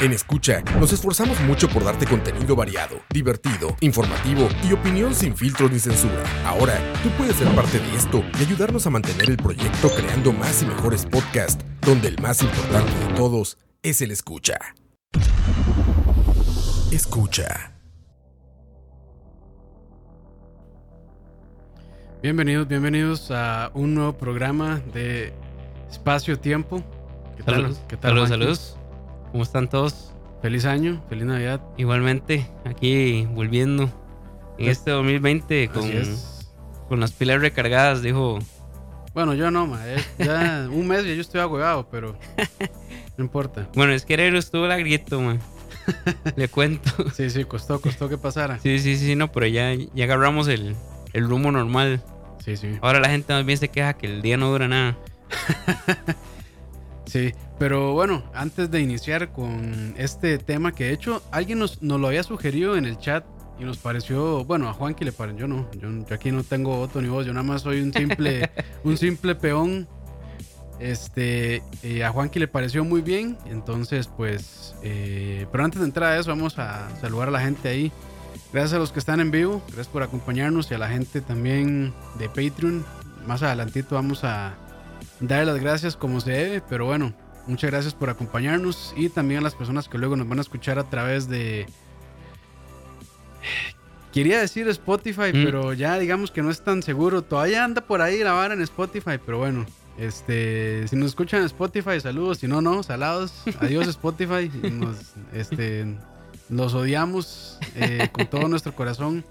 En 0.00 0.14
Escucha, 0.14 0.62
nos 0.80 0.94
esforzamos 0.94 1.38
mucho 1.40 1.68
por 1.68 1.84
darte 1.84 2.06
contenido 2.06 2.56
variado, 2.56 3.02
divertido, 3.10 3.76
informativo 3.82 4.48
y 4.66 4.72
opinión 4.72 5.14
sin 5.14 5.36
filtros 5.36 5.70
ni 5.70 5.78
censura. 5.78 6.24
Ahora, 6.46 6.80
tú 7.02 7.10
puedes 7.18 7.36
ser 7.36 7.54
parte 7.54 7.78
de 7.78 7.94
esto 7.94 8.24
y 8.38 8.44
ayudarnos 8.44 8.86
a 8.86 8.90
mantener 8.90 9.28
el 9.28 9.36
proyecto 9.36 9.90
creando 9.90 10.32
más 10.32 10.62
y 10.62 10.66
mejores 10.66 11.04
podcasts, 11.04 11.62
donde 11.82 12.08
el 12.08 12.18
más 12.18 12.42
importante 12.42 12.90
de 12.94 13.14
todos 13.14 13.58
es 13.82 14.00
el 14.00 14.10
escucha. 14.10 14.56
Escucha. 16.90 17.74
Bienvenidos, 22.22 22.66
bienvenidos 22.66 23.30
a 23.30 23.70
un 23.74 23.94
nuevo 23.94 24.14
programa 24.14 24.80
de 24.94 25.34
Espacio 25.90 26.38
Tiempo. 26.38 26.82
¿Qué 27.36 27.42
tal? 27.42 27.54
Saludos, 27.56 27.80
¿Qué 27.86 27.96
tal, 27.98 28.10
saludos, 28.10 28.28
saludos. 28.30 28.79
¿Cómo 29.32 29.44
están 29.44 29.68
todos? 29.68 30.12
Feliz 30.42 30.64
año, 30.64 31.02
feliz 31.08 31.24
Navidad. 31.24 31.60
Igualmente, 31.76 32.46
aquí 32.64 33.26
volviendo 33.30 33.90
en 34.58 34.68
este 34.68 34.90
2020 34.90 35.68
con, 35.68 35.90
con 36.88 37.00
las 37.00 37.12
pilas 37.12 37.40
recargadas, 37.40 38.02
dijo. 38.02 38.38
Bueno, 39.14 39.34
yo 39.34 39.50
no, 39.50 39.66
ma, 39.66 39.80
ya 40.18 40.66
un 40.72 40.88
mes 40.88 41.04
ya 41.04 41.14
yo 41.14 41.20
estoy 41.20 41.40
agüevado, 41.40 41.88
pero 41.90 42.16
no 43.16 43.24
importa. 43.24 43.68
Bueno, 43.74 43.92
es 43.92 44.04
que 44.04 44.14
Herero 44.14 44.38
estuvo 44.38 44.66
la 44.66 44.78
grito, 44.78 45.20
man. 45.20 45.38
Le 46.36 46.48
cuento. 46.48 46.90
Sí, 47.10 47.30
sí, 47.30 47.44
costó, 47.44 47.80
costó 47.80 48.08
que 48.08 48.18
pasara. 48.18 48.58
Sí, 48.58 48.78
sí, 48.80 48.96
sí, 48.96 49.14
no, 49.14 49.30
pero 49.30 49.46
ya, 49.46 49.74
ya 49.74 50.04
agarramos 50.04 50.48
el, 50.48 50.74
el 51.12 51.28
rumbo 51.28 51.52
normal. 51.52 52.02
Sí, 52.44 52.56
sí. 52.56 52.78
Ahora 52.80 52.98
la 52.98 53.10
gente 53.10 53.32
más 53.32 53.44
bien 53.44 53.58
se 53.58 53.68
queja 53.68 53.94
que 53.94 54.06
el 54.06 54.22
día 54.22 54.36
no 54.36 54.50
dura 54.50 54.66
nada. 54.66 54.96
Sí, 57.10 57.34
pero 57.58 57.92
bueno, 57.92 58.22
antes 58.34 58.70
de 58.70 58.80
iniciar 58.80 59.32
con 59.32 59.94
este 59.98 60.38
tema 60.38 60.70
que 60.70 60.84
de 60.84 60.92
hecho 60.92 61.24
alguien 61.32 61.58
nos, 61.58 61.82
nos 61.82 61.98
lo 61.98 62.06
había 62.06 62.22
sugerido 62.22 62.76
en 62.76 62.84
el 62.84 62.98
chat 62.98 63.24
y 63.58 63.64
nos 63.64 63.78
pareció, 63.78 64.44
bueno, 64.44 64.68
a 64.68 64.74
Juan 64.74 64.94
que 64.94 65.04
le 65.04 65.10
pareció, 65.10 65.40
yo 65.40 65.48
no, 65.48 65.68
yo, 65.72 66.14
aquí 66.14 66.30
no 66.30 66.44
tengo 66.44 66.76
voto 66.76 67.02
ni 67.02 67.08
voz, 67.08 67.26
yo 67.26 67.32
nada 67.32 67.42
más 67.42 67.62
soy 67.62 67.80
un 67.80 67.92
simple, 67.92 68.48
un 68.84 68.96
simple 68.96 69.34
peón. 69.34 69.88
Este, 70.78 71.64
eh, 71.82 72.04
a 72.04 72.10
Juan 72.10 72.30
que 72.30 72.38
le 72.38 72.46
pareció 72.46 72.84
muy 72.84 73.02
bien, 73.02 73.36
entonces 73.44 74.06
pues, 74.06 74.76
eh, 74.84 75.46
pero 75.50 75.64
antes 75.64 75.80
de 75.80 75.86
entrar 75.86 76.12
a 76.12 76.18
eso 76.18 76.30
vamos 76.30 76.60
a 76.60 76.88
saludar 77.00 77.26
a 77.26 77.32
la 77.32 77.40
gente 77.40 77.68
ahí. 77.68 77.92
Gracias 78.52 78.74
a 78.74 78.78
los 78.78 78.92
que 78.92 79.00
están 79.00 79.18
en 79.18 79.32
vivo, 79.32 79.60
gracias 79.66 79.88
por 79.88 80.04
acompañarnos 80.04 80.70
y 80.70 80.74
a 80.74 80.78
la 80.78 80.88
gente 80.88 81.20
también 81.20 81.92
de 82.20 82.28
Patreon. 82.28 82.86
Más 83.26 83.42
adelantito 83.42 83.96
vamos 83.96 84.22
a 84.22 84.54
darle 85.20 85.52
las 85.52 85.60
gracias 85.60 85.96
como 85.96 86.20
se 86.20 86.32
debe, 86.32 86.62
pero 86.68 86.86
bueno, 86.86 87.12
muchas 87.46 87.70
gracias 87.70 87.94
por 87.94 88.10
acompañarnos 88.10 88.94
y 88.96 89.08
también 89.08 89.40
a 89.40 89.42
las 89.42 89.54
personas 89.54 89.88
que 89.88 89.98
luego 89.98 90.16
nos 90.16 90.28
van 90.28 90.38
a 90.38 90.42
escuchar 90.42 90.78
a 90.78 90.84
través 90.84 91.28
de... 91.28 91.66
Quería 94.12 94.40
decir 94.40 94.66
Spotify, 94.68 95.32
mm. 95.32 95.44
pero 95.44 95.72
ya 95.72 95.98
digamos 95.98 96.30
que 96.32 96.42
no 96.42 96.50
es 96.50 96.62
tan 96.62 96.82
seguro. 96.82 97.22
Todavía 97.22 97.64
anda 97.64 97.80
por 97.80 98.02
ahí 98.02 98.24
la 98.24 98.32
vara 98.32 98.54
en 98.54 98.60
Spotify, 98.62 99.18
pero 99.24 99.38
bueno. 99.38 99.66
Este, 99.98 100.88
si 100.88 100.96
nos 100.96 101.10
escuchan 101.10 101.40
en 101.40 101.46
Spotify, 101.46 102.00
saludos. 102.00 102.38
Si 102.38 102.48
no, 102.48 102.60
no, 102.60 102.82
salados. 102.82 103.32
Adiós 103.60 103.86
Spotify. 103.88 104.50
Nos, 104.68 104.96
este, 105.32 105.94
los 106.48 106.74
odiamos 106.74 107.58
eh, 107.76 108.08
con 108.10 108.26
todo 108.26 108.48
nuestro 108.48 108.74
corazón. 108.74 109.24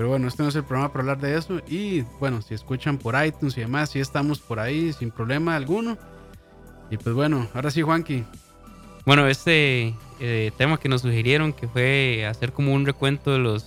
Pero 0.00 0.08
bueno, 0.08 0.28
este 0.28 0.42
no 0.42 0.48
es 0.48 0.54
el 0.54 0.64
programa 0.64 0.90
para 0.90 1.02
hablar 1.02 1.20
de 1.20 1.36
eso. 1.36 1.60
Y 1.68 2.00
bueno, 2.18 2.40
si 2.40 2.54
escuchan 2.54 2.96
por 2.96 3.22
iTunes 3.22 3.54
y 3.58 3.60
demás, 3.60 3.90
si 3.90 4.00
estamos 4.00 4.38
por 4.40 4.58
ahí 4.58 4.94
sin 4.94 5.10
problema 5.10 5.54
alguno. 5.54 5.98
Y 6.90 6.96
pues 6.96 7.14
bueno, 7.14 7.46
ahora 7.52 7.70
sí, 7.70 7.82
Juanqui. 7.82 8.24
Bueno, 9.04 9.26
este 9.26 9.94
eh, 10.18 10.52
tema 10.56 10.78
que 10.78 10.88
nos 10.88 11.02
sugirieron, 11.02 11.52
que 11.52 11.68
fue 11.68 12.24
hacer 12.24 12.54
como 12.54 12.72
un 12.72 12.86
recuento 12.86 13.30
de 13.32 13.40
los 13.40 13.66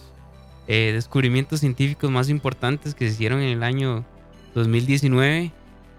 eh, 0.67 0.89
descubrimientos 0.95 1.59
científicos 1.59 2.09
más 2.09 2.29
importantes 2.29 2.95
que 2.95 3.05
se 3.05 3.13
hicieron 3.13 3.39
en 3.39 3.50
el 3.50 3.61
año 3.61 4.03
2019, 4.55 5.51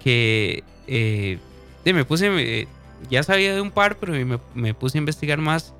que 0.03 0.65
eh, 0.89 1.39
me 1.85 2.05
puse, 2.05 2.67
ya 3.09 3.23
sabía 3.23 3.55
de 3.55 3.61
un 3.61 3.71
par, 3.71 3.99
pero 4.01 4.13
me, 4.15 4.41
me 4.57 4.75
puse 4.75 4.99
a 4.99 5.01
investigar 5.01 5.39
más 5.39 5.75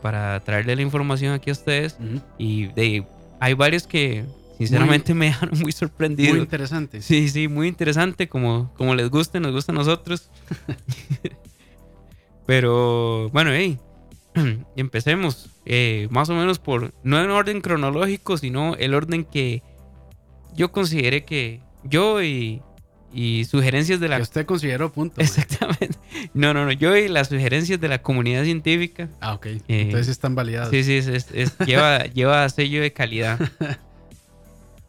para 0.00 0.40
traerle 0.40 0.76
la 0.76 0.82
información 0.82 1.34
aquí 1.34 1.50
a 1.50 1.52
ustedes. 1.52 1.98
Y 2.38 2.68
de 2.68 3.04
hay 3.44 3.52
varios 3.52 3.86
que 3.86 4.24
sinceramente 4.56 5.12
me 5.12 5.26
dejaron 5.26 5.58
muy 5.60 5.70
sorprendido. 5.70 6.32
Muy 6.32 6.40
interesante. 6.40 7.02
Sí, 7.02 7.28
sí, 7.28 7.46
muy 7.46 7.68
interesante, 7.68 8.26
como, 8.26 8.72
como 8.74 8.94
les 8.94 9.10
guste, 9.10 9.38
nos 9.38 9.52
gusta 9.52 9.72
a 9.72 9.74
nosotros. 9.74 10.30
Pero 12.46 13.28
bueno, 13.34 13.50
hey, 13.52 13.78
empecemos. 14.76 15.50
Eh, 15.66 16.08
más 16.10 16.30
o 16.30 16.34
menos 16.34 16.58
por, 16.58 16.94
no 17.02 17.22
en 17.22 17.30
orden 17.30 17.60
cronológico, 17.60 18.38
sino 18.38 18.76
el 18.76 18.94
orden 18.94 19.24
que 19.24 19.62
yo 20.54 20.72
consideré 20.72 21.26
que 21.26 21.60
yo 21.82 22.22
y, 22.22 22.62
y 23.14 23.44
sugerencias 23.44 24.00
de 24.00 24.08
la... 24.08 24.16
Que 24.16 24.22
usted 24.22 24.46
consideró, 24.46 24.92
punto. 24.92 25.20
Exactamente. 25.20 25.96
No, 26.32 26.52
no, 26.54 26.64
no, 26.64 26.72
yo 26.72 26.96
y 26.96 27.06
las 27.08 27.28
sugerencias 27.28 27.80
de 27.80 27.86
la 27.86 28.00
comunidad 28.02 28.44
científica. 28.44 29.08
Ah, 29.20 29.34
ok. 29.34 29.46
Eh, 29.46 29.60
Entonces 29.68 30.08
están 30.08 30.34
validadas. 30.34 30.70
Sí, 30.70 30.82
sí, 30.82 30.96
es, 30.96 31.58
lleva, 31.66 32.04
lleva 32.06 32.48
sello 32.48 32.82
de 32.82 32.92
calidad. 32.92 33.38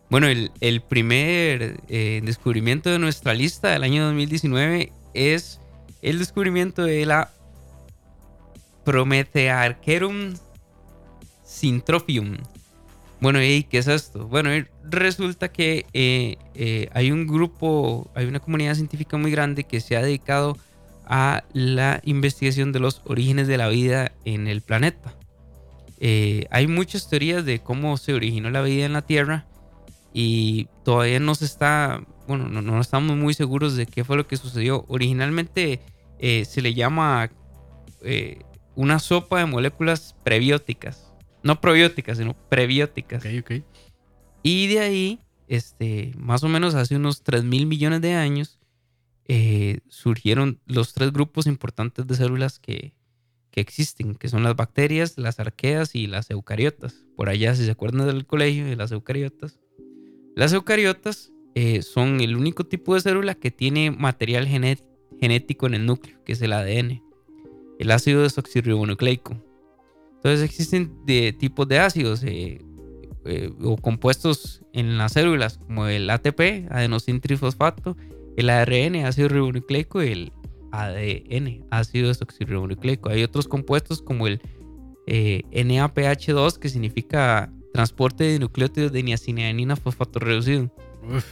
Bueno, 0.08 0.28
el, 0.28 0.52
el 0.62 0.82
primer 0.82 1.78
eh, 1.90 2.22
descubrimiento 2.24 2.92
de 2.92 3.00
nuestra 3.00 3.34
lista 3.34 3.72
del 3.72 3.84
año 3.84 4.06
2019 4.06 4.92
es 5.16 5.60
el 6.04 6.20
descubrimiento 6.20 6.84
de 6.84 7.08
la 7.08 7.32
Promethearcherum 8.86 10.36
syntrophium. 11.44 12.38
Bueno, 13.26 13.42
¿y 13.42 13.64
qué 13.64 13.80
es 13.80 13.88
esto? 13.88 14.28
Bueno, 14.28 14.52
resulta 14.84 15.52
que 15.52 15.88
eh, 15.94 16.38
eh, 16.54 16.90
hay 16.94 17.10
un 17.10 17.26
grupo, 17.26 18.12
hay 18.14 18.28
una 18.28 18.40
comunidad 18.40 18.76
científica 18.76 19.18
muy 19.18 19.32
grande 19.32 19.64
que 19.64 19.82
se 19.82 19.98
ha 19.98 20.04
dedicado 20.04 20.60
a 21.08 21.44
la 21.52 22.02
investigación 22.04 22.72
de 22.72 22.80
los 22.80 23.02
orígenes 23.04 23.48
de 23.48 23.58
la 23.58 23.68
vida 23.68 24.12
en 24.26 24.48
el 24.48 24.62
planeta. 24.62 25.16
Eh, 26.00 26.46
hay 26.52 26.68
muchas 26.68 27.10
teorías 27.10 27.44
de 27.46 27.58
cómo 27.64 27.98
se 27.98 28.14
originó 28.14 28.52
la 28.52 28.62
vida 28.62 28.86
en 28.86 28.94
la 28.94 29.02
Tierra 29.02 29.48
y 30.14 30.68
todavía 30.84 31.20
no 31.20 31.34
se 31.34 31.46
está, 31.46 32.04
bueno, 32.28 32.48
no, 32.48 32.80
estamos 32.80 33.18
muy 33.18 33.34
seguros 33.34 33.76
de 33.76 33.88
qué 33.88 34.04
fue 34.04 34.18
lo 34.18 34.28
que 34.28 34.38
sucedió. 34.38 34.86
Originalmente 34.88 35.82
se 36.20 36.62
le 36.62 36.76
llama 36.76 37.32
una 38.76 39.00
sopa 39.00 39.40
de 39.40 39.48
moléculas 39.48 40.16
prebióticas 40.24 41.05
no 41.46 41.62
probióticas, 41.62 42.18
sino 42.18 42.34
prebióticas. 42.50 43.24
Ok, 43.24 43.32
ok. 43.42 43.52
Y 44.42 44.68
de 44.68 44.80
ahí, 44.80 45.20
este, 45.48 46.12
más 46.18 46.44
o 46.44 46.50
menos 46.50 46.74
hace 46.74 46.96
unos 46.96 47.22
3 47.22 47.44
mil 47.44 47.68
millones 47.68 48.02
de 48.02 48.16
años, 48.16 48.60
eh, 49.28 49.80
surgieron 49.88 50.60
los 50.66 50.94
tres 50.94 51.14
grupos 51.14 51.46
importantes 51.46 52.08
de 52.08 52.16
células 52.16 52.60
que, 52.60 52.96
que, 53.52 53.62
existen, 53.62 54.16
que 54.16 54.28
son 54.28 54.42
las 54.42 54.56
bacterias, 54.56 55.20
las 55.20 55.40
arqueas 55.40 55.94
y 55.94 56.08
las 56.08 56.32
eucariotas. 56.32 57.06
Por 57.16 57.30
allá, 57.30 57.54
si 57.54 57.64
se 57.64 57.72
acuerdan 57.72 58.08
del 58.08 58.26
colegio, 58.26 58.66
de 58.66 58.76
las 58.76 58.92
eucariotas. 58.92 59.60
Las 60.36 60.52
eucariotas 60.52 61.32
eh, 61.54 61.84
son 61.84 62.22
el 62.22 62.36
único 62.36 62.66
tipo 62.66 62.96
de 62.96 63.02
célula 63.02 63.36
que 63.36 63.52
tiene 63.52 63.92
material 63.92 64.48
genético 64.48 65.68
en 65.68 65.76
el 65.76 65.86
núcleo, 65.86 66.24
que 66.24 66.34
es 66.34 66.42
el 66.42 66.54
ADN, 66.54 67.04
el 67.78 67.92
ácido 67.92 68.24
desoxirribonucleico. 68.24 69.45
Entonces 70.16 70.42
existen 70.42 70.92
de 71.06 71.34
tipos 71.34 71.68
de 71.68 71.80
ácidos 71.80 72.24
eh, 72.24 72.60
eh, 73.26 73.52
o 73.62 73.78
compuestos 73.78 74.64
en 74.74 74.98
las 74.98 75.14
células 75.14 75.60
como 75.60 75.88
el 75.88 76.10
ATP, 76.10 76.70
adenosintrifosfato, 76.70 77.96
el 78.38 78.50
ARN, 78.50 79.06
ácido 79.06 79.30
ribonucleico 79.30 80.04
y 80.04 80.12
el 80.12 80.34
ADN, 80.72 81.66
ácido 81.72 82.10
desoxirribonucleico. 82.10 83.10
Hay 83.10 83.24
otros 83.24 83.48
compuestos 83.48 84.02
como 84.02 84.28
el 84.28 84.42
eh, 85.08 85.44
NAPH2 85.52 86.58
que 86.58 86.70
significa 86.70 87.52
transporte 87.74 88.24
de 88.24 88.40
nucleótidos 88.40 88.92
de 88.92 89.04
niacinamida 89.04 89.76
fosfato 89.76 90.20
reducido. 90.20 90.72
Uf, 91.04 91.26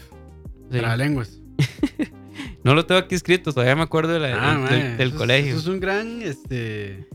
para 0.69 0.97
lenguas. 0.97 1.41
no 2.63 2.74
lo 2.74 2.86
tengo 2.86 3.00
aquí 3.00 3.15
escrito, 3.15 3.53
todavía 3.53 3.75
me 3.75 3.83
acuerdo 3.83 4.15
ah, 4.24 4.68
del, 4.97 5.13
colegio. 5.13 5.51
Eso 5.51 5.59
es 5.59 5.68
un 5.68 5.79
gran 5.79 6.21
este, 6.21 7.07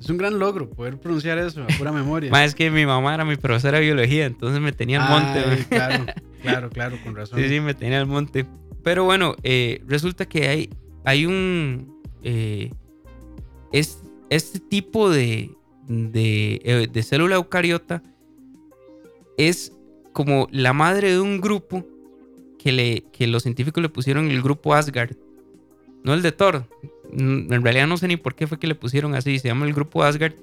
Es 0.00 0.08
un 0.08 0.16
gran 0.16 0.38
logro 0.38 0.68
poder 0.70 0.98
pronunciar 0.98 1.38
eso 1.38 1.62
a 1.62 1.66
pura 1.78 1.92
memoria. 1.92 2.30
Más 2.32 2.46
es 2.46 2.54
que 2.54 2.70
mi 2.70 2.86
mamá 2.86 3.14
era 3.14 3.24
mi 3.24 3.36
profesora 3.36 3.78
de 3.78 3.84
biología, 3.84 4.24
entonces 4.24 4.60
me 4.60 4.72
tenía 4.72 5.04
al 5.04 5.10
monte. 5.10 5.44
Ay, 5.46 5.64
claro, 5.68 6.06
claro, 6.42 6.70
claro, 6.70 6.98
con 7.04 7.14
razón. 7.14 7.38
Sí, 7.38 7.48
sí, 7.48 7.60
me 7.60 7.74
tenía 7.74 8.00
al 8.00 8.06
monte. 8.06 8.46
Pero 8.82 9.04
bueno, 9.04 9.36
eh, 9.42 9.82
resulta 9.86 10.26
que 10.26 10.48
hay, 10.48 10.70
hay 11.04 11.26
un... 11.26 12.00
eh, 12.22 12.72
es, 13.72 14.02
este 14.30 14.58
tipo 14.58 15.10
de, 15.10 15.50
de, 15.86 16.60
eh, 16.64 16.88
de 16.90 17.02
célula 17.02 17.36
eucariota 17.36 18.02
es 19.36 19.72
como 20.12 20.48
la 20.50 20.72
madre 20.72 21.12
de 21.12 21.20
un 21.20 21.40
grupo 21.40 21.84
que, 22.58 22.72
le, 22.72 23.04
que 23.12 23.26
los 23.26 23.42
científicos 23.42 23.82
le 23.82 23.88
pusieron 23.88 24.30
el 24.30 24.40
grupo 24.42 24.74
Asgard. 24.74 25.16
No 26.04 26.14
el 26.14 26.22
de 26.22 26.32
Thor. 26.32 26.66
Mm, 27.12 27.52
En 27.52 27.62
realidad 27.62 27.86
no 27.86 27.96
sé 27.96 28.08
ni 28.08 28.16
por 28.16 28.34
qué 28.34 28.46
fue 28.46 28.58
que 28.58 28.66
le 28.66 28.74
pusieron 28.74 29.14
así. 29.14 29.38
Se 29.38 29.48
llama 29.48 29.66
el 29.66 29.74
grupo 29.74 30.02
Asgard. 30.02 30.34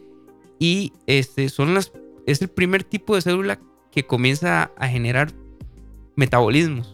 Y 0.59 0.93
este, 1.05 1.49
son 1.49 1.73
las, 1.73 1.91
es 2.25 2.41
el 2.41 2.47
primer 2.47 2.83
tipo 2.83 3.15
de 3.15 3.21
célula 3.21 3.59
que 3.91 4.05
comienza 4.05 4.71
a 4.77 4.87
generar 4.87 5.31
metabolismos. 6.15 6.93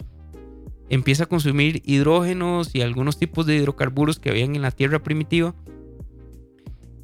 Empieza 0.90 1.24
a 1.24 1.28
consumir 1.28 1.82
hidrógenos 1.86 2.76
y 2.76 2.82
algunos 2.82 3.18
tipos 3.18 3.46
de 3.46 3.56
hidrocarburos 3.56 4.20
que 4.20 4.30
habían 4.30 4.56
en 4.56 4.62
la 4.62 4.72
Tierra 4.72 5.00
primitiva. 5.00 5.56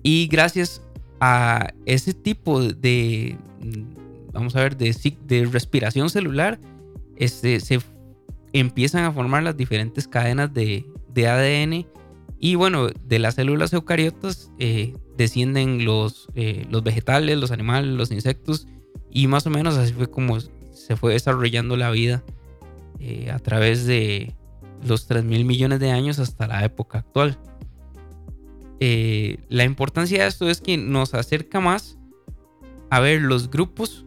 Y 0.04 0.28
gracias 0.28 0.82
a 1.20 1.74
ese 1.86 2.14
tipo 2.14 2.62
de, 2.62 3.38
mm, 3.62 4.32
vamos 4.34 4.56
a 4.56 4.62
ver, 4.62 4.78
de, 4.78 4.96
de 5.28 5.46
respiración 5.46 6.10
celular, 6.10 6.60
este, 7.16 7.60
se 7.60 7.80
empiezan 8.54 9.06
a 9.06 9.12
formar 9.12 9.44
las 9.44 9.58
diferentes 9.58 10.08
cadenas 10.08 10.54
de, 10.54 10.86
de 11.14 11.28
ADN. 11.28 11.86
Y 12.40 12.56
bueno, 12.56 12.88
de 12.88 13.20
las 13.20 13.36
células 13.36 13.74
eucariotas 13.74 14.52
eh, 14.60 14.96
descienden 15.18 15.84
los, 15.84 16.30
eh, 16.36 16.66
los 16.70 16.84
vegetales, 16.84 17.38
los 17.38 17.52
animales, 17.52 17.92
los 17.94 18.12
insectos. 18.12 18.68
Y 19.12 19.28
más 19.28 19.46
o 19.46 19.50
menos 19.50 19.76
así 19.78 19.94
fue 19.94 20.10
como 20.10 20.40
se 20.40 20.96
fue 20.96 21.14
desarrollando 21.14 21.76
la 21.76 21.92
vida 21.92 22.24
eh, 23.00 23.30
a 23.32 23.40
través 23.40 23.86
de 23.86 24.34
los 24.88 25.08
3 25.08 25.24
mil 25.24 25.46
millones 25.46 25.80
de 25.80 25.92
años 25.92 26.20
hasta 26.20 26.48
la 26.48 26.64
época 26.64 27.00
actual. 27.00 27.38
Eh, 28.80 29.40
la 29.50 29.66
importancia 29.66 30.24
de 30.24 30.30
esto 30.30 30.50
es 30.50 30.62
que 30.62 30.78
nos 30.78 31.14
acerca 31.14 31.60
más 31.60 31.98
a 32.90 33.00
ver 33.00 33.22
los 33.22 33.50
grupos 33.50 34.06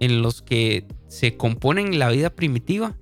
en 0.00 0.22
los 0.22 0.42
que 0.42 0.86
se 1.08 1.36
componen 1.36 1.98
la 1.98 2.10
vida 2.10 2.30
primitiva 2.30 2.96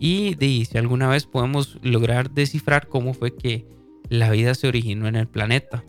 y 0.00 0.34
de 0.34 0.64
si 0.64 0.78
alguna 0.78 1.08
vez 1.08 1.26
podemos 1.26 1.78
lograr 1.82 2.30
descifrar 2.30 2.88
cómo 2.88 3.14
fue 3.14 3.34
que 3.34 3.66
la 4.08 4.30
vida 4.30 4.54
se 4.54 4.68
originó 4.68 5.08
en 5.08 5.16
el 5.16 5.28
planeta. 5.28 5.84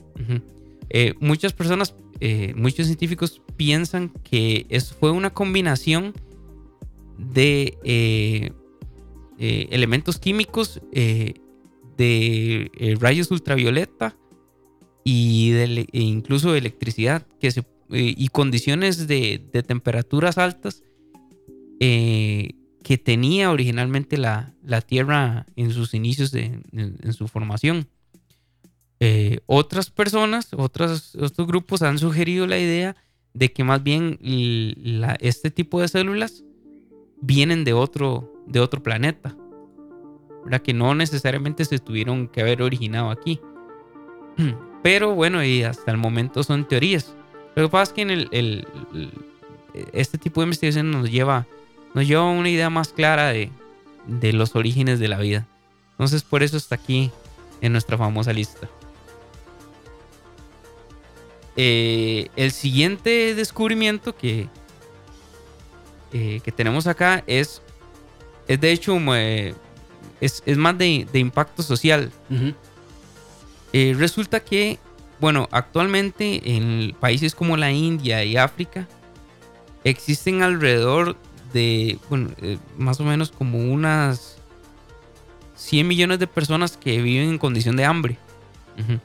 Eh, 0.90 1.14
muchas 1.20 1.54
personas, 1.54 1.96
eh, 2.20 2.54
muchos 2.56 2.88
científicos 2.88 3.42
piensan 3.56 4.10
que 4.24 4.66
es, 4.70 4.94
fue 4.94 5.12
una 5.12 5.32
combinación 5.32 6.14
de 7.18 7.78
eh, 7.84 8.52
elementos 9.38 10.20
químicos, 10.20 10.82
de 10.92 12.72
rayos 13.00 13.32
ultravioleta 13.32 14.16
y 15.04 15.52
de 15.52 15.88
e 15.92 16.00
incluso 16.00 16.52
de 16.52 16.60
electricidad 16.60 17.26
que 17.40 17.50
y 17.90 18.28
condiciones 18.28 19.08
de, 19.08 19.40
temperaturas 19.66 20.38
altas 20.38 20.84
que 21.80 22.98
tenía 23.04 23.52
originalmente 23.52 24.18
la, 24.18 24.54
la 24.64 24.82
Tierra 24.82 25.46
en 25.56 25.72
sus 25.72 25.94
inicios, 25.94 26.32
de, 26.32 26.62
en 26.72 27.14
su 27.14 27.28
formación. 27.28 27.88
Eh, 29.00 29.40
otras 29.46 29.90
personas, 29.92 30.50
otras, 30.56 31.16
otros 31.16 31.48
grupos 31.48 31.82
han 31.84 32.00
sugerido 32.00 32.48
la 32.48 32.58
idea 32.58 32.96
de 33.34 33.52
que 33.54 33.64
más 33.64 33.84
bien 33.84 34.18
este 35.20 35.52
tipo 35.52 35.80
de 35.80 35.88
células 35.88 36.44
vienen 37.22 37.64
de 37.64 37.74
otro, 37.74 38.34
de 38.48 38.60
otro 38.60 38.82
planeta. 38.82 39.36
¿verdad? 40.44 40.62
Que 40.62 40.74
no 40.74 40.96
necesariamente 40.96 41.66
se 41.66 41.78
tuvieron 41.80 42.28
que 42.28 42.42
haber 42.42 42.62
originado 42.62 43.12
aquí. 43.12 43.40
Pero 44.84 45.14
bueno, 45.14 45.44
y 45.44 45.64
hasta 45.64 45.92
el 45.92 45.98
momento 45.98 46.42
son 46.44 46.68
teorías. 46.68 47.14
Lo 47.56 47.64
que 47.64 47.70
pasa 47.70 47.92
es 47.92 47.94
que 47.96 48.02
en 48.04 48.12
el- 48.12 48.66
este 49.94 50.18
tipo 50.18 50.42
de 50.42 50.46
investigación 50.46 50.90
nos 50.92 51.12
lleva, 51.12 51.46
nos 51.94 52.08
lleva 52.08 52.22
a 52.22 52.32
una 52.32 52.50
idea 52.50 52.70
más 52.70 52.90
clara 52.90 53.28
de, 53.28 53.52
de 54.08 54.34
los 54.34 54.56
orígenes 54.56 55.00
de 55.00 55.08
la 55.08 55.18
vida. 55.20 55.46
Entonces 55.92 56.24
por 56.24 56.42
eso 56.44 56.58
está 56.58 56.76
aquí 56.76 57.12
en 57.62 57.72
nuestra 57.74 57.98
famosa 57.98 58.32
lista. 58.34 58.70
Eh, 61.60 62.30
el 62.36 62.52
siguiente 62.52 63.34
descubrimiento 63.34 64.16
que, 64.16 64.48
eh, 66.14 66.40
que 66.44 66.52
tenemos 66.52 66.86
acá 66.86 67.24
es, 67.26 67.64
es 68.48 68.62
de 68.62 68.72
hecho 68.72 68.98
eh, 69.16 69.56
es, 70.22 70.44
es 70.46 70.58
más 70.58 70.78
de, 70.78 71.08
de 71.12 71.20
impacto 71.20 71.64
social. 71.64 72.12
Eh, 73.74 73.96
resulta 73.98 74.40
que, 74.40 74.78
bueno, 75.20 75.50
actualmente 75.52 76.56
en 76.56 76.96
países 77.00 77.34
como 77.34 77.58
la 77.58 77.72
India 77.72 78.24
y 78.24 78.38
África 78.38 78.88
existen 79.84 80.44
alrededor 80.44 81.18
de, 81.54 81.98
bueno, 82.10 82.30
más 82.78 83.00
o 83.00 83.04
menos 83.04 83.32
como 83.32 83.58
unas 83.58 84.38
100 85.56 85.88
millones 85.88 86.20
de 86.20 86.28
personas 86.28 86.78
que 86.78 87.02
viven 87.02 87.30
en 87.30 87.38
condición 87.38 87.76
de 87.76 87.86
hambre. 87.86 88.18
Ujú. 88.80 89.00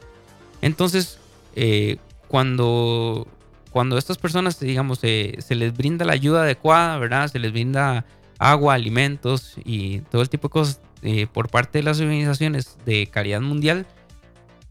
Entonces, 0.60 1.18
eh, 1.56 1.96
cuando, 2.32 3.28
cuando 3.72 3.98
estas 3.98 4.16
personas, 4.16 4.58
digamos, 4.58 5.00
eh, 5.02 5.36
se 5.40 5.54
les 5.54 5.76
brinda 5.76 6.06
la 6.06 6.14
ayuda 6.14 6.44
adecuada, 6.44 6.96
¿verdad? 6.96 7.28
Se 7.30 7.38
les 7.38 7.52
brinda 7.52 8.06
agua, 8.38 8.72
alimentos 8.72 9.56
y 9.66 10.00
todo 10.00 10.22
el 10.22 10.30
tipo 10.30 10.48
de 10.48 10.52
cosas 10.52 10.80
eh, 11.02 11.26
por 11.30 11.50
parte 11.50 11.78
de 11.78 11.82
las 11.82 12.00
organizaciones 12.00 12.78
de 12.86 13.06
caridad 13.06 13.42
mundial, 13.42 13.84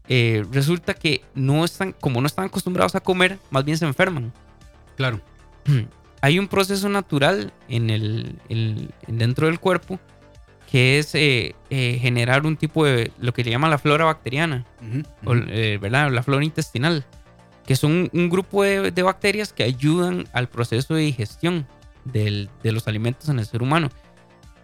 eh, 0.08 0.44
resulta 0.50 0.94
que 0.94 1.22
no 1.36 1.64
están, 1.64 1.92
como 2.00 2.20
no 2.20 2.26
están 2.26 2.46
acostumbrados 2.46 2.96
a 2.96 3.00
comer, 3.00 3.38
más 3.50 3.64
bien 3.64 3.78
se 3.78 3.86
enferman. 3.86 4.32
Claro. 4.96 5.20
Hay 6.20 6.38
un 6.40 6.48
proceso 6.48 6.88
natural 6.88 7.52
en 7.68 7.90
el, 7.90 8.34
el- 8.48 8.90
dentro 9.06 9.46
del 9.46 9.60
cuerpo 9.60 10.00
que 10.68 10.98
es 10.98 11.14
eh, 11.14 11.54
eh, 11.70 11.98
generar 12.00 12.44
un 12.44 12.56
tipo 12.56 12.84
de 12.84 13.12
lo 13.20 13.32
que 13.32 13.44
le 13.44 13.50
llaman 13.52 13.70
la 13.70 13.78
flora 13.78 14.04
bacteriana, 14.06 14.64
Ujú, 14.80 15.02
o, 15.30 15.32
ujú. 15.36 15.44
eh, 15.48 15.78
¿verdad? 15.80 16.10
La 16.10 16.22
flora 16.24 16.44
intestinal, 16.44 17.04
que 17.66 17.76
son 17.76 18.10
un 18.12 18.28
grupo 18.30 18.62
de, 18.64 18.90
de 18.90 19.02
bacterias 19.02 19.52
que 19.52 19.62
ayudan 19.62 20.26
al 20.32 20.48
proceso 20.48 20.94
de 20.94 21.02
digestión 21.02 21.66
del- 22.04 22.50
de 22.62 22.72
los 22.72 22.88
alimentos 22.88 23.28
en 23.28 23.38
el 23.38 23.46
ser 23.46 23.62
humano. 23.62 23.88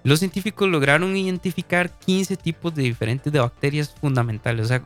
Los 0.04 0.18
científicos 0.20 0.68
lograron 0.68 1.16
identificar 1.16 1.90
15 1.98 2.36
tipos 2.36 2.74
de 2.74 2.82
diferentes 2.82 3.32
de 3.32 3.38
bacterias 3.40 3.94
fundamentales. 4.00 4.66
O 4.66 4.68
sea, 4.68 4.82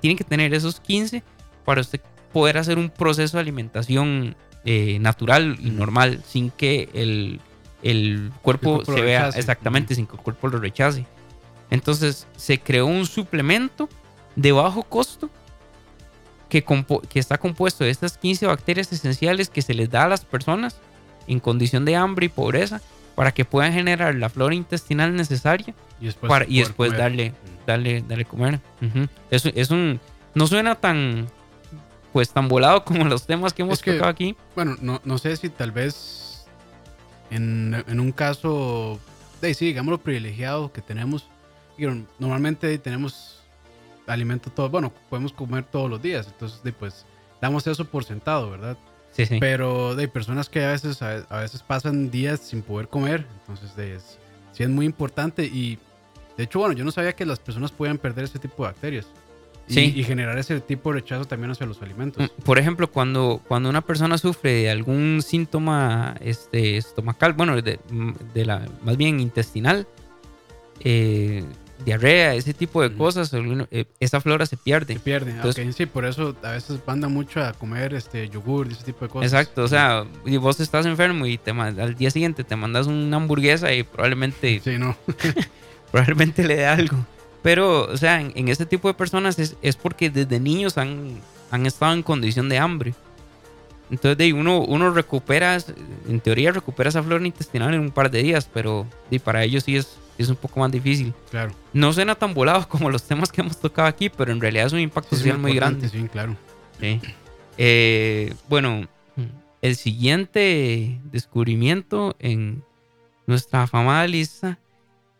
tienen 0.00 0.16
que 0.16 0.24
tener 0.24 0.54
esos 0.54 0.80
15 0.80 1.22
para 1.64 1.80
usted 1.80 2.00
poder 2.32 2.58
hacer 2.58 2.78
un 2.78 2.90
proceso 2.90 3.36
de 3.36 3.40
alimentación 3.42 4.36
eh, 4.64 4.98
natural 5.00 5.56
y 5.60 5.70
normal 5.70 6.22
sin 6.26 6.50
que 6.50 6.88
el, 6.94 7.40
el 7.82 8.30
cuerpo 8.42 8.84
se 8.84 8.92
vea 9.00 9.20
rechace. 9.22 9.38
exactamente, 9.40 9.94
sin 9.94 10.06
que 10.06 10.16
el 10.16 10.22
cuerpo 10.22 10.48
lo 10.48 10.58
rechace. 10.58 11.06
Entonces 11.70 12.26
se 12.36 12.58
creó 12.60 12.86
un 12.86 13.06
suplemento 13.06 13.88
de 14.36 14.52
bajo 14.52 14.82
costo 14.84 15.30
que, 16.48 16.64
compo- 16.64 17.02
que 17.08 17.18
está 17.18 17.38
compuesto 17.38 17.84
de 17.84 17.90
estas 17.90 18.16
15 18.18 18.46
bacterias 18.46 18.92
esenciales 18.92 19.50
que 19.50 19.62
se 19.62 19.74
les 19.74 19.90
da 19.90 20.04
a 20.04 20.08
las 20.08 20.24
personas 20.24 20.76
en 21.26 21.40
condición 21.40 21.84
de 21.84 21.96
hambre 21.96 22.26
y 22.26 22.28
pobreza 22.30 22.80
para 23.14 23.32
que 23.32 23.44
puedan 23.44 23.72
generar 23.72 24.14
la 24.14 24.28
flora 24.28 24.54
intestinal 24.54 25.14
necesaria 25.14 25.74
Y 26.00 26.06
después, 26.06 26.28
para- 26.30 26.44
y 26.44 26.48
poder 26.48 26.66
después 26.66 26.88
comer. 26.90 27.00
darle, 27.02 27.30
Mm. 27.30 27.66
darle, 27.66 28.04
darle 28.08 28.24
comer. 28.24 28.60
Ujú. 28.80 29.08
es, 29.30 29.44
es 29.46 29.70
un... 29.70 30.00
No 30.34 30.46
suena 30.46 30.74
tan... 30.74 31.28
Pues 32.12 32.30
tan 32.30 32.48
volado 32.48 32.84
como 32.84 33.04
los 33.04 33.26
temas 33.26 33.52
que 33.52 33.62
hemos 33.62 33.74
Es 33.74 33.82
que- 33.82 33.92
tocado 33.92 34.10
aquí. 34.10 34.34
Bueno, 34.54 34.76
no, 34.80 35.00
no 35.04 35.18
sé 35.18 35.36
si 35.36 35.50
tal 35.50 35.72
vez 35.72 36.46
en, 37.30 37.84
en 37.86 38.00
un 38.00 38.12
caso, 38.12 38.98
de, 39.42 39.52
sí, 39.52 39.66
digámoslo 39.66 39.98
privilegiado 39.98 40.72
que 40.72 40.80
tenemos, 40.80 41.26
normalmente 42.18 42.78
tenemos 42.78 43.37
alimento 44.08 44.50
todo, 44.50 44.68
bueno, 44.68 44.92
podemos 45.08 45.32
comer 45.32 45.64
todos 45.64 45.88
los 45.88 46.02
días, 46.02 46.26
entonces 46.26 46.60
pues 46.78 47.06
damos 47.40 47.66
eso 47.66 47.84
por 47.84 48.04
sentado, 48.04 48.50
¿verdad? 48.50 48.76
Sí, 49.12 49.26
sí. 49.26 49.38
Pero 49.40 49.94
de 49.94 50.08
personas 50.08 50.48
que 50.48 50.64
a 50.64 50.72
veces, 50.72 51.00
a, 51.02 51.26
a 51.30 51.40
veces 51.40 51.62
pasan 51.62 52.10
días 52.10 52.40
sin 52.40 52.62
poder 52.62 52.88
comer, 52.88 53.26
entonces 53.40 53.74
de, 53.76 53.96
es- 53.96 54.18
sí 54.52 54.62
es 54.64 54.68
muy 54.68 54.86
importante 54.86 55.44
y 55.44 55.78
de 56.36 56.44
hecho, 56.44 56.58
bueno, 56.60 56.72
yo 56.74 56.84
no 56.84 56.90
sabía 56.92 57.14
que 57.14 57.26
las 57.26 57.38
personas 57.40 57.72
podían 57.72 57.98
perder 57.98 58.24
ese 58.24 58.38
tipo 58.38 58.62
de 58.64 58.70
bacterias. 58.70 59.06
Y, 59.66 59.74
Sí. 59.74 59.92
y 59.96 60.02
generar 60.02 60.38
ese 60.38 60.60
tipo 60.60 60.88
de 60.90 61.00
rechazo 61.00 61.26
también 61.26 61.50
hacia 61.50 61.66
los 61.66 61.82
alimentos. 61.82 62.22
Mm, 62.38 62.42
Por 62.42 62.58
ejemplo, 62.58 62.90
cuando, 62.90 63.42
cuando 63.46 63.68
una 63.68 63.82
persona 63.82 64.16
sufre 64.16 64.52
de 64.52 64.70
algún 64.70 65.20
síntoma 65.22 66.14
este, 66.20 66.78
estomacal, 66.78 67.34
bueno, 67.34 67.60
de, 67.60 67.78
de 68.32 68.46
la, 68.46 68.66
más 68.82 68.96
bien 68.96 69.20
intestinal, 69.20 69.86
eh, 70.80 71.44
diarrea, 71.84 72.34
ese 72.34 72.54
tipo 72.54 72.82
de 72.82 72.92
cosas, 72.92 73.30
eh, 73.32 73.84
esa 74.00 74.20
flora 74.20 74.46
se 74.46 74.56
pierde. 74.56 74.94
Se 74.94 75.00
pierde. 75.00 75.30
Entonces- 75.32 75.66
ok. 75.66 75.72
Sí, 75.76 75.86
por 75.86 76.04
eso 76.04 76.36
a 76.42 76.50
veces 76.52 76.80
mandan 76.86 77.12
mucho 77.12 77.42
a 77.42 77.52
comer 77.52 77.94
este 77.94 78.28
yogur 78.28 78.66
y 78.68 78.72
ese 78.72 78.84
tipo 78.84 79.04
de 79.04 79.08
cosas. 79.10 79.32
Exacto, 79.32 79.62
o 79.62 79.68
sea, 79.68 80.04
y 80.26 80.36
vos 80.36 80.60
estás 80.60 80.86
enfermo 80.86 81.26
y 81.26 81.38
te 81.38 81.50
al 81.52 81.94
día 81.94 82.10
siguiente 82.10 82.44
te 82.44 82.56
mandas 82.56 82.86
una 82.86 83.16
hamburguesa 83.16 83.72
y 83.72 83.82
probablemente, 83.82 84.60
Sí, 84.64 84.78
no. 84.78 84.96
probablemente 85.90 86.44
le 86.44 86.56
dé 86.56 86.66
algo. 86.66 86.96
Pero, 87.42 87.82
o 87.84 87.96
sea, 87.96 88.20
en, 88.20 88.32
en 88.34 88.48
este 88.48 88.66
tipo 88.66 88.88
de 88.88 88.94
personas 88.94 89.38
es, 89.38 89.56
es 89.62 89.76
porque 89.76 90.10
desde 90.10 90.40
niños 90.40 90.76
han, 90.76 91.20
han 91.50 91.66
estado 91.66 91.92
en 91.94 92.02
condición 92.02 92.48
de 92.48 92.58
hambre. 92.58 92.94
Entonces, 93.90 94.18
de 94.18 94.24
ahí 94.24 94.32
uno, 94.32 94.60
uno 94.60 94.90
recupera, 94.90 95.56
en 96.08 96.20
teoría 96.20 96.52
recupera 96.52 96.90
esa 96.90 97.02
flora 97.02 97.24
intestinal 97.26 97.72
en 97.72 97.80
un 97.80 97.90
par 97.90 98.10
de 98.10 98.22
días, 98.22 98.48
pero 98.52 98.86
de, 99.10 99.18
para 99.18 99.44
ellos 99.44 99.64
sí 99.64 99.76
es, 99.76 99.96
es 100.22 100.28
un 100.28 100.36
poco 100.36 100.60
más 100.60 100.70
difícil. 100.70 101.14
Claro. 101.30 101.52
No 101.72 101.92
suena 101.92 102.14
tan 102.14 102.34
volado 102.34 102.68
como 102.68 102.90
los 102.90 103.04
temas 103.04 103.32
que 103.32 103.40
hemos 103.40 103.58
tocado 103.58 103.88
aquí, 103.88 104.08
pero 104.08 104.32
en 104.32 104.40
realidad 104.40 104.66
es 104.66 104.72
un 104.72 104.80
impacto 104.80 105.10
Sí, 105.10 105.22
social 105.22 105.38
muy 105.38 105.54
grande. 105.54 105.88
Sí, 105.88 106.08
claro. 106.10 106.36
Sí. 106.80 107.00
Eh, 107.56 108.34
bueno, 108.48 108.86
el 109.62 109.76
siguiente 109.76 111.00
descubrimiento 111.04 112.14
en 112.18 112.62
nuestra 113.26 113.64
afamada 113.64 114.06
lista 114.06 114.58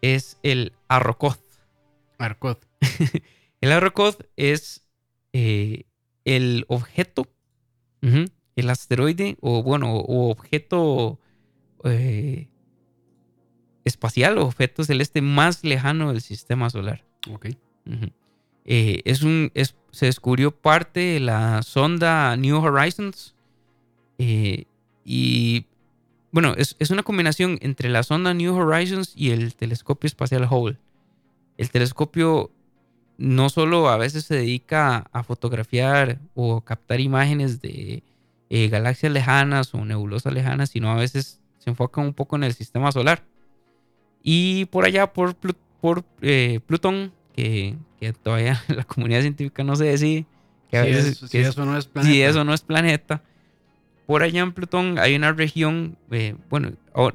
es 0.02 0.38
el 0.42 0.72
Arrokoth. 0.88 1.40
Arcot. 2.18 2.66
El 3.60 3.72
Arrokoth 3.72 4.22
es 4.36 4.86
eh, 5.32 5.84
el 6.24 6.64
objeto, 6.68 7.26
el 8.00 8.70
asteroide, 8.70 9.36
o 9.40 9.64
bueno, 9.64 9.96
o 9.96 10.30
objeto 10.30 11.18
eh, 11.84 12.48
espacial 13.88 14.38
o 14.38 14.46
objeto 14.46 14.84
celeste 14.84 15.20
más 15.22 15.64
lejano 15.64 16.12
del 16.12 16.20
sistema 16.20 16.70
solar. 16.70 17.04
Ok. 17.30 17.46
Eh, 18.64 19.00
es 19.04 19.22
un, 19.22 19.50
es- 19.54 19.74
se 19.90 20.06
descubrió 20.06 20.50
parte 20.50 21.00
de 21.00 21.20
la 21.20 21.62
sonda 21.62 22.36
New 22.36 22.58
Horizons. 22.62 23.34
eh, 24.18 24.64
y 25.04 25.64
bueno, 26.32 26.52
es, 26.58 26.76
es 26.78 26.90
una 26.90 27.02
combinación 27.02 27.58
entre 27.62 27.88
la 27.88 28.02
sonda 28.02 28.34
New 28.34 28.54
Horizons 28.54 29.12
y 29.16 29.30
el 29.30 29.54
telescopio 29.54 30.06
espacial 30.06 30.46
Hubble. 30.50 30.76
El 31.56 31.70
telescopio 31.70 32.50
no 33.16 33.48
solo 33.48 33.88
a 33.88 33.96
veces 33.96 34.26
se 34.26 34.34
dedica 34.34 35.08
a 35.12 35.22
fotografiar 35.22 36.18
o 36.34 36.60
captar 36.60 37.00
imágenes 37.00 37.62
de 37.62 38.02
eh, 38.50 38.68
galaxias 38.68 39.10
lejanas 39.12 39.74
o 39.74 39.84
nebulosas 39.84 40.32
lejanas, 40.34 40.68
sino 40.70 40.90
a 40.90 40.96
veces 40.96 41.40
se 41.58 41.70
enfoca 41.70 42.00
un 42.02 42.12
poco 42.12 42.36
en 42.36 42.44
el 42.44 42.52
sistema 42.54 42.92
solar. 42.92 43.24
Y 44.30 44.66
por 44.66 44.84
allá, 44.84 45.10
por, 45.14 45.34
por 45.80 46.04
eh, 46.20 46.60
Plutón, 46.66 47.12
que, 47.34 47.76
que 47.98 48.12
todavía 48.12 48.62
la 48.68 48.84
comunidad 48.84 49.22
científica 49.22 49.64
no 49.64 49.74
se 49.74 49.84
decide, 49.84 50.26
que 50.70 50.76
a 50.76 50.84
Si, 50.84 50.90
veces- 50.90 51.06
es- 51.06 51.20
que 51.20 51.26
si 51.28 51.38
es- 51.38 51.48
eso 51.48 51.64
no 51.64 51.78
es 51.78 51.86
planeta. 51.86 52.12
si 52.12 52.20
eso 52.22 52.44
no 52.44 52.52
es 52.52 52.60
planeta. 52.60 53.22
Por 54.06 54.22
allá 54.22 54.42
en 54.42 54.52
Plutón 54.52 54.98
hay 54.98 55.16
una 55.16 55.32
región, 55.32 55.96
eh, 56.10 56.34
bueno, 56.50 56.72
o- 56.92 57.12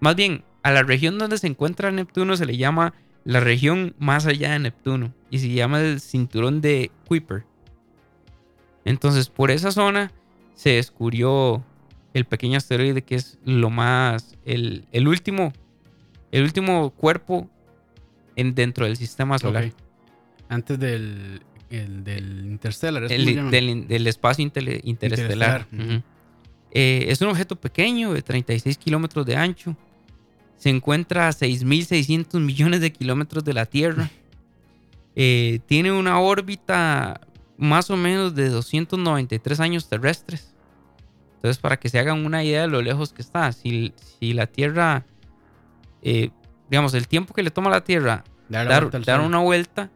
más 0.00 0.16
bien 0.16 0.42
a 0.62 0.70
la 0.70 0.82
región 0.84 1.18
donde 1.18 1.36
se 1.36 1.48
encuentra 1.48 1.90
Neptuno 1.90 2.34
se 2.36 2.46
le 2.46 2.56
llama 2.56 2.94
la 3.24 3.40
región 3.40 3.94
más 3.98 4.24
allá 4.26 4.52
de 4.52 4.58
Neptuno 4.58 5.12
y 5.30 5.40
se 5.40 5.50
llama 5.50 5.80
el 5.82 6.00
cinturón 6.00 6.62
de 6.62 6.90
Kuiper. 7.06 7.44
Entonces, 8.86 9.28
por 9.28 9.50
esa 9.50 9.70
zona 9.70 10.12
se 10.54 10.70
descubrió 10.70 11.62
el 12.14 12.24
pequeño 12.24 12.56
asteroide 12.56 13.02
que 13.02 13.16
es 13.16 13.38
lo 13.44 13.68
más, 13.70 14.34
el, 14.46 14.86
el 14.92 15.08
último, 15.08 15.52
el 16.32 16.42
último 16.42 16.90
cuerpo 16.90 17.48
en, 18.36 18.54
dentro 18.54 18.84
del 18.86 18.96
sistema 18.96 19.38
solar. 19.38 19.72
Antes 20.48 20.78
del, 20.78 21.42
el, 21.70 22.04
del 22.04 22.46
Interstellar. 22.46 23.08
del, 23.08 23.86
del 23.86 24.06
espacio 24.06 24.44
interestelar. 24.84 25.66
Eh, 26.70 27.06
es 27.08 27.20
un 27.22 27.28
objeto 27.28 27.56
pequeño 27.56 28.12
de 28.12 28.22
36 28.22 28.76
kilómetros 28.78 29.24
de 29.26 29.36
ancho. 29.36 29.76
Se 30.56 30.68
encuentra 30.68 31.28
a 31.28 31.30
6.600 31.30 32.40
millones 32.40 32.80
de 32.80 32.92
kilómetros 32.92 33.44
de 33.44 33.54
la 33.54 33.66
Tierra. 33.66 34.10
Eh, 35.20 35.58
tiene 35.66 35.90
una 35.90 36.20
órbita 36.20 37.20
más 37.56 37.90
o 37.90 37.96
menos 37.96 38.36
de 38.36 38.50
293 38.50 39.58
años 39.58 39.88
terrestres. 39.88 40.54
Entonces, 41.34 41.58
para 41.58 41.76
que 41.76 41.88
se 41.88 41.98
hagan 41.98 42.24
una 42.24 42.44
idea 42.44 42.62
de 42.62 42.68
lo 42.68 42.80
lejos 42.80 43.12
que 43.12 43.22
está, 43.22 43.50
si, 43.50 43.92
si 44.20 44.32
la 44.32 44.46
Tierra, 44.46 45.04
eh, 46.02 46.30
digamos, 46.70 46.94
el 46.94 47.08
tiempo 47.08 47.34
que 47.34 47.42
le 47.42 47.50
toma 47.50 47.68
a 47.68 47.74
la 47.74 47.84
Tierra 47.84 48.24
Dar 48.48 48.66
la 48.66 48.72
dar, 48.72 48.90
vuelta 48.90 49.20
una 49.20 49.38
vuelta, 49.38 49.90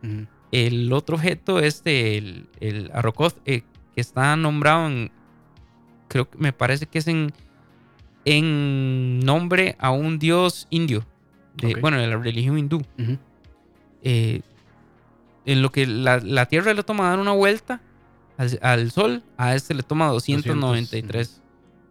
el 0.51 0.93
otro 0.93 1.17
objeto 1.17 1.59
es 1.59 1.81
el, 1.87 2.49
el 2.61 2.91
Arrokoth, 2.93 3.37
eh, 3.47 3.63
que 3.95 4.01
está 4.01 4.37
nombrado 4.37 4.87
en. 4.87 5.11
Creo 6.09 6.29
que 6.29 6.37
me 6.39 6.53
parece 6.53 6.87
que 6.87 6.99
es 6.99 7.09
en. 7.09 7.33
En 8.25 9.21
nombre 9.21 9.75
a 9.81 9.91
un 9.91 10.19
dios 10.19 10.67
indio. 10.71 11.07
De. 11.57 11.75
Bueno, 11.81 11.99
de 11.99 12.07
la 12.07 12.19
religión 12.19 12.59
hindú. 12.59 12.83
Eh, 14.03 14.43
en 15.45 15.63
lo 15.63 15.73
que 15.73 15.87
la, 15.87 16.19
la 16.19 16.47
Tierra 16.47 16.75
le 16.75 16.83
toma 16.83 17.09
dar 17.09 17.19
una 17.19 17.33
vuelta 17.33 17.81
al, 18.37 18.59
al 18.63 18.91
Sol, 18.91 19.25
a 19.39 19.55
este 19.55 19.75
le 19.75 19.83
toma 19.83 20.09
293 20.09 21.41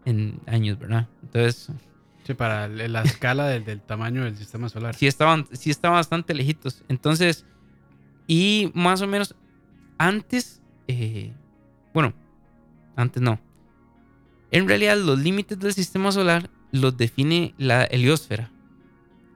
en 0.05 0.39
años, 0.45 0.77
¿verdad? 0.77 1.07
Entonces, 1.23 1.69
Sí, 2.23 2.33
para 2.33 2.65
el- 2.65 2.91
la 2.93 3.01
escala 3.03 3.47
del, 3.47 3.65
del 3.65 3.81
tamaño 3.81 4.23
del 4.23 4.37
sistema 4.37 4.69
solar. 4.69 4.95
sí 4.95 5.07
estaban, 5.07 5.47
sí 5.51 5.71
bastante 5.81 6.33
lejitos. 6.33 6.83
Entonces, 6.87 7.45
y 8.27 8.71
más 8.73 9.01
o 9.01 9.07
menos 9.07 9.35
antes, 9.97 10.61
eh, 10.87 11.33
bueno, 11.93 12.13
antes 12.95 13.21
no. 13.21 13.39
En 14.51 14.67
realidad, 14.67 14.97
los 14.97 15.19
límites 15.19 15.59
del 15.59 15.73
sistema 15.73 16.11
solar 16.11 16.49
los 16.71 16.97
define 16.97 17.53
la 17.57 17.83
heliosfera. 17.85 18.51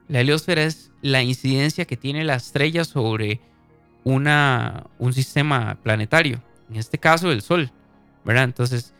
La 0.08 0.20
heliosfera 0.20 0.62
es 0.62 0.92
la 1.02 1.22
incidencia 1.22 1.84
que 1.84 1.96
tiene 1.96 2.24
la 2.24 2.34
estrella 2.36 2.84
sobre 2.84 3.40
una, 4.04 4.86
un 4.98 5.12
sistema 5.12 5.78
planetario. 5.82 6.42
En 6.70 6.76
este 6.76 6.98
caso, 6.98 7.32
el 7.32 7.42
Sol. 7.42 7.72
¿Verdad? 8.24 8.44
Entonces, 8.44 8.92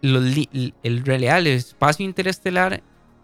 los 0.00 0.22
li- 0.22 0.74
el 0.82 1.04
real 1.04 1.46
espacio 1.46 2.04
interestelar 2.04 2.82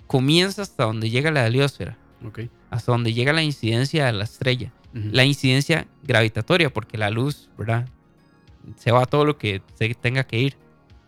comienza 0.08 0.62
hasta 0.62 0.84
donde 0.84 1.08
llega 1.10 1.30
la 1.30 1.46
heliosfera 1.46 1.96
Ok. 2.26 2.40
hasta 2.70 2.90
donde 2.90 3.12
llega 3.12 3.32
la 3.32 3.42
incidencia 3.44 4.06
de 4.06 4.12
la 4.12 4.24
estrella. 4.24 4.72
La 4.94 5.24
incidencia 5.24 5.86
gravitatoria, 6.02 6.70
porque 6.70 6.98
la 6.98 7.10
luz, 7.10 7.50
¿verdad? 7.56 7.86
Se 8.76 8.90
va 8.90 9.02
a 9.02 9.06
todo 9.06 9.24
lo 9.24 9.38
que 9.38 9.62
se 9.74 9.94
tenga 9.94 10.24
que 10.24 10.40
ir. 10.40 10.56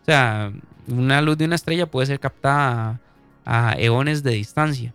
O 0.03 0.05
sea, 0.05 0.53
una 0.87 1.21
luz 1.23 1.37
de 1.39 1.47
una 1.47 1.57
estrella 1.57 1.91
puede 1.91 2.07
ser 2.07 2.21
captada 2.21 3.01
a, 3.45 3.71
a 3.71 3.73
eones 3.73 4.23
de 4.23 4.33
distancia. 4.33 4.95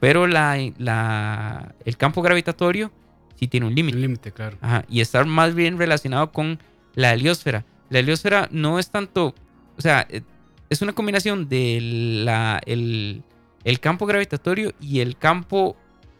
Pero 0.00 0.26
la, 0.28 0.56
la- 0.78 1.74
el 1.84 1.96
campo 1.96 2.22
gravitatorio 2.22 2.92
sí 3.36 3.48
tiene 3.48 3.66
un 3.66 3.74
límite. 3.74 3.96
Un 3.96 4.02
límite, 4.02 4.32
claro. 4.32 4.58
Ajá, 4.60 4.84
y 4.88 5.00
estar 5.00 5.24
más 5.26 5.54
bien 5.54 5.76
relacionado 5.78 6.30
con 6.30 6.60
la 6.94 7.12
heliosfera. 7.14 7.64
La 7.88 7.98
heliosfera 7.98 8.48
no 8.52 8.78
es 8.78 8.90
tanto, 8.90 9.34
o 9.76 9.80
sea, 9.80 10.06
eh, 10.10 10.20
es 10.68 10.82
una 10.82 10.92
combinación 10.92 11.48
de 11.48 11.78
la, 12.24 12.60
el, 12.66 13.22
el 13.64 13.80
campo 13.80 14.06
gravitatorio 14.06 14.72
y 14.80 15.00
el 15.00 15.16
campo 15.16 15.76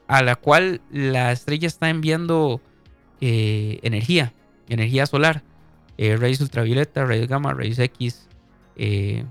a 0.06 0.22
la 0.22 0.36
cual 0.36 0.80
la 0.90 1.32
estrella 1.32 1.66
está 1.68 1.88
enviando 1.88 2.60
eh, 3.20 3.78
energía, 3.82 4.32
energía 4.68 5.06
solar, 5.06 5.42
eh, 5.98 6.16
rayos 6.16 6.40
ultravioleta, 6.40 7.04
rayos 7.04 7.28
gamma, 7.28 7.54
rayos 7.54 7.78
X, 7.78 8.26
eh, 8.76 9.24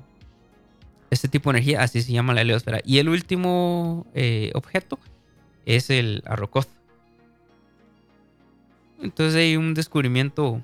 este 1.09 1.27
tipo 1.27 1.51
de 1.51 1.57
energía, 1.59 1.81
así 1.81 2.01
se 2.01 2.11
llama 2.13 2.33
la 2.33 2.41
heliosfera. 2.41 2.79
Y 2.85 2.99
el 2.99 3.09
último 3.09 4.05
objeto 4.53 4.99
es 5.65 5.89
el 5.89 6.23
Arrokoth. 6.25 6.67
Entonces 9.01 9.35
hay 9.35 9.55
un 9.57 9.73
descubrimiento 9.73 10.61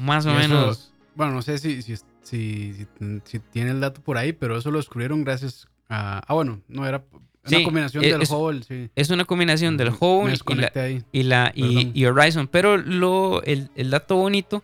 más 0.00 0.26
o 0.26 0.30
eso- 0.30 0.38
menos. 0.38 0.92
Bueno, 1.14 1.32
no 1.32 1.42
sé 1.42 1.58
si, 1.58 1.80
si, 1.82 1.96
si 2.22 3.38
tiene 3.52 3.70
el 3.70 3.80
dato 3.80 4.00
por 4.02 4.18
ahí, 4.18 4.32
pero 4.32 4.58
eso 4.58 4.70
lo 4.70 4.78
descubrieron 4.78 5.24
gracias 5.24 5.66
a. 5.88 6.22
Ah, 6.26 6.34
bueno, 6.34 6.60
no 6.68 6.86
era 6.86 7.04
una 7.12 7.58
Sí, 7.58 7.64
combinación 7.64 8.04
es- 8.04 8.12
del 8.12 8.22
es- 8.22 8.30
Hubble, 8.30 8.62
sí. 8.62 8.90
Es 8.96 9.10
una 9.10 9.24
combinación 9.24 9.76
del 9.76 9.90
Hubble 9.90 10.34
y 10.48 10.54
la, 10.54 10.72
ahí. 10.74 11.04
y, 11.12 11.22
la, 11.22 11.52
y, 11.54 11.62
Perdón. 11.62 11.90
y 11.94 12.04
Horizon. 12.06 12.48
Pero 12.48 12.76
lo, 12.76 13.42
el, 13.44 13.70
el 13.76 13.90
dato 13.90 14.16
bonito 14.16 14.62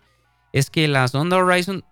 es 0.52 0.68
que 0.70 0.88
la 0.88 1.06
sonda 1.08 1.36
Horizon 1.36 1.84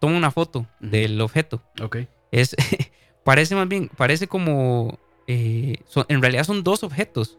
toma 0.00 0.16
una 0.16 0.30
foto 0.30 0.66
del 0.80 1.20
objeto. 1.20 1.62
Ok. 1.82 1.98
Es, 2.30 2.54
parece 3.24 3.54
más 3.54 3.68
bien, 3.68 3.88
parece 3.96 4.26
como. 4.28 4.98
eh, 5.26 5.78
son- 5.86 6.06
en 6.08 6.20
realidad 6.22 6.44
son 6.44 6.62
dos 6.62 6.82
objetos. 6.84 7.38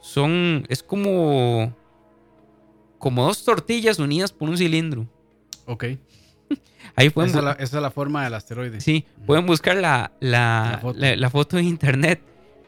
Son. 0.00 0.64
Es 0.68 0.82
como. 0.82 1.74
Como 2.98 3.24
dos 3.26 3.44
tortillas 3.44 3.98
unidas 3.98 4.32
por 4.32 4.48
un 4.48 4.56
cilindro. 4.56 5.06
Ok. 5.66 5.84
Ahí 6.96 7.10
pueden, 7.10 7.30
Esa 7.30 7.38
es, 7.38 7.44
la, 7.44 7.52
esa 7.52 7.76
es 7.76 7.82
la 7.82 7.90
forma 7.90 8.24
del 8.24 8.34
asteroide. 8.34 8.80
sí, 8.80 9.06
pueden 9.26 9.46
buscar 9.46 9.76
la, 9.76 10.12
la, 10.20 10.70
La 10.72 10.78
foto. 10.78 10.98
la- 10.98 11.30
foto 11.30 11.58
en 11.58 11.64
internet. 11.66 12.20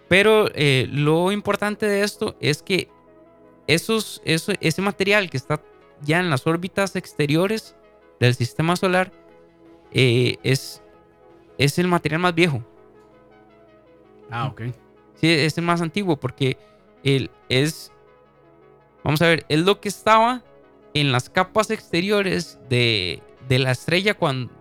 Pero 0.08 0.48
eh, 0.54 0.88
lo 0.90 1.30
importante 1.32 1.86
de 1.86 2.02
esto 2.02 2.36
es 2.40 2.62
que 2.62 2.88
esos, 3.66 4.20
eso, 4.24 4.52
ese 4.60 4.82
material 4.82 5.30
que 5.30 5.36
está 5.36 5.62
ya 6.02 6.18
en 6.18 6.30
las 6.30 6.46
órbitas 6.46 6.96
exteriores 6.96 7.76
del 8.18 8.34
sistema 8.34 8.74
solar 8.74 9.12
eh, 9.92 10.36
es, 10.42 10.82
es 11.58 11.78
el 11.78 11.86
material 11.86 12.20
más 12.20 12.34
viejo. 12.34 12.64
Ah, 14.30 14.46
ok. 14.48 14.62
Sí, 15.14 15.28
es 15.30 15.56
el 15.58 15.64
más 15.64 15.80
antiguo 15.80 16.18
porque 16.18 16.56
él 17.04 17.30
es, 17.48 17.92
vamos 19.04 19.20
a 19.22 19.26
ver, 19.26 19.44
es 19.48 19.60
lo 19.60 19.80
que 19.80 19.88
estaba 19.88 20.42
en 20.94 21.12
las 21.12 21.28
capas 21.30 21.70
exteriores 21.70 22.58
de, 22.68 23.22
de 23.48 23.58
la 23.58 23.70
estrella 23.70 24.14
cuando 24.14 24.52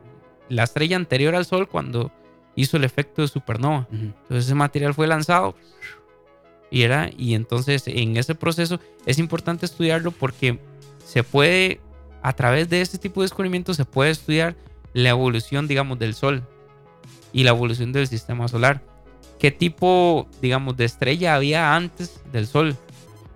la 0.50 0.64
estrella 0.64 0.96
anterior 0.96 1.36
al 1.36 1.46
Sol 1.46 1.68
cuando 1.68 2.12
hizo 2.56 2.78
el 2.78 2.84
efecto 2.84 3.22
de 3.22 3.28
supernova. 3.28 3.88
Entonces 3.92 4.46
ese 4.46 4.56
material 4.56 4.94
fue 4.94 5.08
lanzado 5.08 5.56
y 6.72 6.84
era 6.84 7.10
y 7.18 7.34
entonces 7.36 7.84
en 7.88 8.18
ese 8.18 8.36
proceso 8.36 8.80
es 9.06 9.18
importante 9.18 9.66
estudiarlo 9.66 10.12
porque 10.12 10.60
se 11.06 11.24
puede 11.24 11.80
a 12.22 12.34
través 12.34 12.70
de 12.70 12.82
este 12.82 12.98
tipo 12.98 13.22
de 13.22 13.26
descubrimientos 13.26 13.78
se 13.78 13.86
puede 13.86 14.12
estudiar 14.12 14.56
la 14.94 15.10
evolución 15.10 15.68
digamos 15.68 15.98
del 16.00 16.14
Sol 16.14 16.44
y 17.32 17.44
la 17.44 17.52
evolución 17.52 17.92
del 17.92 18.08
sistema 18.08 18.48
solar. 18.48 18.82
¿Qué 19.40 19.52
tipo 19.52 20.28
digamos 20.42 20.76
de 20.76 20.86
estrella 20.86 21.36
había 21.36 21.76
antes 21.76 22.22
del 22.32 22.46
Sol? 22.46 22.76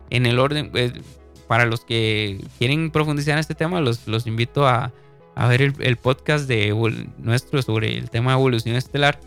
En 0.10 0.26
el 0.26 0.38
orden 0.38 0.72
eh, 0.74 1.02
para 1.48 1.66
los 1.66 1.86
que 1.86 2.44
quieren 2.58 2.92
profundizar 2.92 3.34
en 3.34 3.40
este 3.40 3.56
tema 3.56 3.80
los, 3.80 4.08
los 4.08 4.28
invito 4.28 4.68
a, 4.68 4.92
a 5.36 5.48
ver 5.48 5.62
el, 5.62 5.74
el 5.80 5.98
podcast 5.98 6.48
de 6.48 6.74
nuestro 7.18 7.62
sobre 7.62 7.98
el 7.98 8.10
tema 8.10 8.32
de 8.32 8.38
evolución 8.38 8.76
estelar. 8.76 9.20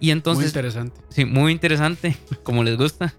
Y 0.00 0.06
Muy 0.06 0.10
entonces 0.12 0.46
interesante. 0.46 1.00
Sí, 1.08 1.24
muy 1.24 1.52
interesante, 1.52 2.16
como 2.42 2.62
les 2.64 2.76
gusta. 2.76 3.14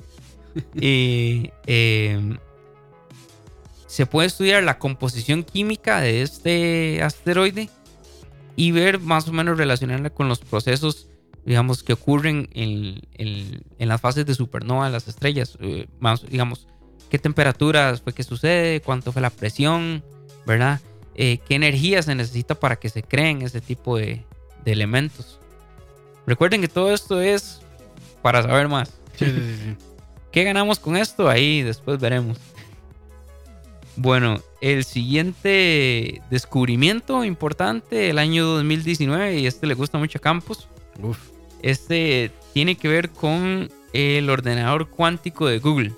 Y 0.74 1.50
eh, 1.68 2.38
se 3.88 4.06
puede 4.06 4.28
estudiar 4.28 4.64
la 4.64 4.78
composición 4.80 5.44
química 5.44 6.00
de 6.02 6.22
este 6.22 7.02
asteroide 7.04 7.70
y 8.56 8.72
ver 8.72 9.00
más 9.00 9.28
o 9.28 9.34
menos 9.34 9.58
relacionarla 9.58 10.10
con 10.10 10.28
los 10.30 10.40
procesos, 10.40 11.08
digamos, 11.46 11.84
que 11.84 11.94
ocurren 11.94 12.50
en, 12.54 13.02
en- 13.14 13.64
en 13.78 13.88
las 13.90 14.00
fases 14.00 14.26
de 14.26 14.34
supernova 14.36 14.86
de 14.86 14.92
las 14.92 15.08
estrellas. 15.08 15.58
Eh, 15.62 15.88
más, 16.00 16.26
digamos, 16.26 16.68
qué 17.10 17.20
temperaturas 17.20 18.02
fue 18.02 18.14
que 18.14 18.24
sucede, 18.24 18.82
cuánto 18.82 19.12
fue 19.12 19.22
la 19.22 19.30
presión, 19.30 20.04
¿verdad? 20.46 20.80
Eh, 21.16 21.40
qué 21.48 21.56
energía 21.56 22.02
se 22.04 22.14
necesita 22.14 22.56
para 22.56 22.76
que 22.76 22.90
se 22.90 23.04
creen 23.04 23.42
ese 23.42 23.62
tipo 23.62 23.98
de, 23.98 24.24
de 24.64 24.72
elementos. 24.72 25.40
Recuerden 26.28 26.62
que 26.62 26.68
todo 26.68 26.94
esto 26.94 27.22
es 27.22 27.62
para 28.22 28.42
saber 28.42 28.68
más. 28.68 28.90
Sí, 29.16 29.26
sí, 29.26 29.32
sí, 29.32 29.56
sí. 29.64 29.76
¿Qué 30.32 30.44
ganamos 30.44 30.80
con 30.80 30.98
esto? 30.98 31.30
Ahí 31.30 31.62
después 31.62 32.00
veremos. 32.00 32.38
Bueno, 33.96 34.42
el 34.60 34.84
siguiente 34.84 36.22
descubrimiento 36.30 37.24
importante 37.24 38.10
el 38.10 38.20
año 38.20 38.46
2019, 38.46 39.40
y 39.40 39.48
este 39.48 39.68
le 39.68 39.74
gusta 39.74 39.98
mucho 39.98 40.18
a 40.18 40.22
Campos, 40.22 40.68
Uf. 41.02 41.18
este 41.62 42.32
tiene 42.54 42.76
que 42.76 42.90
ver 42.90 43.10
con 43.12 43.70
el 43.94 44.30
ordenador 44.30 44.90
cuántico 44.90 45.48
de 45.48 45.60
Google. 45.60 45.94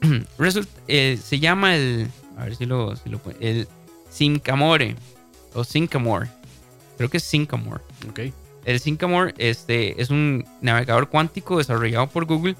eh, 0.88 1.18
se 1.22 1.38
llama 1.38 1.76
el, 1.76 2.08
a 2.38 2.44
ver 2.44 2.56
si 2.56 2.64
lo, 2.66 2.94
si 2.96 3.08
lo 3.08 3.18
pon- 3.18 3.36
el 3.40 3.66
Syncamore 4.10 4.96
o 5.54 5.64
Syncamore. 5.64 6.28
Creo 6.96 7.08
que 7.10 7.18
es 7.18 7.22
Syncamore. 7.24 7.82
Ok. 8.08 8.20
El 8.64 8.80
Syncamore 8.80 9.34
este, 9.38 10.00
es 10.00 10.10
un 10.10 10.44
navegador 10.60 11.08
cuántico 11.08 11.58
desarrollado 11.58 12.06
por 12.08 12.24
Google. 12.26 12.56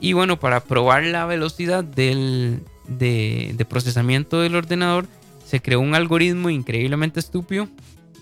Y 0.00 0.12
bueno, 0.14 0.38
para 0.40 0.60
probar 0.64 1.02
la 1.04 1.26
velocidad 1.26 1.84
del, 1.84 2.60
de, 2.88 3.52
de 3.56 3.64
procesamiento 3.64 4.40
del 4.40 4.54
ordenador, 4.56 5.06
se 5.46 5.60
creó 5.60 5.80
un 5.80 5.94
algoritmo 5.94 6.48
increíblemente 6.50 7.20
estúpido. 7.20 7.68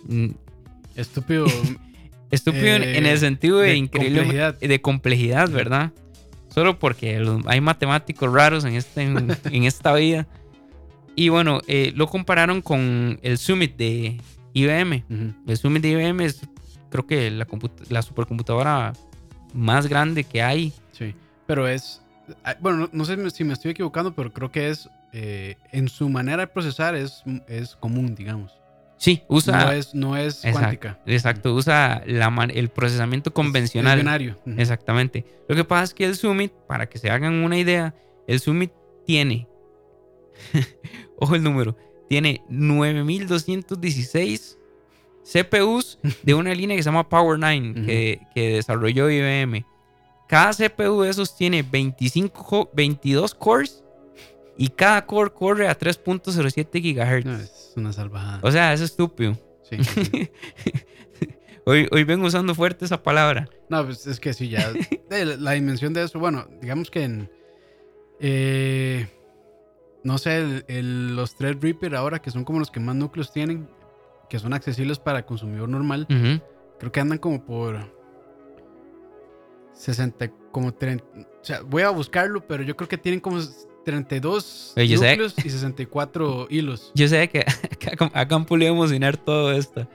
Mm, 0.06 0.30
Estúpido. 0.96 1.46
Estúpido 2.30 2.74
en- 2.76 2.82
Eh, 2.82 2.98
en 2.98 3.06
el 3.06 3.18
sentido 3.18 3.58
de, 3.58 3.68
de 3.70 3.76
increíble 3.76 4.18
complejidad. 4.20 4.58
de 4.58 4.80
complejidad, 4.80 5.48
¿verdad? 5.50 5.92
Solo 6.54 6.78
porque 6.78 7.18
los- 7.20 7.46
hay 7.46 7.60
matemáticos 7.60 8.32
raros 8.32 8.64
en, 8.64 8.74
este, 8.74 9.02
en, 9.02 9.36
en 9.50 9.64
esta 9.64 9.94
vida. 9.94 10.26
Y 11.18 11.30
bueno, 11.30 11.62
eh, 11.66 11.92
lo 11.96 12.06
compararon 12.06 12.62
con 12.62 13.18
el 13.22 13.38
Summit 13.38 13.76
de 13.76 14.20
IBM. 14.52 15.04
El 15.48 15.56
Summit 15.56 15.82
de 15.82 15.88
IBM 15.90 16.24
es, 16.24 16.42
creo 16.90 17.08
que, 17.08 17.28
la, 17.32 17.44
la 17.88 18.02
supercomputadora 18.02 18.92
más 19.52 19.88
grande 19.88 20.22
que 20.22 20.42
hay. 20.42 20.72
Sí. 20.92 21.16
Pero 21.48 21.66
es. 21.66 22.00
ah, 22.44 22.54
Bueno, 22.60 22.88
no, 22.92 23.04
sé 23.04 23.30
si 23.30 23.42
me 23.42 23.52
estoy 23.54 23.72
equivocando, 23.72 24.14
pero 24.14 24.32
creo 24.32 24.52
que 24.52 24.68
es. 24.68 24.88
eh, 25.12 25.56
en 25.72 25.88
su 25.88 26.08
manera 26.08 26.42
de 26.42 26.46
procesar 26.46 26.94
es, 26.94 27.24
es 27.48 27.74
común, 27.74 28.14
digamos. 28.14 28.52
Sí, 28.96 29.24
usa. 29.26 29.64
no 29.64 29.72
es, 29.72 29.94
no 29.96 30.16
es 30.16 30.42
cuántica. 30.52 31.00
Exacto, 31.04 31.52
usa 31.52 32.04
la 32.06 32.28
el 32.54 32.68
procesamiento 32.68 33.30
Es 33.30 33.34
convencional. 33.34 34.36
Ujú. 34.46 34.54
Exactamente. 34.60 35.24
Lo 35.48 35.56
que 35.56 35.64
pasa 35.64 35.82
es 35.82 35.94
que 35.94 36.04
el 36.04 36.14
Summit, 36.14 36.52
para 36.68 36.88
que 36.88 36.98
se 36.98 37.10
hagan 37.10 37.42
una 37.42 37.58
idea, 37.58 37.92
el 38.28 38.38
Summit 38.38 38.70
tiene, 39.04 39.48
ojo 41.18 41.34
el 41.34 41.42
número, 41.42 41.76
tiene 42.08 42.42
9216 42.48 44.58
CPUs 45.24 45.98
de 46.22 46.34
una 46.34 46.54
línea 46.54 46.76
que 46.76 46.82
se 46.82 46.88
llama 46.88 47.08
Power 47.08 47.38
9 47.38 47.70
Ujú. 47.72 47.86
que, 47.86 48.20
que 48.34 48.54
desarrolló 48.54 49.10
IBM. 49.10 49.64
Cada 50.28 50.52
CPU 50.52 51.02
de 51.02 51.10
esos 51.10 51.36
tiene 51.36 51.62
25, 51.62 52.44
co- 52.44 52.70
22 52.74 53.34
cores 53.34 53.82
y 54.56 54.68
cada 54.68 55.04
core 55.06 55.30
corre 55.30 55.68
a 55.68 55.78
3.07 55.78 56.82
GHz. 56.82 57.24
No, 57.26 57.36
es 57.36 57.72
una 57.76 57.92
salvajada. 57.92 58.40
O 58.42 58.50
sea, 58.50 58.72
es 58.72 58.80
estúpido. 58.80 59.36
Sí. 59.62 59.76
Hoy, 61.64 61.86
hoy 61.92 62.04
vengo 62.04 62.26
usando 62.26 62.54
fuerte 62.54 62.86
esa 62.86 63.02
palabra. 63.02 63.48
No, 63.68 63.84
pues 63.84 64.06
es 64.06 64.18
que 64.20 64.32
sí, 64.32 64.48
ya. 64.48 64.72
la 65.10 65.52
dimensión 65.52 65.92
de 65.92 66.02
eso, 66.02 66.18
bueno, 66.18 66.48
digamos 66.62 66.90
que 66.90 67.02
en. 67.04 67.30
eh, 68.20 69.06
no 70.04 70.18
sé, 70.18 70.36
el- 70.38 70.64
el- 70.68 71.16
los 71.16 71.34
Threadripper 71.34 71.94
ahora, 71.96 72.20
que 72.20 72.30
son 72.30 72.44
como 72.44 72.58
los 72.58 72.70
que 72.70 72.80
más 72.80 72.94
núcleos 72.96 73.32
tienen, 73.32 73.68
que 74.28 74.38
son 74.38 74.52
accesibles 74.52 74.98
para 74.98 75.18
el 75.20 75.24
consumidor 75.24 75.68
normal, 75.68 76.06
creo 76.78 76.92
que 76.92 77.00
andan 77.00 77.18
como 77.18 77.42
por 77.44 77.78
60, 79.72 80.30
como 80.50 80.72
30. 80.74 81.04
O 81.40 81.44
sea, 81.44 81.62
voy 81.62 81.82
a 81.82 81.90
buscarlo, 81.90 82.40
pero 82.46 82.62
yo 82.62 82.76
creo 82.76 82.88
que 82.88 82.98
tienen 82.98 83.20
como 83.20 83.38
32 83.84 84.74
Oye, 84.76 84.88
yo 84.88 84.98
sé- 84.98 85.10
núcleos 85.10 85.34
y 85.44 85.50
64 85.50 86.46
hilos. 86.50 86.92
Yo 86.94 87.08
sé 87.08 87.28
que 87.28 87.44
que 87.78 87.90
a 87.90 88.20
a 88.20 88.28
Campo 88.28 88.56
le 88.56 88.66
iba 88.66 88.74
a 88.74 88.76
emocionar 88.76 89.16
todo 89.16 89.52
esto. 89.52 89.86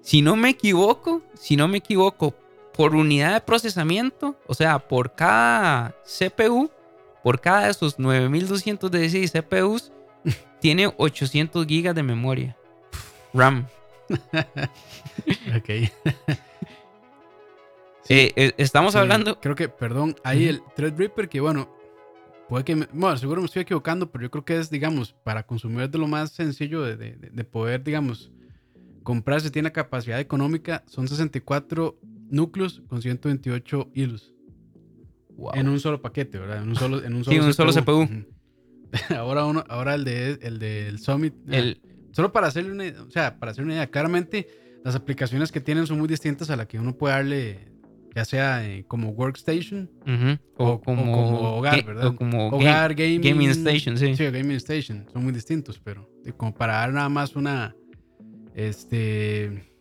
Si 0.00 0.22
no 0.22 0.34
me 0.34 0.48
equivoco, 0.50 1.22
si 1.34 1.56
no 1.56 1.68
me 1.68 1.78
equivoco, 1.78 2.34
por 2.74 2.94
unidad 2.94 3.34
de 3.34 3.40
procesamiento, 3.42 4.36
o 4.46 4.54
sea, 4.54 4.78
por 4.78 5.14
cada 5.14 5.94
CPU, 6.04 6.70
por 7.22 7.40
cada 7.40 7.64
de 7.64 7.70
esos 7.70 7.98
9216 7.98 9.32
CPUs, 9.32 9.92
tiene 10.60 10.92
800 10.96 11.66
gigas 11.66 11.94
de 11.94 12.02
memoria. 12.02 12.56
RAM. 13.34 13.66
Ok. 15.56 15.68
Eh, 18.08 18.32
eh, 18.34 18.52
estamos 18.56 18.94
Sí, 18.94 18.98
hablando. 18.98 19.38
Creo 19.40 19.54
que, 19.54 19.68
perdón, 19.68 20.16
ahí 20.24 20.46
el 20.48 20.62
Threadripper, 20.74 21.28
que 21.28 21.40
bueno, 21.40 21.68
puede 22.48 22.64
que. 22.64 22.74
me- 22.74 22.88
bueno, 22.92 23.16
seguro 23.16 23.40
me 23.40 23.46
estoy 23.46 23.62
equivocando, 23.62 24.10
pero 24.10 24.22
yo 24.22 24.30
creo 24.32 24.44
que 24.44 24.58
es, 24.58 24.68
digamos, 24.68 25.12
para 25.22 25.44
consumidores 25.46 25.92
de 25.92 25.98
lo 25.98 26.08
más 26.08 26.32
sencillo 26.32 26.82
de, 26.82 26.96
de- 26.96 27.14
de 27.30 27.44
poder, 27.44 27.84
digamos, 27.84 28.32
comprarse. 29.04 29.50
Tiene 29.52 29.70
capacidad 29.70 30.18
económica, 30.18 30.82
son 30.88 31.06
64 31.06 31.96
núcleos 32.30 32.82
con 32.88 33.00
128 33.00 33.90
hilos 33.94 34.32
Wow. 35.40 35.52
en 35.54 35.68
un 35.68 35.80
solo 35.80 36.00
paquete, 36.02 36.38
¿verdad? 36.38 36.62
En 36.62 36.68
un 36.68 36.76
solo, 36.76 37.02
en 37.02 37.14
un 37.14 37.24
Sí, 37.24 37.30
solo 37.36 37.46
un 37.46 37.54
solo 37.54 37.72
CPU. 37.72 38.08
Ahora, 39.16 39.44
uno, 39.46 39.64
ahora 39.68 39.94
el, 39.94 40.04
de, 40.04 40.38
el 40.42 40.58
del 40.58 40.98
Summit. 40.98 41.34
El- 41.50 41.80
Solo 42.12 42.32
para 42.32 42.48
hacerle 42.48 42.72
una, 42.72 43.02
o 43.06 43.10
sea, 43.10 43.38
para 43.38 43.52
hacer 43.52 43.62
una 43.64 43.74
idea, 43.74 43.86
claramente 43.88 44.48
las 44.84 44.96
aplicaciones 44.96 45.52
que 45.52 45.60
tienen 45.60 45.86
son 45.86 45.98
muy 46.00 46.08
distintas 46.08 46.50
a 46.50 46.56
la 46.56 46.66
que 46.66 46.76
uno 46.80 46.92
puede 46.98 47.14
darle, 47.14 47.68
ya 48.16 48.24
sea 48.24 48.68
eh, 48.68 48.84
como 48.88 49.10
workstation, 49.10 49.88
o- 50.58 50.64
o, 50.64 50.68
o 50.72 50.80
como, 50.80 51.12
como 51.12 51.56
hogar, 51.56 51.78
ga- 51.82 51.86
¿verdad? 51.86 52.06
o 52.08 52.16
como 52.16 52.50
ga- 52.50 52.54
hogar, 52.56 52.94
gaming, 52.96 53.20
gaming 53.22 53.50
station, 53.50 53.96
sí. 53.96 54.16
Sí, 54.16 54.24
gaming 54.24 54.56
station, 54.56 55.06
son 55.12 55.22
muy 55.22 55.32
distintos, 55.32 55.78
pero 55.78 56.10
como 56.36 56.52
para 56.52 56.74
dar 56.74 56.92
nada 56.92 57.08
más 57.08 57.36
una, 57.36 57.76
este, 58.56 59.72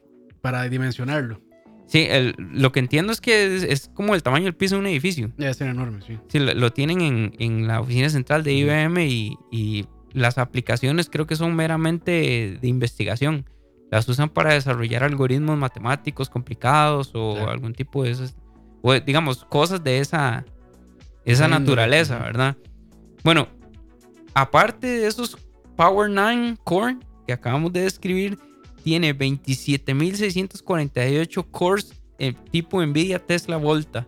para 0.41 0.69
dimensionarlo, 0.69 1.41
Sí, 1.89 2.05
el- 2.09 2.35
lo 2.37 2.71
que 2.71 2.79
entiendo 2.79 3.11
es 3.11 3.19
que 3.19 3.55
es, 3.57 3.63
es 3.63 3.89
como 3.93 4.13
el 4.15 4.21
tamaño 4.23 4.45
del 4.45 4.55
piso 4.55 4.75
de 4.75 4.81
un 4.81 4.87
edificio. 4.87 5.31
ya 5.37 5.53
ser 5.53 5.67
enorme, 5.69 6.01
sí. 6.05 6.17
Sí, 6.27 6.39
lo, 6.39 6.53
lo 6.53 6.71
tienen 6.71 7.01
en, 7.01 7.33
en 7.39 7.67
la 7.67 7.81
oficina 7.81 8.09
central 8.09 8.43
de 8.43 8.53
IBM 8.53 9.05
y, 9.07 9.37
y 9.51 9.85
las 10.13 10.37
aplicaciones 10.37 11.09
creo 11.09 11.25
que 11.27 11.35
son 11.35 11.55
meramente 11.55 12.57
de 12.61 12.67
investigación. 12.67 13.45
las 13.91 14.07
usan 14.07 14.29
para 14.29 14.53
desarrollar 14.53 15.03
algoritmos 15.03 15.57
matemáticos 15.57 16.29
complicados 16.29 17.11
o 17.15 17.49
algún 17.49 17.73
tipo 17.73 18.03
de 18.03 18.11
esas, 18.11 18.35
o 18.83 18.93
digamos, 18.93 19.43
cosas 19.45 19.83
de 19.83 19.97
esa, 19.99 20.45
esa 21.25 21.45
índole, 21.45 21.59
naturaleza, 21.59 22.15
ujú. 22.17 22.23
¿verdad? 22.25 22.57
Bueno, 23.23 23.47
aparte 24.35 24.85
de 24.87 25.07
esos 25.07 25.37
Power 25.75 26.09
9 26.09 26.55
Core 26.63 26.97
que 27.25 27.33
acabamos 27.33 27.73
de 27.73 27.81
describir, 27.81 28.37
tiene 28.83 29.17
27.648 29.17 31.45
cores 31.51 31.93
eh, 32.17 32.33
tipo 32.51 32.81
NVIDIA 32.85 33.19
Tesla 33.19 33.55
Volta. 33.57 34.05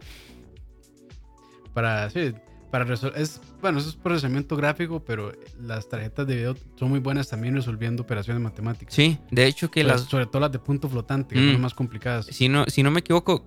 Para, 1.74 2.10
sí, 2.10 2.34
para 2.70 2.94
es 3.16 3.40
Bueno, 3.62 3.80
eso 3.80 3.88
es 3.90 3.96
procesamiento 3.96 4.56
gráfico, 4.58 5.00
pero 5.04 5.32
las 5.62 5.88
tarjetas 5.88 6.28
de 6.28 6.36
video 6.36 6.58
son 6.76 6.90
muy 6.90 7.00
buenas 7.00 7.30
también 7.30 7.56
resolviendo 7.56 8.04
operaciones 8.04 8.42
matemáticas. 8.44 8.94
Sí, 8.94 9.18
de 9.30 9.46
hecho 9.48 9.72
que 9.72 9.82
Sobre- 9.82 9.94
las... 9.94 10.02
Sobre 10.04 10.26
todo 10.26 10.42
las 10.42 10.52
de 10.52 10.60
punto 10.60 10.90
flotante, 10.90 11.36
que 11.36 11.42
Mm. 11.42 11.46
son 11.46 11.54
las 11.54 11.62
más 11.62 11.74
complicadas. 11.74 12.26
Si 12.26 12.50
no, 12.50 12.66
si 12.68 12.84
no 12.84 12.92
me 12.92 13.00
equivoco, 13.00 13.46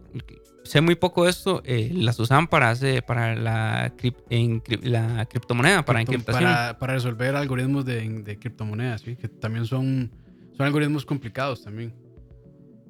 sé 0.63 0.81
muy 0.81 0.95
poco 0.95 1.25
de 1.25 1.31
esto, 1.31 1.61
eh, 1.67 1.91
las 1.93 2.19
usaban 2.19 2.49
para, 2.49 2.71
hacer, 2.71 3.05
para 3.05 3.35
la, 3.37 3.93
crip- 3.99 4.25
encri- 4.31 4.81
la 4.83 5.27
criptomoneda, 5.27 5.85
para 5.85 5.99
Cripto- 6.01 6.13
encriptación. 6.13 6.45
Para, 6.45 6.79
para 6.79 6.95
resolver 6.95 7.37
algoritmos 7.37 7.85
de, 7.85 8.09
de 8.09 8.39
criptomonedas, 8.39 9.03
¿sí? 9.03 9.17
que 9.17 9.29
también 9.29 9.67
son, 9.67 10.11
son 10.57 10.67
algoritmos 10.67 11.05
complicados 11.05 11.63
también. 11.65 11.93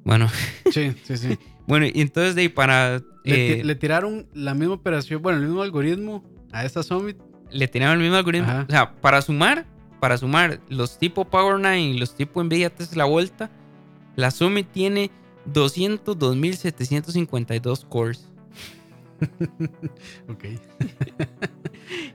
Bueno, 0.03 0.29
Sí, 0.71 0.93
sí, 1.03 1.17
sí. 1.17 1.37
bueno, 1.67 1.85
y 1.87 2.01
entonces 2.01 2.35
de 2.35 2.41
ahí 2.43 2.49
para... 2.49 3.01
Le, 3.23 3.59
eh, 3.59 3.63
le 3.63 3.75
tiraron 3.75 4.27
la 4.33 4.53
misma 4.53 4.75
operación, 4.75 5.19
bueno, 5.21 5.39
el 5.39 5.45
mismo 5.45 5.61
algoritmo 5.63 6.23
a 6.51 6.63
esta 6.63 6.83
Summit. 6.83 7.17
le 7.49 7.67
tenían 7.67 7.91
el 7.93 7.99
mismo 7.99 8.15
algoritmo. 8.15 8.47
Ajá. 8.49 8.65
O 8.67 8.71
sea, 8.71 8.95
para 9.01 9.21
sumar, 9.21 9.65
para 9.99 10.17
sumar 10.17 10.59
los 10.69 10.97
tipo 10.99 11.25
Power 11.25 11.59
9 11.59 11.79
y 11.81 11.97
los 11.97 12.15
tipo 12.15 12.41
Nvidia 12.43 12.69
Tesla 12.69 13.05
Volta, 13.05 13.49
la 14.15 14.29
Summit 14.31 14.71
tiene 14.71 15.09
202.752 15.51 17.85
cores. 17.87 18.29
Ok. 20.29 20.43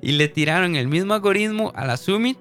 Y 0.02 0.12
le 0.12 0.28
tiraron 0.28 0.76
el 0.76 0.86
mismo 0.88 1.14
algoritmo 1.14 1.72
a 1.74 1.86
la 1.86 1.96
Summit 1.96 2.38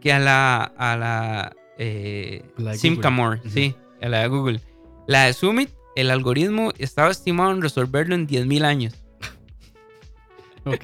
que 0.00 0.12
a 0.12 0.18
la, 0.18 0.64
a 0.64 0.96
la 0.96 1.55
eh, 1.78 2.42
Simcamore, 2.76 3.40
sí, 3.48 3.74
a 4.02 4.08
la 4.08 4.20
de 4.22 4.28
Google. 4.28 4.60
La 5.06 5.24
de 5.26 5.32
Summit, 5.32 5.70
el 5.94 6.10
algoritmo 6.10 6.72
estaba 6.78 7.10
estimado 7.10 7.52
en 7.52 7.62
resolverlo 7.62 8.14
en 8.14 8.26
10.000 8.26 8.64
años. 8.64 8.94
Ok. 10.64 10.80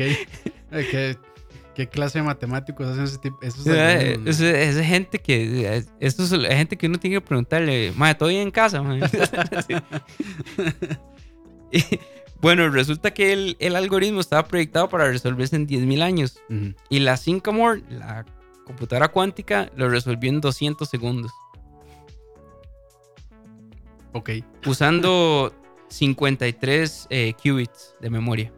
¿Qué, 0.71 1.17
qué 1.75 1.89
clase 1.89 2.21
de 2.21 2.25
matemáticos 2.25 2.87
hacen 2.87 3.03
ese 3.05 3.19
tipo? 3.19 3.37
Esos 3.43 3.67
Es, 3.67 4.41
¿no? 4.41 4.47
es- 4.49 4.79
gente 4.87 5.19
que 5.19 5.77
es- 5.77 5.93
esto 5.99 6.23
es 6.23 6.31
gente 6.55 6.77
que 6.79 6.87
uno 6.87 6.99
tiene 7.01 7.17
que 7.17 7.21
preguntarle, 7.21 7.93
madre, 7.97 8.15
¿todo 8.15 8.29
bien 8.29 8.43
en 8.43 8.51
casa? 8.53 8.81
mae?" 8.81 9.01
Sí. 9.67 9.75
Y, 11.73 11.83
bueno, 12.41 12.69
resulta 12.69 13.15
que 13.15 13.33
el, 13.33 13.57
el 13.59 13.77
algoritmo 13.77 14.21
estaba 14.21 14.47
proyectado 14.47 14.89
para 14.89 15.07
resolverse 15.09 15.57
en 15.57 15.67
10.000 15.67 16.03
años. 16.03 16.39
Y 16.91 16.99
la 17.01 17.17
Sycamore, 17.17 17.83
la 17.89 18.27
computadora 18.73 19.09
cuántica, 19.09 19.71
lo 19.77 19.89
resolvió 19.89 20.31
en 20.31 20.41
200 20.41 20.89
segundos. 20.89 21.33
Ok. 24.13 24.31
Usando 24.67 25.53
53 25.89 27.07
eh, 27.11 27.35
qubits 27.43 27.95
de 28.01 28.11
memoria. 28.11 28.53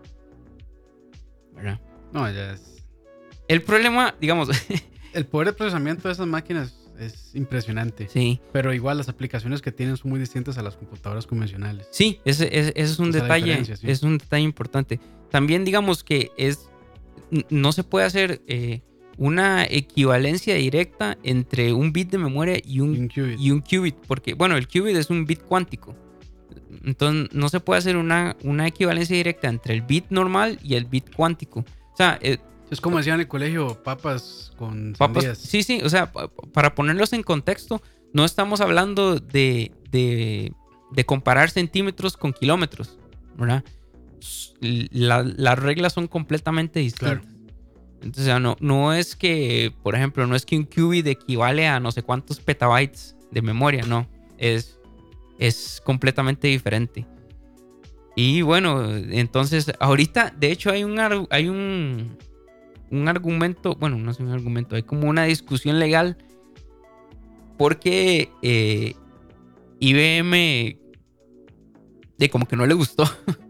¿Verdad? 1.54 1.80
No, 2.12 2.30
ya 2.30 2.52
es. 2.52 2.82
El 3.48 3.62
problema, 3.62 4.14
digamos, 4.20 4.48
El 5.12 5.26
poder 5.26 5.48
de 5.48 5.52
procesamiento 5.52 6.08
de 6.08 6.14
esas 6.14 6.26
máquinas 6.26 6.74
es 6.98 7.34
impresionante. 7.34 8.08
sí, 8.08 8.40
Pero 8.52 8.72
igual 8.74 8.98
las 8.98 9.08
aplicaciones 9.08 9.62
que 9.62 9.70
tienen 9.72 9.96
son 9.96 10.10
muy 10.10 10.18
distintas 10.20 10.58
a 10.58 10.62
las 10.62 10.76
computadoras 10.76 11.26
convencionales. 11.26 11.86
sí, 11.90 12.20
ese, 12.24 12.46
ese- 12.46 12.72
ese 12.74 12.92
es 12.92 12.98
un 12.98 13.10
Esa 13.10 13.22
detalle, 13.22 13.64
sí. 13.76 13.90
es 13.90 14.02
un 14.02 14.18
detalle 14.18 14.42
importante. 14.44 14.98
También 15.30 15.64
digamos 15.64 16.02
que 16.04 16.30
es, 16.36 16.68
no 17.50 17.72
se 17.72 17.84
puede 17.84 18.06
hacer 18.06 18.42
eh, 18.48 18.82
una 19.16 19.64
equivalencia 19.64 20.54
directa 20.56 21.16
entre 21.22 21.72
un 21.72 21.92
bit 21.92 22.10
de 22.10 22.18
memoria 22.18 22.56
y 22.58 22.76
Y 22.76 22.80
un, 22.80 23.08
qubit. 23.08 23.38
y 23.40 23.50
un 23.50 23.60
qubit, 23.60 23.94
porque, 24.06 24.34
bueno, 24.34 24.56
el 24.56 24.66
qubit 24.68 24.96
es 24.96 25.10
un 25.10 25.24
bit 25.26 25.42
cuántico. 25.42 25.94
Entonces, 26.84 27.32
no 27.34 27.48
se 27.48 27.60
puede 27.60 27.78
hacer 27.78 27.96
una, 27.96 28.36
una 28.42 28.66
equivalencia 28.66 29.16
directa 29.16 29.48
entre 29.48 29.74
el 29.74 29.82
bit 29.82 30.06
normal 30.10 30.58
y 30.62 30.74
el 30.74 30.84
bit 30.86 31.14
cuántico. 31.14 31.60
O 31.92 31.96
sea, 31.96 32.18
eh, 32.20 32.38
Es 32.70 32.80
como 32.80 32.98
decían 32.98 33.14
en 33.14 33.20
el 33.22 33.28
colegio, 33.28 33.82
papas 33.82 34.52
con 34.56 34.94
papas- 34.98 35.22
sandías. 35.24 35.38
sí, 35.38 35.62
sí, 35.62 35.80
o 35.84 35.88
sea, 35.88 36.10
pa- 36.12 36.28
para 36.52 36.74
ponerlos 36.74 37.12
en 37.12 37.22
contexto, 37.22 37.80
no 38.12 38.24
estamos 38.24 38.60
hablando 38.60 39.16
de, 39.20 39.72
de, 39.90 40.52
de 40.92 41.04
comparar 41.06 41.50
centímetros 41.50 42.16
con 42.16 42.32
kilómetros, 42.32 42.98
¿verdad? 43.38 43.64
La- 44.90 45.22
las 45.22 45.58
reglas 45.58 45.92
son 45.92 46.08
completamente 46.08 46.80
distintas. 46.80 47.20
Claro. 47.20 47.33
Entonces, 48.04 48.38
no, 48.40 48.56
no 48.60 48.92
es 48.92 49.16
que, 49.16 49.72
por 49.82 49.94
ejemplo, 49.94 50.26
no 50.26 50.36
es 50.36 50.44
que 50.44 50.56
un 50.56 50.64
qubit 50.64 51.06
equivale 51.06 51.66
a 51.66 51.80
no 51.80 51.90
sé 51.90 52.02
cuántos 52.02 52.38
petabytes 52.38 53.16
de 53.30 53.40
memoria, 53.40 53.84
no. 53.84 54.06
Es, 54.36 54.78
es 55.38 55.80
completamente 55.84 56.48
diferente. 56.48 57.06
Y 58.14 58.42
bueno, 58.42 58.94
entonces, 58.94 59.72
ahorita, 59.80 60.34
de 60.38 60.52
hecho, 60.52 60.70
hay 60.70 60.84
un, 60.84 60.98
hay 61.30 61.48
un, 61.48 62.16
un 62.90 63.08
argumento, 63.08 63.74
bueno, 63.74 63.96
no 63.96 64.10
es 64.10 64.20
un 64.20 64.28
argumento, 64.28 64.76
hay 64.76 64.82
como 64.82 65.08
una 65.08 65.24
discusión 65.24 65.78
legal 65.78 66.18
porque 67.56 68.30
eh, 68.42 68.94
IBM 69.80 70.78
de 72.18 72.30
como 72.30 72.46
que 72.46 72.56
no 72.56 72.66
le 72.66 72.74
gustó. 72.74 73.04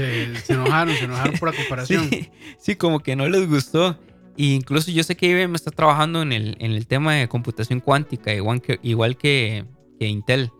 Se, 0.00 0.36
se 0.36 0.52
enojaron, 0.54 0.94
se 0.94 1.04
enojaron 1.04 1.38
por 1.38 1.50
la 1.52 1.56
comparación. 1.56 2.08
Sí, 2.08 2.30
sí, 2.58 2.76
como 2.76 3.00
que 3.00 3.16
no 3.16 3.28
les 3.28 3.48
gustó. 3.48 3.98
E 4.36 4.44
incluso 4.44 4.90
yo 4.90 5.02
sé 5.02 5.16
que 5.16 5.26
IBM 5.26 5.54
está 5.54 5.70
trabajando 5.70 6.22
en 6.22 6.32
el, 6.32 6.56
en 6.60 6.72
el 6.72 6.86
tema 6.86 7.14
de 7.14 7.28
computación 7.28 7.80
cuántica, 7.80 8.32
igual 8.32 8.62
que, 8.62 8.78
igual 8.82 9.16
que, 9.16 9.64
que 9.98 10.06
Intel. 10.06 10.50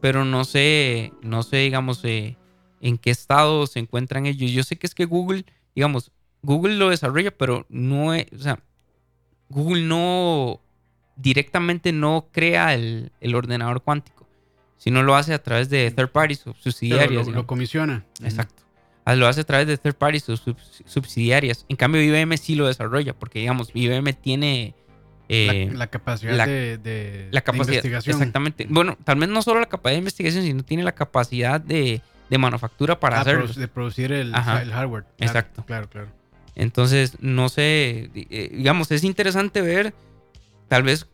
Pero 0.00 0.24
no 0.24 0.44
sé, 0.44 1.12
no 1.22 1.42
sé, 1.42 1.58
digamos, 1.58 2.00
eh, 2.04 2.36
en 2.80 2.98
qué 2.98 3.10
estado 3.10 3.66
se 3.66 3.78
encuentran 3.78 4.26
ellos. 4.26 4.50
Yo 4.52 4.62
sé 4.62 4.76
que 4.76 4.86
es 4.86 4.94
que 4.94 5.04
Google, 5.04 5.44
digamos, 5.74 6.12
Google 6.42 6.76
lo 6.76 6.90
desarrolla, 6.90 7.30
pero 7.30 7.66
no 7.68 8.14
es, 8.14 8.26
o 8.32 8.38
sea, 8.38 8.60
Google 9.48 9.82
no 9.82 10.60
directamente 11.16 11.92
no 11.92 12.28
crea 12.32 12.74
el, 12.74 13.10
el 13.20 13.34
ordenador 13.34 13.82
cuántico, 13.82 14.26
sino 14.76 15.02
lo 15.02 15.16
hace 15.16 15.34
a 15.34 15.42
través 15.42 15.68
de 15.68 15.90
third 15.90 16.10
parties 16.10 16.40
o 16.46 16.52
Pero 16.52 16.62
subsidiarias. 16.62 17.26
lo, 17.28 17.46
comisiona. 17.46 18.04
Exacto. 18.22 18.62
Ah, 19.06 19.14
Lo 19.14 19.26
hace 19.28 19.40
a 19.42 19.44
través 19.44 19.66
de 19.68 19.78
third 19.78 19.94
parties 19.94 20.28
o 20.28 20.34
subs- 20.34 20.82
subsidiarias. 20.84 21.64
En 21.68 21.76
cambio, 21.76 22.02
IBM 22.02 22.36
sí 22.36 22.54
lo 22.56 22.66
desarrolla, 22.66 23.14
porque 23.14 23.38
digamos, 23.38 23.70
IBM 23.72 24.12
tiene 24.14 24.74
eh, 25.28 25.68
la, 25.72 25.78
la 25.78 25.86
capacidad 25.86 26.36
la- 26.36 26.46
de, 26.46 26.76
de- 26.78 27.28
la 27.30 27.40
de 27.40 27.56
investigación. 27.56 28.16
Exactamente. 28.16 28.66
Bueno, 28.68 28.98
tal 29.04 29.18
vez 29.18 29.28
no 29.28 29.42
solo 29.42 29.60
la 29.60 29.66
capacidad 29.66 29.94
de 29.94 29.98
investigación, 30.00 30.42
sino 30.44 30.62
tiene 30.64 30.82
la 30.82 30.92
capacidad 30.92 31.60
de, 31.60 32.02
de 32.28 32.38
manufactura 32.38 32.98
para 33.00 33.18
Ah, 33.18 33.20
hacerlo. 33.20 33.46
de 33.46 33.68
producir 33.68 34.10
el, 34.12 34.32
hardware. 34.34 35.04
Claro, 35.04 35.06
Exacto. 35.18 35.64
Claro, 35.64 35.88
claro. 35.88 36.08
Entonces, 36.56 37.16
no 37.20 37.48
sé, 37.48 38.10
eh, 38.14 38.50
digamos, 38.54 38.90
es 38.90 39.04
interesante 39.04 39.60
ver, 39.60 39.94
tal 40.68 40.82
vez, 40.82 41.06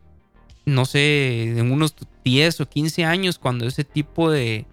no 0.64 0.84
sé, 0.86 1.58
en 1.58 1.70
unos 1.72 1.94
10 2.24 2.60
o 2.62 2.68
15 2.68 3.04
años, 3.04 3.38
cuando 3.38 3.66
ese 3.66 3.84
tipo 3.84 4.30
de, 4.30 4.64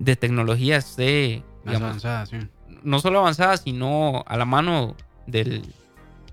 de 0.00 0.16
tecnología 0.16 0.78
esté, 0.78 1.42
Más 1.64 1.74
digamos, 1.74 1.88
avanzada, 1.88 2.26
sí. 2.26 2.36
No 2.84 3.00
solo 3.00 3.18
avanzada, 3.18 3.56
sino 3.56 4.22
a 4.26 4.36
la 4.36 4.44
mano 4.44 4.94
del, 5.26 5.62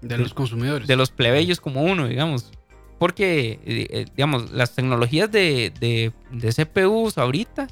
De 0.02 0.18
los 0.18 0.34
consumidores. 0.34 0.88
de 0.88 0.96
los 0.96 1.10
plebeyos 1.10 1.60
como 1.60 1.84
uno, 1.84 2.08
digamos. 2.08 2.52
Porque, 3.00 3.60
eh, 3.66 3.88
eh, 3.90 4.06
digamos, 4.16 4.52
las 4.52 4.76
tecnologías 4.76 5.32
de, 5.32 5.74
de, 5.80 6.12
de 6.32 6.54
CPUs 6.54 7.18
ahorita 7.18 7.68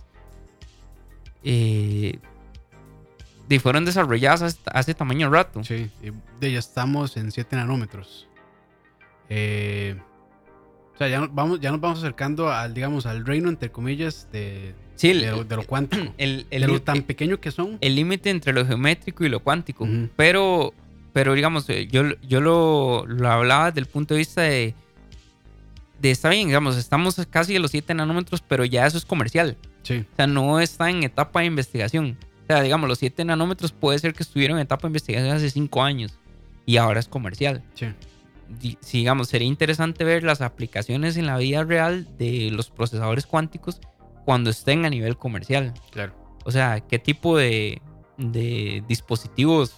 eh, 1.44 2.20
fueron 3.62 3.86
desarrolladas 3.86 4.42
hace, 4.42 4.60
hace 4.66 4.94
tamaño 4.94 5.30
rato. 5.30 5.64
Sí, 5.64 5.90
de 6.40 6.52
ya 6.52 6.60
estamos 6.60 7.18
en 7.18 7.32
7 7.32 7.56
nanómetros. 7.56 8.28
Eh, 9.30 9.96
o 10.94 10.98
sea, 10.98 11.08
ya, 11.08 11.28
vamos, 11.32 11.60
ya 11.60 11.72
nos 11.72 11.80
vamos 11.80 12.00
acercando 12.00 12.52
al, 12.52 12.74
digamos, 12.74 13.06
al 13.06 13.26
reino, 13.26 13.50
entre 13.50 13.72
comillas, 13.72 14.28
de, 14.32 14.76
Sí, 15.00 15.12
el, 15.12 15.22
de, 15.22 15.32
lo, 15.32 15.44
de 15.46 15.56
lo 15.56 15.64
cuántico. 15.64 16.14
el- 16.18 16.46
el 16.52 16.62
de 16.62 16.68
lo 16.68 16.82
tan 16.82 17.04
pequeño 17.04 17.40
que 17.40 17.52
son. 17.52 17.78
el 17.80 17.96
límite 17.96 18.30
entre 18.30 18.52
lo 18.54 18.66
geométrico 18.66 19.24
y 19.24 19.30
lo 19.30 19.40
cuántico. 19.40 19.86
Ujú. 19.86 20.10
Pero, 20.18 20.74
pero 21.14 21.34
digamos, 21.36 21.70
eh, 21.70 21.88
yo, 21.90 22.04
yo 22.28 22.42
lo, 22.42 23.06
lo 23.08 23.30
hablaba 23.32 23.72
desde 23.72 23.80
el 23.80 23.86
punto 23.86 24.14
de 24.14 24.18
vista 24.18 24.42
de, 24.42 24.76
de, 26.02 26.12
está 26.12 26.30
bien, 26.30 26.48
digamos, 26.48 26.76
estamos 26.78 27.16
casi 27.30 27.56
a 27.56 27.60
los 27.60 27.72
7 27.72 27.94
nanómetros, 27.94 28.42
pero 28.42 28.66
ya 28.66 28.86
eso 28.86 28.98
es 28.98 29.06
comercial. 29.06 29.56
Sí, 29.84 30.06
O 30.12 30.16
sea, 30.18 30.28
no 30.28 30.60
está 30.60 30.90
en 30.90 31.04
etapa 31.04 31.40
de 31.40 31.46
investigación. 31.46 32.18
O 32.44 32.46
sea, 32.48 32.62
digamos, 32.62 32.90
los 32.90 33.00
7 33.00 33.24
nanómetros 33.26 33.72
puede 33.72 34.00
ser 34.00 34.14
que 34.14 34.24
estuvieron 34.24 34.58
en 34.58 34.64
etapa 34.64 34.82
de 34.84 34.90
investigación 34.90 35.32
hace 35.36 35.50
5 35.50 35.82
años 35.84 36.12
y 36.66 36.76
ahora 36.78 37.00
es 37.00 37.08
comercial. 37.08 37.64
sí. 37.76 37.88
digamos, 38.92 39.30
sería 39.30 39.48
interesante 39.48 40.04
ver 40.04 40.24
las 40.24 40.42
aplicaciones 40.42 41.16
en 41.18 41.26
la 41.28 41.38
vida 41.38 41.64
real 41.64 42.08
de 42.18 42.50
los 42.52 42.70
procesadores 42.70 43.26
cuánticos 43.28 43.80
cuando 44.26 44.50
estén 44.50 44.86
a 44.86 44.90
nivel 44.90 45.18
comercial. 45.18 45.74
Claro. 45.92 46.14
O 46.46 46.52
sea, 46.52 46.80
qué 46.80 47.00
tipo 47.00 47.38
de, 47.38 47.82
de 48.18 48.84
dispositivos, 48.88 49.76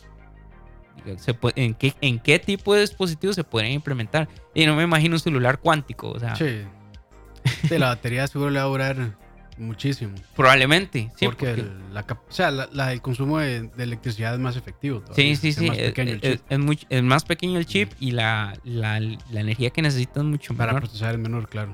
se 1.18 1.36
en, 1.56 1.74
qué, 1.74 1.94
en 2.02 2.20
qué 2.20 2.40
tipo 2.40 2.74
de 2.74 2.82
dispositivos 2.82 3.36
se 3.36 3.44
podrían 3.44 3.74
implementar. 3.74 4.28
Y 4.54 4.66
no 4.66 4.76
me 4.76 4.84
imagino 4.84 5.16
un 5.16 5.20
celular 5.20 5.60
cuántico. 5.60 6.12
O 6.12 6.20
sea, 6.20 6.36
sí. 6.36 6.62
De 7.70 7.80
la 7.80 7.88
batería 7.88 8.28
seguro 8.28 8.52
le 8.52 8.60
va 8.60 8.66
a 8.66 8.68
durar 8.68 9.18
muchísimo. 9.58 10.16
Probablemente, 10.36 11.12
sí. 11.16 11.26
Porque, 11.26 11.52
El, 11.52 11.94
la, 11.94 12.02
o 12.02 12.32
sea, 12.32 12.52
la, 12.52 12.92
el 12.92 13.02
consumo 13.02 13.40
de, 13.40 13.70
electricidad 13.78 14.34
es 14.34 14.40
más 14.40 14.56
efectivo. 14.56 15.04
Sí, 15.16 15.36
sí, 15.36 15.54
sí. 15.54 15.70
Es, 15.74 16.42
es, 16.90 17.04
más 17.04 17.24
pequeño 17.24 17.58
el 17.58 17.66
chip 17.66 17.92
y 18.00 18.12
la, 18.12 18.58
la, 18.64 18.98
energía 19.32 19.70
que 19.70 19.82
necesitan 19.82 20.28
mucho 20.28 20.54
Para 20.56 20.76
procesar 20.76 21.14
es 21.14 21.20
menor, 21.20 21.48
claro. 21.50 21.74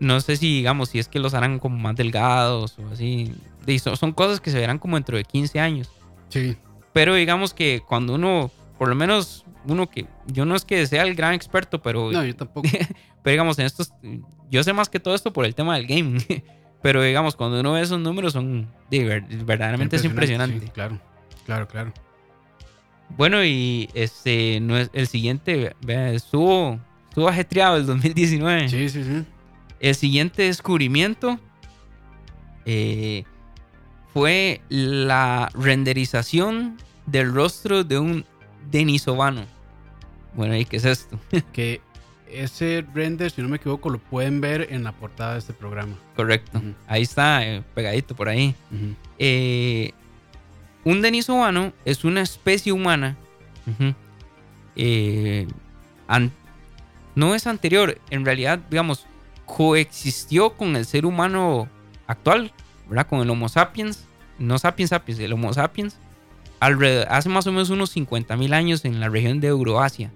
No 0.00 0.20
sé 0.20 0.36
si, 0.36 0.56
digamos, 0.56 0.90
si 0.90 0.98
es 0.98 1.08
que 1.08 1.18
los 1.18 1.34
harán 1.34 1.58
como 1.58 1.76
más 1.76 1.96
delgados 1.96 2.78
o 2.78 2.88
así. 2.92 3.34
son, 3.78 4.12
cosas 4.12 4.40
que 4.40 4.50
se 4.50 4.58
verán 4.58 4.78
como 4.78 4.96
dentro 4.96 5.16
de 5.16 5.24
15 5.24 5.60
años. 5.60 5.90
Sí. 6.28 6.56
Pero 6.92 7.14
digamos 7.14 7.54
que 7.54 7.82
cuando 7.86 8.14
uno, 8.14 8.50
por 8.78 8.88
lo 8.88 8.94
menos 8.94 9.44
uno 9.66 9.88
que, 9.88 10.06
yo 10.26 10.44
no 10.44 10.54
es 10.56 10.64
que 10.64 10.86
sea 10.86 11.02
el 11.02 11.14
gran 11.14 11.34
experto, 11.34 11.80
pero... 11.82 12.10
No, 12.10 12.24
yo 12.24 12.34
tampoco. 12.34 12.68
pero 13.22 13.32
digamos, 13.32 13.58
en 13.58 13.66
estos, 13.66 13.92
yo 14.50 14.62
sé 14.62 14.72
más 14.72 14.88
que 14.88 15.00
todo 15.00 15.14
esto 15.14 15.32
por 15.32 15.44
el 15.44 15.54
tema 15.54 15.76
del 15.76 15.86
game. 15.86 16.18
pero 16.82 17.02
digamos, 17.02 17.36
cuando 17.36 17.60
uno 17.60 17.72
ve 17.72 17.80
esos 17.80 18.00
números 18.00 18.32
son, 18.32 18.68
verdaderamente 18.90 19.96
es 19.96 20.04
impresionante. 20.04 20.68
claro, 20.72 21.00
claro, 21.46 21.68
claro. 21.68 21.92
Bueno, 23.16 23.44
y 23.44 23.88
este, 23.94 24.58
no 24.60 24.76
es, 24.76 24.90
el 24.92 25.06
siguiente, 25.06 25.74
estuvo, 25.86 26.78
estuvo 27.08 27.28
ajetreado 27.28 27.76
el 27.76 27.86
2019. 27.86 28.68
Sí, 28.68 28.88
sí, 28.88 29.04
sí. 29.04 29.24
El 29.82 29.96
siguiente 29.96 30.44
descubrimiento 30.44 31.40
eh, 32.64 33.24
fue 34.14 34.60
la 34.68 35.50
renderización 35.54 36.78
del 37.06 37.34
rostro 37.34 37.82
de 37.82 37.98
un 37.98 38.24
denisovano. 38.70 39.44
Bueno, 40.34 40.56
¿y 40.56 40.64
qué 40.66 40.76
es 40.76 40.84
esto? 40.84 41.18
que 41.52 41.80
ese 42.30 42.86
render, 42.94 43.32
si 43.32 43.42
no 43.42 43.48
me 43.48 43.56
equivoco, 43.56 43.90
lo 43.90 43.98
pueden 43.98 44.40
ver 44.40 44.68
en 44.70 44.84
la 44.84 44.92
portada 44.92 45.32
de 45.32 45.40
este 45.40 45.52
programa. 45.52 45.96
Correcto. 46.14 46.62
Ahí 46.86 47.02
está, 47.02 47.44
eh, 47.44 47.64
pegadito 47.74 48.14
por 48.14 48.28
ahí. 48.28 48.54
Eh, 49.18 49.90
un 50.84 51.02
denisovano 51.02 51.72
es 51.84 52.04
una 52.04 52.22
especie 52.22 52.70
humana. 52.70 53.16
no 57.16 57.34
es 57.34 57.46
anterior, 57.48 57.98
en 58.10 58.24
realidad, 58.24 58.60
digamos, 58.70 59.06
coexistió 59.54 60.54
con 60.54 60.76
el 60.76 60.86
ser 60.86 61.04
humano 61.04 61.68
actual, 62.06 62.52
¿verdad? 62.88 63.06
Con 63.06 63.20
el 63.20 63.28
Homo 63.28 63.50
sapiens, 63.50 64.06
no 64.38 64.58
sapiens 64.58 64.88
sapiens, 64.88 65.20
el 65.20 65.34
Homo 65.34 65.52
sapiens, 65.52 65.98
hace 66.58 67.28
más 67.28 67.46
o 67.46 67.52
menos 67.52 67.68
unos 67.68 67.90
50 67.90 68.34
mil 68.38 68.54
años 68.54 68.86
en 68.86 68.98
la 68.98 69.10
región 69.10 69.40
de 69.40 69.48
Euroasia. 69.48 70.10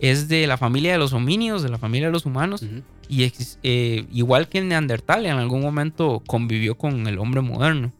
Es 0.00 0.28
de 0.28 0.46
la 0.46 0.58
familia 0.58 0.92
de 0.92 0.98
los 0.98 1.14
homínidos, 1.14 1.62
de 1.62 1.70
la 1.70 1.78
familia 1.78 2.08
de 2.08 2.12
los 2.12 2.26
humanos, 2.26 2.62
y 3.08 3.32
eh, 3.62 4.06
igual 4.12 4.48
que 4.48 4.58
el 4.58 4.68
neandertal, 4.68 5.24
en 5.24 5.36
algún 5.36 5.62
momento 5.62 6.22
convivió 6.26 6.76
con 6.76 7.06
el 7.06 7.18
hombre 7.18 7.40
moderno. 7.40 7.90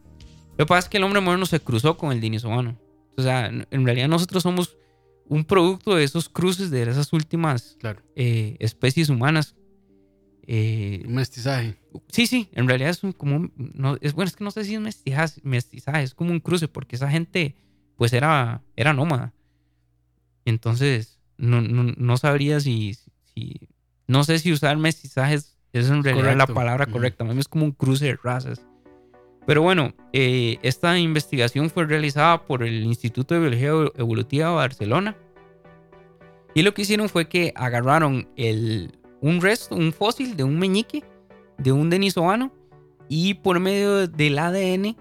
Lo 0.51 0.65
que 0.65 0.67
pasa 0.67 0.85
es 0.85 0.89
que 0.89 0.97
el 0.97 1.03
hombre 1.03 1.21
moderno 1.21 1.47
se 1.47 1.59
cruzó 1.59 1.97
con 1.97 2.11
el 2.11 2.21
dinosaurio. 2.21 2.77
O 3.17 3.23
sea, 3.23 3.47
en 3.47 3.85
realidad 3.85 4.07
nosotros 4.07 4.43
somos 4.43 4.77
un 5.25 5.45
producto 5.45 5.95
de 5.95 6.03
esos 6.03 6.29
cruces, 6.29 6.69
de 6.69 6.83
esas 6.83 7.11
últimas 7.11 7.75
eh, 8.15 8.55
especies 8.59 9.09
humanas 9.09 9.55
eh, 10.49 11.03
mestizaje. 11.05 11.75
Sí, 12.07 12.25
sí, 12.25 12.49
en 12.53 12.69
realidad 12.69 12.89
es 12.89 13.03
un, 13.03 13.11
como 13.11 13.51
no, 13.57 13.97
es 13.99 14.13
bueno, 14.13 14.29
es 14.29 14.35
que 14.35 14.45
no 14.45 14.51
sé 14.51 14.63
si 14.63 14.75
es 14.75 14.79
mestizaje, 14.79 15.41
mestizaje, 15.43 16.03
es 16.03 16.15
como 16.15 16.31
un 16.31 16.39
cruce, 16.39 16.69
porque 16.69 16.95
esa 16.95 17.09
gente, 17.09 17.55
pues 17.97 18.13
era, 18.13 18.61
era 18.77 18.93
nómada. 18.93 19.33
Entonces, 20.45 21.19
no, 21.37 21.61
no, 21.61 22.17
sabría 22.17 22.61
si, 22.61 22.95
si, 23.33 23.67
no 24.07 24.23
sé 24.23 24.39
si 24.39 24.53
usar 24.53 24.77
mestizaje 24.77 25.33
es, 25.35 25.57
en 25.73 26.01
realidad 26.01 26.37
la 26.37 26.47
palabra 26.47 26.85
correcta, 26.85 27.25
es 27.37 27.47
como 27.49 27.65
un 27.65 27.71
cruce 27.73 28.05
de 28.05 28.15
razas. 28.15 28.65
Pero 29.45 29.61
bueno, 29.61 29.93
eh, 30.13 30.59
esta 30.61 30.97
investigación 30.97 31.69
fue 31.69 31.85
realizada 31.85 32.45
por 32.45 32.63
el 32.63 32.83
Instituto 32.83 33.35
de 33.35 33.41
Biología 33.41 33.91
Evolutiva 33.95 34.49
de 34.49 34.55
Barcelona. 34.55 35.17
Y 36.53 36.63
lo 36.63 36.73
que 36.73 36.83
hicieron 36.83 37.07
fue 37.09 37.27
que 37.27 37.53
agarraron 37.55 38.29
el, 38.35 38.97
un 39.21 39.41
resto, 39.41 39.75
un 39.75 39.91
fósil 39.93 40.35
de 40.35 40.43
un 40.43 40.57
meñique 40.59 41.03
de 41.57 41.71
un 41.71 41.89
denisovano 41.89 42.51
y 43.09 43.35
por 43.35 43.59
medio 43.59 44.07
del 44.07 44.37
ADN, 44.37 44.95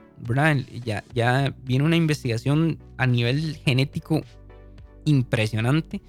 Ya, 0.85 1.05
ya 1.15 1.55
viene 1.65 1.85
una 1.85 1.97
investigación 1.97 2.79
a 2.97 3.07
nivel 3.07 3.57
genético 3.65 4.23
impresionante. 5.05 6.01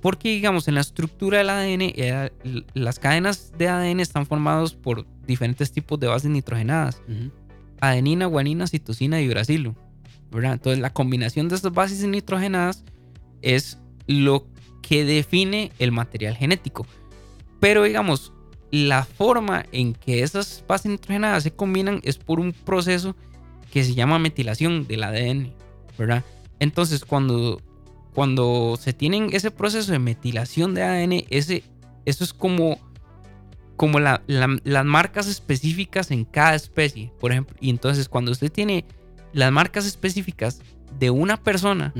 Porque, 0.00 0.28
digamos, 0.30 0.68
en 0.68 0.74
la 0.74 0.82
estructura 0.82 1.38
del 1.38 1.50
ADN, 1.50 1.82
eh, 1.96 2.30
las 2.74 2.98
cadenas 2.98 3.52
de 3.56 3.68
ADN 3.68 4.00
están 4.00 4.26
formadas 4.26 4.74
por 4.74 5.06
diferentes 5.26 5.72
tipos 5.72 5.98
de 5.98 6.08
bases 6.08 6.30
nitrogenadas: 6.30 7.00
adenina, 7.80 8.26
guanina, 8.26 8.66
citosina 8.66 9.20
y 9.22 9.30
uracilo. 9.30 9.74
Entonces, 10.32 10.80
la 10.80 10.92
combinación 10.92 11.48
de 11.48 11.54
estas 11.54 11.72
bases 11.72 12.04
nitrogenadas 12.04 12.84
es 13.40 13.78
lo 14.06 14.46
que 14.82 15.04
define 15.04 15.72
el 15.78 15.92
material 15.92 16.34
genético. 16.34 16.86
Pero 17.64 17.84
digamos, 17.84 18.30
la 18.70 19.06
forma 19.06 19.64
en 19.72 19.94
que 19.94 20.22
esas 20.22 20.62
bases 20.68 20.90
nitrogenadas 20.90 21.44
se 21.44 21.50
combinan 21.50 22.02
es 22.04 22.18
por 22.18 22.38
un 22.38 22.52
proceso 22.52 23.16
que 23.72 23.82
se 23.82 23.94
llama 23.94 24.18
metilación 24.18 24.86
del 24.86 25.02
ADN, 25.02 25.54
¿verdad? 25.96 26.22
Entonces, 26.60 27.06
cuando, 27.06 27.62
cuando 28.12 28.76
se 28.78 28.92
tienen 28.92 29.30
ese 29.32 29.50
proceso 29.50 29.92
de 29.92 29.98
metilación 29.98 30.74
de 30.74 30.82
ADN, 30.82 31.24
ese, 31.30 31.64
eso 32.04 32.22
es 32.22 32.34
como, 32.34 32.78
como 33.76 33.98
las 33.98 34.84
marcas 34.84 35.26
específicas 35.26 36.10
en 36.10 36.26
cada 36.26 36.56
especie, 36.56 37.12
por 37.18 37.32
ejemplo. 37.32 37.56
Y 37.60 37.70
entonces, 37.70 38.10
cuando 38.10 38.30
usted 38.30 38.52
tiene 38.52 38.84
las 39.32 39.50
marcas 39.50 39.86
específicas 39.86 40.60
de 40.98 41.08
una 41.08 41.42
persona, 41.42 41.94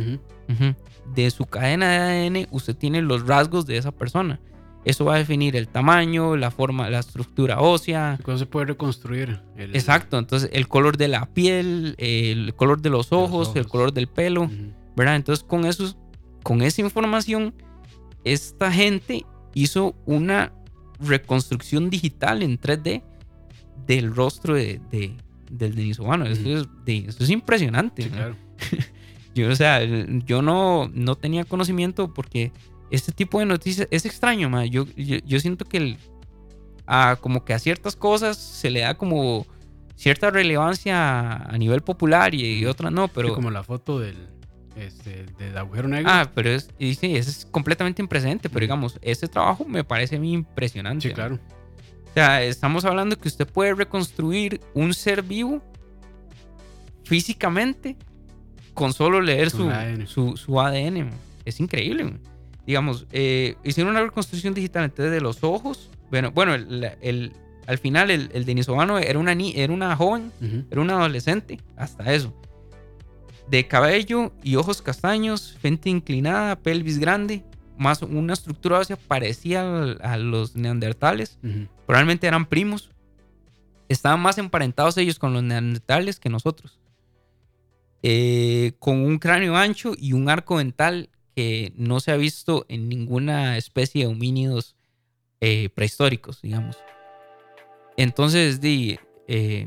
de 1.15 1.31
su 1.31 1.47
cadena 1.47 1.89
de 1.89 2.27
ADN, 2.29 2.49
usted 2.51 2.77
tiene 2.77 3.01
los 3.01 3.27
rasgos 3.27 3.65
de 3.65 3.79
esa 3.79 3.93
persona. 3.93 4.39
Eso 4.85 5.07
va 5.07 5.15
a 5.15 5.19
definir 5.19 5.57
el 5.57 5.69
tamaño, 5.69 6.37
la 6.37 6.51
forma, 6.51 6.91
la 6.91 6.99
estructura 6.99 7.61
ósea. 7.61 8.19
¿Cómo 8.23 8.37
se 8.37 8.47
puede 8.47 8.67
reconstruir? 8.67 9.41
Exacto, 9.57 10.19
entonces 10.19 10.51
el 10.53 10.69
color 10.69 10.99
de 10.99 11.09
la 11.09 11.27
piel, 11.27 11.95
el 11.99 12.55
color 12.55 12.83
de 12.83 12.91
los 12.91 13.13
ojos, 13.13 13.53
el 13.55 13.67
color 13.67 13.93
del 13.93 14.09
pelo, 14.09 14.51
¿verdad? 14.95 15.17
Entonces 15.17 15.45
con, 15.45 15.65
eso, 15.65 15.97
con 16.43 16.61
esa 16.61 16.83
información, 16.83 17.55
esta 18.25 18.71
gente 18.71 19.25
hizo 19.55 19.95
una 20.05 20.53
reconstrucción 21.01 21.89
digital 21.89 22.43
en 22.43 22.61
3D 22.61 23.03
del 23.87 24.15
rostro 24.15 24.55
de, 24.55 24.81
del 25.51 25.75
denisovano. 25.75 26.27
eso, 26.27 26.49
es, 26.49 26.69
eso 26.87 27.25
es 27.25 27.31
impresionante. 27.31 28.09
claro. 28.09 28.37
yo, 29.35 29.51
o 29.51 29.57
sea, 29.57 29.83
yo 29.83 30.43
no, 30.43 30.91
no 30.93 31.17
tenía 31.17 31.45
conocimiento 31.45 32.13
porque 32.13 32.53
este 32.91 33.13
tipo 33.13 33.39
de 33.39 33.47
noticias 33.47 33.89
es 33.91 34.05
extraño, 34.07 34.65
Yo, 34.65 34.87
yo, 34.97 35.41
siento 35.41 35.65
que 35.65 35.77
el, 35.79 35.99
a, 36.87 37.17
como 37.21 37.45
que 37.45 37.55
a 37.55 37.59
ciertas 37.59 37.97
cosas 37.97 38.37
se 38.37 38.71
le 38.71 38.81
da 38.81 38.95
como 38.95 39.47
cierta 39.97 40.31
relevancia 40.31 41.37
a 41.37 41.59
nivel 41.59 41.81
popular 41.83 42.35
y, 42.35 42.65
otras 42.67 42.93
no, 42.93 43.09
pero... 43.09 43.35
como 43.35 43.51
la 43.51 43.63
foto 43.63 43.99
del, 43.99 44.17
este, 44.77 45.27
del 45.39 45.57
agujero 45.57 45.89
negro. 45.89 46.11
Ah, 46.13 46.31
pero 46.35 46.51
es, 46.51 46.69
sí, 46.79 47.17
es 47.17 47.47
completamente 47.51 48.03
impresente, 48.03 48.49
pero 48.49 48.61
digamos, 48.61 48.99
ese 49.03 49.29
trabajo 49.29 49.65
me 49.65 49.85
parece 49.85 50.17
a 50.17 50.21
mí 50.21 50.33
impresionante. 50.33 51.09
Sí, 51.09 51.15
claro. 51.15 51.39
O 52.11 52.15
sea, 52.15 52.43
estamos 52.43 52.85
hablando 52.85 53.19
que 53.19 53.29
usted 53.29 53.47
puede 53.47 53.75
reconstruir 53.75 54.61
un 54.73 54.95
ser 54.95 55.23
vivo 55.23 55.63
físicamente 57.05 57.97
con 58.73 58.93
solo 58.93 59.21
leer 59.21 59.51
su, 59.51 59.71
su, 60.07 60.37
su, 60.37 60.61
ADN. 60.61 61.11
Es 61.45 61.61
increíble 61.61 62.19
digamos, 62.67 63.07
eh, 63.13 63.57
hicieron 63.65 63.93
una 63.93 64.03
reconstrucción 64.03 64.55
digital 64.55 64.85
entonces 64.85 65.13
de 65.13 65.21
los 65.21 65.43
ojos. 65.45 65.91
Bueno, 66.11 66.31
bueno 66.31 66.55
el, 66.55 67.33
al 67.67 67.79
final 67.79 68.11
el, 68.11 68.31
el 68.33 68.45
denisovano 68.45 68.99
era 68.99 69.19
una, 69.19 69.33
era 69.33 69.73
una 69.73 69.97
joven, 69.97 70.33
era 70.71 70.81
una 70.81 70.95
adolescente, 70.95 71.61
hasta 71.77 72.13
eso. 72.13 72.35
De 73.49 73.67
cabello 73.67 74.33
y 74.43 74.57
ojos 74.57 74.81
castaños, 74.81 75.57
frente 75.61 75.91
inclinada, 75.91 76.57
pelvis 76.57 76.99
grande, 76.99 77.45
más 77.77 78.03
una 78.03 78.33
estructura 78.33 78.79
ósea 78.79 78.97
parecía 78.97 79.63
a, 80.01 80.17
los 80.17 80.57
neandertales. 80.57 81.39
Probablemente 81.87 82.27
eran 82.27 82.47
primos. 82.47 82.91
Estaban 83.89 84.21
más 84.21 84.39
emparentados 84.39 84.97
ellos 84.97 85.19
con 85.19 85.33
los 85.33 85.43
neandertales 85.43 86.19
que 86.19 86.31
nosotros. 86.31 86.81
Eh, 88.03 88.73
con 88.79 89.01
un 89.01 89.19
cráneo 89.19 89.57
ancho 89.57 89.93
y 89.97 90.13
un 90.13 90.29
arco 90.29 90.59
dental 90.59 91.11
que 91.35 91.73
no 91.77 92.01
se 92.01 92.13
ha 92.13 92.17
visto 92.17 92.65
en 92.69 92.89
ninguna 92.89 93.57
especie 93.57 94.05
de 94.05 94.13
homínidos 94.13 94.77
eh, 95.41 95.69
prehistóricos, 95.75 96.41
digamos. 96.43 96.77
Entonces, 97.97 98.61
di, 98.61 98.99
eh, 99.29 99.67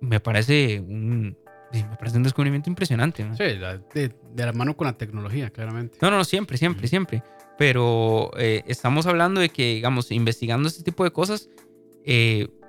me 0.00 0.20
parece 0.20 0.80
un, 0.80 1.36
me 1.72 1.96
parece 1.98 2.16
un 2.16 2.22
descubrimiento 2.22 2.70
impresionante. 2.70 3.24
¿no? 3.24 3.36
Sí, 3.36 3.44
de, 3.44 4.14
la 4.36 4.52
mano 4.52 4.76
con 4.76 4.86
la 4.86 4.96
tecnología, 4.96 5.50
claramente. 5.50 5.98
No, 6.00 6.10
no, 6.10 6.24
siempre, 6.24 6.56
siempre, 6.56 6.88
siempre. 6.88 7.22
Pero 7.58 8.30
eh, 8.38 8.62
estamos 8.66 9.06
hablando 9.06 9.40
de 9.40 9.50
que, 9.50 9.74
digamos, 9.74 10.10
investigando 10.10 10.68
este 10.68 10.82
tipo 10.82 11.04
de 11.04 11.10
cosas, 11.10 11.50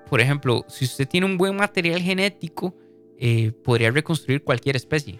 por 0.10 0.20
ejemplo, 0.20 0.66
si 0.68 0.86
usted 0.86 1.08
tiene 1.08 1.26
un 1.26 1.38
buen 1.38 1.56
material 1.56 2.02
genético, 2.02 2.76
podría 3.64 3.92
reconstruir 3.92 4.44
cualquier 4.44 4.76
especie. 4.76 5.20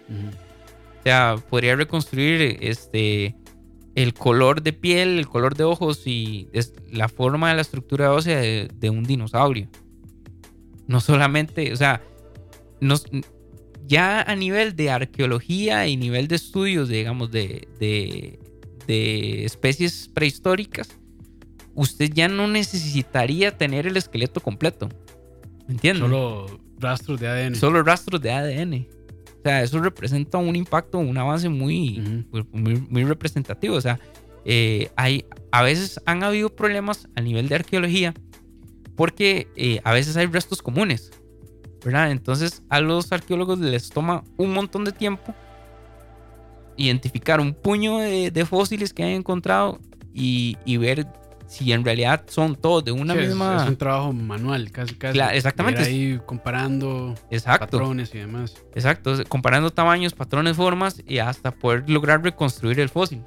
O 1.02 1.04
sea, 1.04 1.34
podría 1.50 1.74
reconstruir 1.74 2.58
este, 2.60 3.34
el 3.96 4.14
color 4.14 4.62
de 4.62 4.72
piel, 4.72 5.18
el 5.18 5.26
color 5.26 5.56
de 5.56 5.64
ojos 5.64 6.06
y 6.06 6.48
la 6.92 7.08
forma 7.08 7.48
de 7.48 7.56
la 7.56 7.62
estructura 7.62 8.12
ósea 8.12 8.38
de, 8.38 8.90
un 8.90 9.02
dinosaurio. 9.02 9.68
No 10.86 11.00
solamente, 11.00 11.72
o 11.72 11.76
sea, 11.76 12.02
ya 13.84 14.22
a 14.22 14.36
nivel 14.36 14.76
de 14.76 14.90
arqueología 14.90 15.88
y 15.88 15.96
nivel 15.96 16.28
de 16.28 16.36
estudios, 16.36 16.88
digamos, 16.88 17.32
de, 17.32 17.66
de 18.86 19.44
especies 19.44 20.08
prehistóricas, 20.14 20.88
usted 21.74 22.12
ya 22.14 22.28
no 22.28 22.46
necesitaría 22.46 23.58
tener 23.58 23.88
el 23.88 23.96
esqueleto 23.96 24.40
completo. 24.40 24.88
¿Me 25.66 25.74
entiendes? 25.74 26.02
Solo 26.04 26.60
rastros 26.78 27.18
de 27.18 27.26
ADN. 27.26 27.54
Solo 27.56 27.82
rastros 27.82 28.20
de 28.20 28.30
ADN. 28.30 28.86
O 29.42 29.48
sea, 29.48 29.60
eso 29.64 29.80
representa 29.80 30.38
un 30.38 30.54
impacto, 30.54 30.98
un 30.98 31.18
avance 31.18 31.48
muy, 31.48 32.24
pues, 32.30 32.44
muy, 32.52 33.02
representativo. 33.02 33.74
O 33.74 33.80
sea, 33.80 33.98
eh, 34.44 34.88
hay, 34.94 35.24
a 35.50 35.62
veces 35.62 36.00
han 36.06 36.22
habido 36.22 36.48
problemas 36.54 37.08
a 37.16 37.20
nivel 37.20 37.48
de 37.48 37.56
arqueología 37.56 38.14
porque 38.94 39.48
eh, 39.56 39.80
a 39.82 39.92
veces 39.92 40.16
hay 40.16 40.26
restos 40.26 40.62
comunes, 40.62 41.10
¿verdad? 41.84 42.12
Entonces 42.12 42.62
a 42.68 42.80
los 42.80 43.10
arqueólogos 43.10 43.58
les 43.58 43.88
toma 43.88 44.22
un 44.36 44.52
montón 44.52 44.84
de 44.84 44.92
tiempo 44.92 45.34
identificar 46.76 47.40
un 47.40 47.52
puño 47.52 47.98
de, 47.98 48.46
fósiles 48.46 48.94
que 48.94 49.02
han 49.02 49.10
encontrado 49.10 49.80
y, 50.14 50.56
y 50.64 50.76
ver 50.76 51.04
si 51.52 51.70
en 51.70 51.84
realidad 51.84 52.24
son 52.28 52.56
todos 52.56 52.82
de 52.82 52.92
una 52.92 53.14
misma. 53.14 53.62
Es, 53.62 53.68
un 53.68 53.76
trabajo 53.76 54.10
manual, 54.14 54.70
casi, 54.70 54.94
casi. 54.94 55.20
exactamente. 55.34 55.82
ahí 55.82 56.18
comparando 56.24 57.14
patrones 57.44 58.14
y 58.14 58.18
demás. 58.18 58.54
Exacto, 58.74 59.22
comparando 59.28 59.70
tamaños, 59.70 60.14
patrones, 60.14 60.56
formas 60.56 61.02
y 61.06 61.18
hasta 61.18 61.50
poder 61.50 61.90
lograr 61.90 62.24
reconstruir 62.24 62.80
el 62.80 62.88
fósil. 62.88 63.20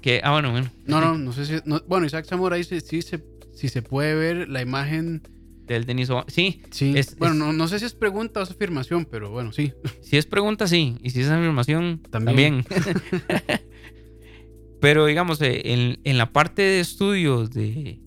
Que, 0.00 0.22
ah, 0.24 0.32
bueno, 0.32 0.50
bueno. 0.50 0.70
No, 0.86 1.02
no, 1.02 1.18
no 1.18 1.32
sé 1.32 1.44
si. 1.44 1.56
bueno, 1.86 2.06
Isaac 2.06 2.24
Zamora 2.24 2.56
dice 2.56 2.80
sí, 2.80 3.02
se, 3.02 3.22
si 3.52 3.68
se 3.68 3.82
puede 3.82 4.14
ver 4.14 4.48
la 4.48 4.62
imagen. 4.62 5.20
Del 5.66 5.84
Deniso. 5.84 6.24
Sí. 6.26 6.62
Sí. 6.70 6.94
bueno, 7.18 7.34
no, 7.34 7.52
no, 7.52 7.68
sé 7.68 7.78
si 7.78 7.84
es 7.84 7.94
pregunta 7.94 8.40
o 8.40 8.42
es 8.44 8.50
afirmación, 8.50 9.04
pero 9.04 9.30
bueno, 9.30 9.52
sí. 9.52 9.74
Si 10.00 10.16
es 10.16 10.24
pregunta, 10.24 10.66
sí. 10.66 10.96
Y 11.02 11.10
si 11.10 11.20
es 11.20 11.28
afirmación, 11.28 12.00
también. 12.10 12.64
Pero 14.82 15.06
digamos, 15.06 15.40
eh, 15.40 15.62
en, 16.02 16.18
la 16.18 16.32
parte 16.32 16.60
de 16.60 16.80
estudios 16.80 17.52
de, 17.52 18.00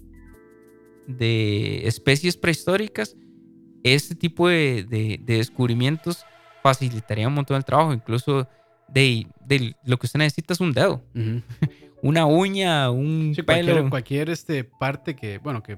de 1.07 1.87
especies 1.87 2.35
prehistóricas, 2.35 3.15
este 3.83 4.13
tipo 4.13 4.49
de, 4.49 5.21
descubrimientos 5.23 6.25
facilitaría 6.61 7.29
un 7.29 7.33
montón 7.33 7.55
el 7.55 7.63
trabajo. 7.63 7.93
Incluso 7.93 8.49
de, 8.89 9.25
lo 9.85 9.95
que 9.97 10.05
usted 10.05 10.19
necesita 10.19 10.51
es 10.51 10.59
un 10.59 10.73
dedo, 10.73 11.01
una 12.03 12.25
uña, 12.25 12.91
un 12.91 13.33
pelo. 13.47 13.89
Cualquier, 13.89 14.29
este, 14.29 14.65
parte 14.65 15.15
que, 15.15 15.37
bueno, 15.37 15.63
que 15.63 15.77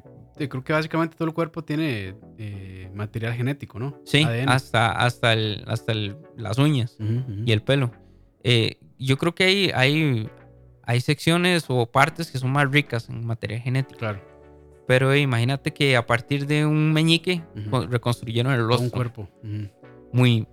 creo 0.50 0.64
que 0.64 0.74
básicamente 0.74 1.16
todo 1.16 1.28
el 1.28 1.34
cuerpo 1.36 1.64
tiene 1.64 2.16
eh, 2.40 2.90
material 2.96 3.36
genético, 3.36 3.78
¿no? 3.78 4.02
Sí, 4.04 4.26
hasta, 4.48 4.94
hasta, 4.94 5.34
el, 5.34 5.64
hasta 5.68 5.94
las 6.36 6.58
uñas 6.58 6.98
y 7.46 7.52
el 7.52 7.62
pelo. 7.62 7.92
Eh, 8.44 8.80
yo 8.98 9.18
creo 9.18 9.36
que 9.36 9.44
hay, 9.44 9.72
hay, 9.76 10.28
hay 10.88 11.02
secciones 11.02 11.66
o 11.68 11.86
partes 11.86 12.32
que 12.32 12.40
son 12.40 12.52
más 12.52 12.72
ricas 12.72 13.10
en 13.10 13.26
materia 13.26 13.60
genética. 13.60 14.00
Claro. 14.00 14.22
Pero 14.88 15.14
imagínate 15.14 15.74
que 15.74 15.98
a 15.98 16.08
partir 16.08 16.48
de 16.48 16.66
un 16.66 16.94
meñique 16.94 17.44
reconstruyeron 17.90 18.54
el 18.54 18.66
rostro. 18.66 18.86
Un 18.86 18.90
cuerpo. 18.90 19.30
Muy, 20.14 20.48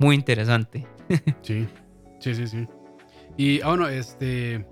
muy 0.00 0.16
interesante. 0.16 0.86
sí, 1.42 1.68
sí, 2.18 2.34
sí, 2.34 2.48
sí. 2.48 2.66
Y 3.36 3.60
ah, 3.60 3.68
bueno, 3.68 3.86
este. 3.86 4.66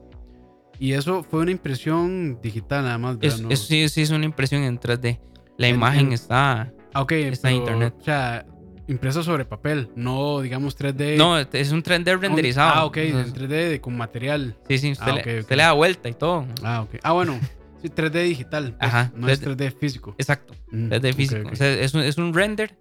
Y 0.80 0.94
eso 0.94 1.22
fue 1.22 1.42
una 1.42 1.52
impresión 1.52 2.40
digital 2.42 2.82
nada 2.82 2.98
más. 2.98 3.18
sí, 3.56 3.88
sí, 3.88 4.02
es 4.02 4.10
una 4.10 4.24
impresión 4.24 4.64
en 4.64 4.80
3D. 4.80 5.20
La 5.56 5.68
imagen 5.68 6.12
está, 6.12 6.72
ah, 6.92 7.02
okay, 7.02 7.22
está 7.22 7.50
en 7.50 7.56
internet. 7.58 7.94
O 8.00 8.02
sea, 8.02 8.44
impreso 8.88 9.22
sobre 9.22 9.44
papel, 9.44 9.88
no 9.96 10.40
digamos 10.40 10.78
3D. 10.78 11.16
No, 11.16 11.38
es 11.38 11.72
un 11.72 11.82
3D 11.82 12.18
renderizado. 12.18 12.72
Ah, 12.74 12.84
ok, 12.84 12.96
en 12.98 13.32
3D 13.32 13.80
con 13.80 13.96
material. 13.96 14.56
Sí, 14.68 14.78
sí, 14.78 14.92
usted, 14.92 15.06
ah, 15.06 15.54
le, 15.54 15.56
da 15.56 15.72
vuelta 15.72 16.08
y 16.08 16.14
todo. 16.14 16.46
Ah, 16.62 16.82
ok. 16.82 16.96
Ah, 17.02 17.12
bueno, 17.12 17.38
sí, 17.80 17.88
3D 17.88 18.24
digital. 18.24 18.76
Pues, 18.78 18.90
Ajá. 18.90 19.12
No 19.14 19.28
es 19.28 19.42
3D 19.42 19.72
físico. 19.76 20.14
Exacto, 20.18 20.54
3D 20.70 21.12
mm, 21.12 21.16
físico. 21.16 21.48
O 21.50 21.56
sea, 21.56 21.72
es, 21.72 21.94
un, 21.94 22.02
es 22.02 22.18
un 22.18 22.34
render 22.34 22.76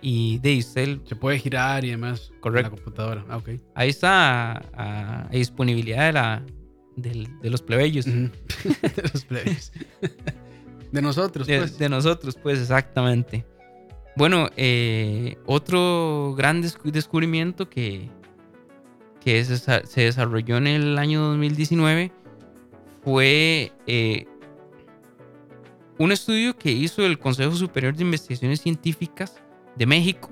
y 0.00 0.38
de 0.38 0.58
usted... 0.58 0.98
Se 1.04 1.16
puede 1.16 1.38
girar 1.38 1.84
y 1.84 1.90
demás. 1.90 2.32
Correcto. 2.40 2.68
En 2.68 2.76
la 2.76 2.82
computadora. 2.82 3.24
Ah, 3.28 3.36
ok. 3.36 3.50
Ahí 3.74 3.90
está 3.90 4.62
a, 4.72 5.28
disponibilidad 5.30 6.06
de, 6.06 6.12
la, 6.12 6.42
de, 6.96 7.50
los 7.50 7.62
plebeyos. 7.62 8.04
de 8.06 8.30
los 9.12 9.24
plebeyos. 9.24 9.72
de 10.92 11.02
nosotros, 11.02 11.46
pues. 11.46 11.78
de 11.78 11.88
nosotros, 11.88 12.38
pues, 12.42 12.60
exactamente. 12.60 13.44
Bueno, 14.14 14.50
eh, 14.56 15.38
otro 15.46 16.34
gran 16.36 16.60
descubrimiento 16.60 17.70
que, 17.70 18.10
que 19.24 19.42
se 19.44 20.00
desarrolló 20.02 20.58
en 20.58 20.66
el 20.66 20.98
año 20.98 21.22
2019 21.28 22.12
fue 23.02 23.72
eh, 23.86 24.26
un 25.98 26.12
estudio 26.12 26.56
que 26.56 26.70
hizo 26.70 27.06
el 27.06 27.18
Consejo 27.18 27.52
Superior 27.52 27.96
de 27.96 28.02
Investigaciones 28.02 28.60
Científicas 28.60 29.42
de 29.76 29.86
México 29.86 30.30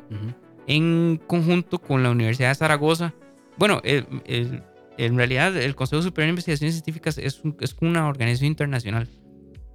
en 0.67 1.19
conjunto 1.27 1.79
con 1.79 2.03
la 2.03 2.11
Universidad 2.11 2.51
de 2.51 2.55
Zaragoza. 2.57 3.15
Bueno, 3.57 3.81
en 3.83 5.17
realidad 5.17 5.57
el 5.57 5.75
Consejo 5.75 6.03
Superior 6.03 6.27
de 6.27 6.31
Investigaciones 6.31 6.75
Científicas 6.75 7.17
es, 7.17 7.41
es 7.61 7.77
una 7.81 8.09
organización 8.09 8.49
internacional, 8.49 9.09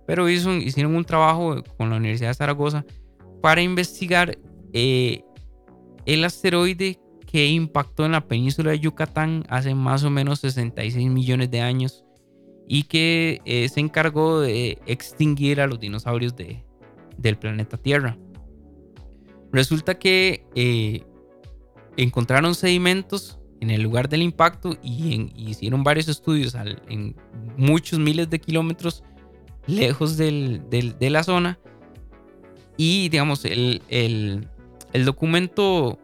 pero 0.05 0.29
hizo, 0.29 0.53
hicieron 0.53 0.95
un 0.95 1.05
trabajo 1.05 1.63
con 1.77 1.89
la 1.89 1.97
Universidad 1.97 2.29
de 2.29 2.35
Zaragoza 2.35 2.85
para 3.41 3.61
investigar 3.61 4.37
eh, 4.73 5.23
el 6.05 6.23
asteroide 6.23 6.99
que 7.25 7.47
impactó 7.47 8.05
en 8.05 8.13
la 8.13 8.27
península 8.27 8.71
de 8.71 8.79
Yucatán 8.79 9.45
hace 9.49 9.75
más 9.75 10.03
o 10.03 10.09
menos 10.09 10.39
66 10.39 11.09
millones 11.09 11.51
de 11.51 11.61
años 11.61 12.05
y 12.67 12.83
que 12.83 13.41
eh, 13.45 13.69
se 13.69 13.79
encargó 13.79 14.41
de 14.41 14.79
extinguir 14.85 15.61
a 15.61 15.67
los 15.67 15.79
dinosaurios 15.79 16.35
del 16.35 17.37
planeta 17.37 17.77
Tierra. 17.77 18.17
Resulta 19.51 19.97
que 19.97 20.45
eh, 20.55 21.03
encontraron 21.97 22.55
sedimentos 22.55 23.39
en 23.61 23.69
el 23.69 23.81
lugar 23.81 24.09
del 24.09 24.21
impacto 24.21 24.77
y, 24.83 25.31
hicieron 25.35 25.83
varios 25.83 26.07
estudios 26.07 26.55
en 26.87 27.15
muchos 27.57 27.99
miles 27.99 28.29
de 28.29 28.39
kilómetros 28.39 29.03
lejos 29.67 30.17
de 30.17 31.09
la 31.09 31.23
zona 31.23 31.59
y 32.77 33.09
digamos, 33.09 33.45
el, 33.45 33.81
el, 33.89 34.47
el 34.93 35.05
documento, 35.05 35.97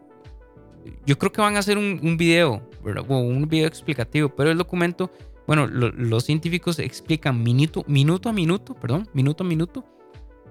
yo 1.06 1.18
creo 1.18 1.32
que 1.32 1.40
van 1.40 1.56
a 1.56 1.60
hacer 1.60 1.78
un, 1.78 2.00
un 2.02 2.16
video, 2.16 2.62
un 3.08 3.48
video 3.48 3.66
explicativo, 3.66 4.28
pero 4.30 4.50
el 4.50 4.58
documento, 4.58 5.10
bueno, 5.46 5.66
los 5.66 6.24
científicos 6.24 6.78
explican 6.78 7.42
minuto, 7.42 7.84
minuto 7.86 8.28
a 8.28 8.32
minuto, 8.32 8.74
perdón, 8.74 9.08
minuto 9.12 9.44
a 9.44 9.46
minuto, 9.46 9.84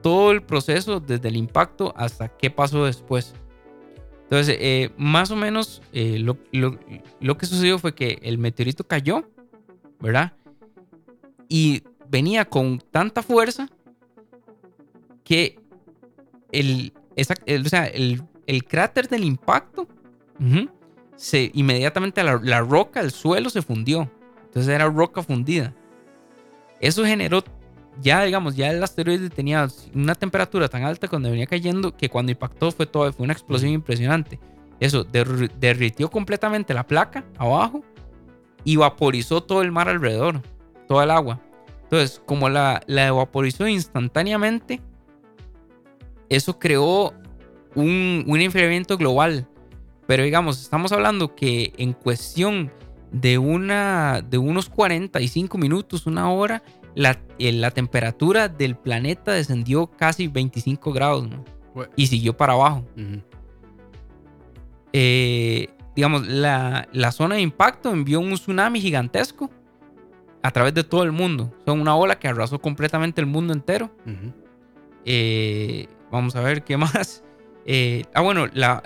todo 0.02 0.32
el 0.32 0.42
proceso 0.42 1.00
desde 1.00 1.30
el 1.30 1.36
impacto 1.36 1.94
hasta 1.96 2.30
qué 2.30 2.50
pasó 2.50 2.86
después. 2.86 3.34
Entonces, 4.24 4.58
eh, 4.60 4.92
más 4.98 5.30
o 5.32 5.36
menos 5.36 5.82
eh, 5.92 6.18
lo, 6.20 6.38
lo, 6.52 6.80
lo, 7.20 7.38
que 7.38 7.46
sucedió 7.46 7.78
fue 7.80 7.94
que 7.94 8.18
el 8.22 8.38
meteorito 8.38 8.86
cayó, 8.86 9.30
¿verdad? 10.00 10.34
Y 11.50 11.84
venía 12.10 12.46
con 12.46 12.80
tanta 12.80 13.24
fuerza 13.24 13.70
que 15.26 15.61
el, 16.52 16.94
o 17.18 17.70
sea, 17.70 17.86
el, 17.86 18.66
cráter 18.68 19.08
del 19.08 19.24
impacto, 19.24 19.88
se, 21.16 21.52
inmediatamente 21.54 22.24
la, 22.24 22.40
la, 22.42 22.62
roca, 22.62 23.00
el 23.00 23.12
suelo 23.12 23.50
se 23.50 23.62
fundió. 23.62 24.10
Entonces 24.46 24.74
era 24.74 24.90
roca 24.90 25.24
fundida. 25.24 25.74
Eso 26.82 27.06
generó, 27.06 27.44
ya 28.02 28.24
digamos, 28.24 28.56
ya 28.56 28.70
el 28.72 28.84
asteroide 28.84 29.30
tenía 29.30 29.68
una 29.94 30.16
temperatura 30.16 30.68
tan 30.68 30.84
alta 30.84 31.08
cuando 31.08 31.30
venía 31.30 31.46
cayendo 31.46 31.96
que 31.96 32.10
cuando 32.10 32.32
impactó 32.32 32.72
fue 32.72 32.86
todo, 32.88 33.14
fue 33.14 33.24
una 33.24 33.34
explosión 33.34 33.72
impresionante. 33.72 34.40
eso 34.80 35.04
derritió 35.04 36.10
completamente 36.10 36.74
la 36.74 36.86
placa 36.86 37.24
abajo 37.38 37.84
y 38.64 38.76
vaporizó 38.76 39.42
todo 39.42 39.62
el 39.62 39.72
mar 39.72 39.88
alrededor, 39.88 40.42
toda 40.88 41.04
el 41.04 41.12
agua. 41.12 41.40
Entonces, 41.84 42.22
como 42.26 42.50
la, 42.50 42.82
la 42.88 43.08
evaporizó 43.08 43.68
instantáneamente, 43.68 44.82
eso 46.32 46.58
creó 46.58 47.14
un, 47.76 48.24
un 48.26 48.40
enfriamiento 48.40 48.98
global. 48.98 49.48
Pero 50.08 50.24
digamos, 50.24 50.62
estamos 50.62 50.92
hablando 50.94 51.36
que 51.36 51.74
en 51.78 51.94
cuestión 51.94 52.72
de, 53.12 53.38
una, 53.38 54.22
de 54.22 54.38
unos 54.38 54.70
45 54.70 55.58
minutos, 55.58 56.08
una 56.08 56.32
hora, 56.32 56.64
la, 56.96 57.20
eh, 57.38 57.52
la 57.52 57.72
temperatura 57.72 58.48
del 58.48 58.76
planeta 58.76 59.34
descendió 59.34 59.88
casi 59.88 60.28
25 60.28 60.94
grados 60.94 61.28
y 61.98 62.08
siguió 62.08 62.36
para 62.36 62.54
abajo. 62.54 62.86
Eh, 64.94 65.70
digamos, 65.96 66.26
la, 66.28 66.88
la, 66.94 67.12
zona 67.12 67.36
de 67.36 67.42
impacto 67.42 67.92
envió 67.92 68.22
un 68.22 68.34
tsunami 68.34 68.80
gigantesco 68.80 69.50
a 70.42 70.52
través 70.52 70.74
de 70.74 70.86
todo 70.86 71.04
el 71.04 71.12
mundo. 71.12 71.54
Son 71.66 71.82
una 71.82 71.96
ola 71.96 72.20
que 72.20 72.30
arrasó 72.30 72.60
completamente 72.60 73.20
el 73.20 73.28
mundo 73.28 73.54
entero. 73.54 73.92
Eh, 75.06 75.88
vamos 76.12 76.36
a 76.36 76.42
ver 76.42 76.64
qué 76.64 76.78
más. 76.78 77.24
ah, 78.14 78.22
bueno, 78.22 78.48
la, 78.54 78.84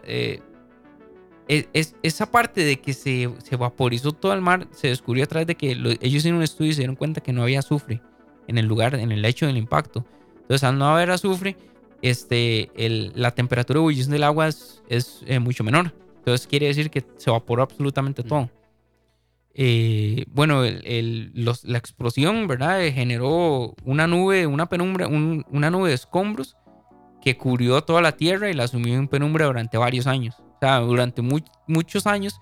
es, 1.47 1.95
esa 2.01 2.31
parte 2.31 2.63
de 2.63 2.79
que 2.79 2.93
se, 2.93 3.29
se, 3.43 3.55
vaporizó 3.55 4.11
todo 4.11 4.33
el 4.33 4.41
mar 4.41 4.67
se 4.71 4.87
descubrió 4.87 5.23
a 5.23 5.27
través 5.27 5.47
de 5.47 5.55
que 5.55 5.71
ellos 5.71 6.01
hicieron 6.01 6.37
un 6.37 6.43
estudio 6.43 6.71
y 6.71 6.73
se 6.73 6.81
dieron 6.81 6.95
cuenta 6.95 7.21
que 7.21 7.33
no 7.33 7.43
había 7.43 7.59
azufre 7.59 8.01
en 8.47 8.57
el 8.57 8.65
lugar, 8.65 8.95
en 8.95 9.11
el 9.11 9.21
lecho 9.21 9.45
del 9.45 9.57
impacto. 9.57 10.05
Entonces, 10.41 10.63
al 10.63 10.77
no 10.77 10.87
haber 10.87 11.11
azufre, 11.11 11.55
este, 12.01 12.69
el, 12.75 13.11
la 13.15 13.31
temperatura 13.31 13.79
de 13.79 13.81
ebullición 13.81 14.11
del 14.11 14.23
agua 14.23 14.47
es, 14.47 14.81
eh, 15.25 15.39
mucho 15.39 15.63
menor. 15.63 15.93
Entonces, 16.17 16.47
quiere 16.47 16.67
decir 16.67 16.89
que 16.89 17.03
se 17.17 17.29
evaporó 17.29 17.63
absolutamente 17.63 18.23
todo. 18.23 18.49
Eh, 19.53 20.25
bueno, 20.31 20.63
el, 20.63 21.31
la 21.63 21.77
explosión, 21.77 22.47
¿verdad? 22.47 22.81
generó 22.93 23.73
una 23.83 24.05
nube, 24.05 24.45
una 24.47 24.67
penumbra, 24.67 25.07
una 25.07 25.71
nube 25.71 25.89
de 25.89 25.95
escombros 25.95 26.57
que 27.25 27.35
cubrió 27.35 27.83
toda 27.83 28.03
la 28.03 28.11
Tierra 28.11 28.51
y 28.51 28.53
la 28.53 28.67
sumió 28.67 28.93
en 28.93 29.07
penumbra 29.07 29.47
durante 29.47 29.79
varios 29.79 30.05
años. 30.05 30.35
O 30.39 30.57
sea, 30.61 30.77
durante 30.77 31.23
muchos 31.23 32.05
años 32.05 32.39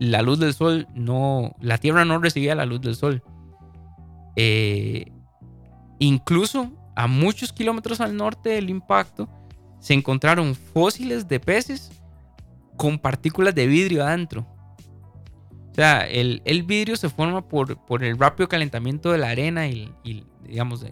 la 0.00 0.20
luz 0.20 0.40
del 0.40 0.52
sol 0.52 0.88
no, 0.94 1.54
la 1.60 1.78
Tierra 1.78 2.04
no 2.04 2.18
recibía 2.18 2.56
la 2.56 2.66
luz 2.66 2.80
del 2.80 2.96
sol. 2.96 3.22
Eh, 4.34 5.12
incluso 6.00 6.72
a 6.96 7.06
muchos 7.06 7.52
kilómetros 7.52 8.00
al 8.00 8.16
norte 8.16 8.50
del 8.50 8.68
impacto 8.68 9.28
se 9.78 9.94
encontraron 9.94 10.56
fósiles 10.56 11.28
de 11.28 11.38
peces 11.38 11.92
con 12.76 12.98
partículas 12.98 13.54
de 13.54 13.68
vidrio 13.68 14.04
adentro. 14.04 14.44
O 15.70 15.74
sea, 15.76 16.00
el, 16.00 16.42
vidrio 16.64 16.96
se 16.96 17.08
forma 17.10 17.46
por, 17.46 17.76
por, 17.86 18.02
el 18.02 18.18
rápido 18.18 18.48
calentamiento 18.48 19.12
de 19.12 19.18
la 19.18 19.28
arena 19.28 19.68
y, 19.68 19.94
digamos, 20.42 20.84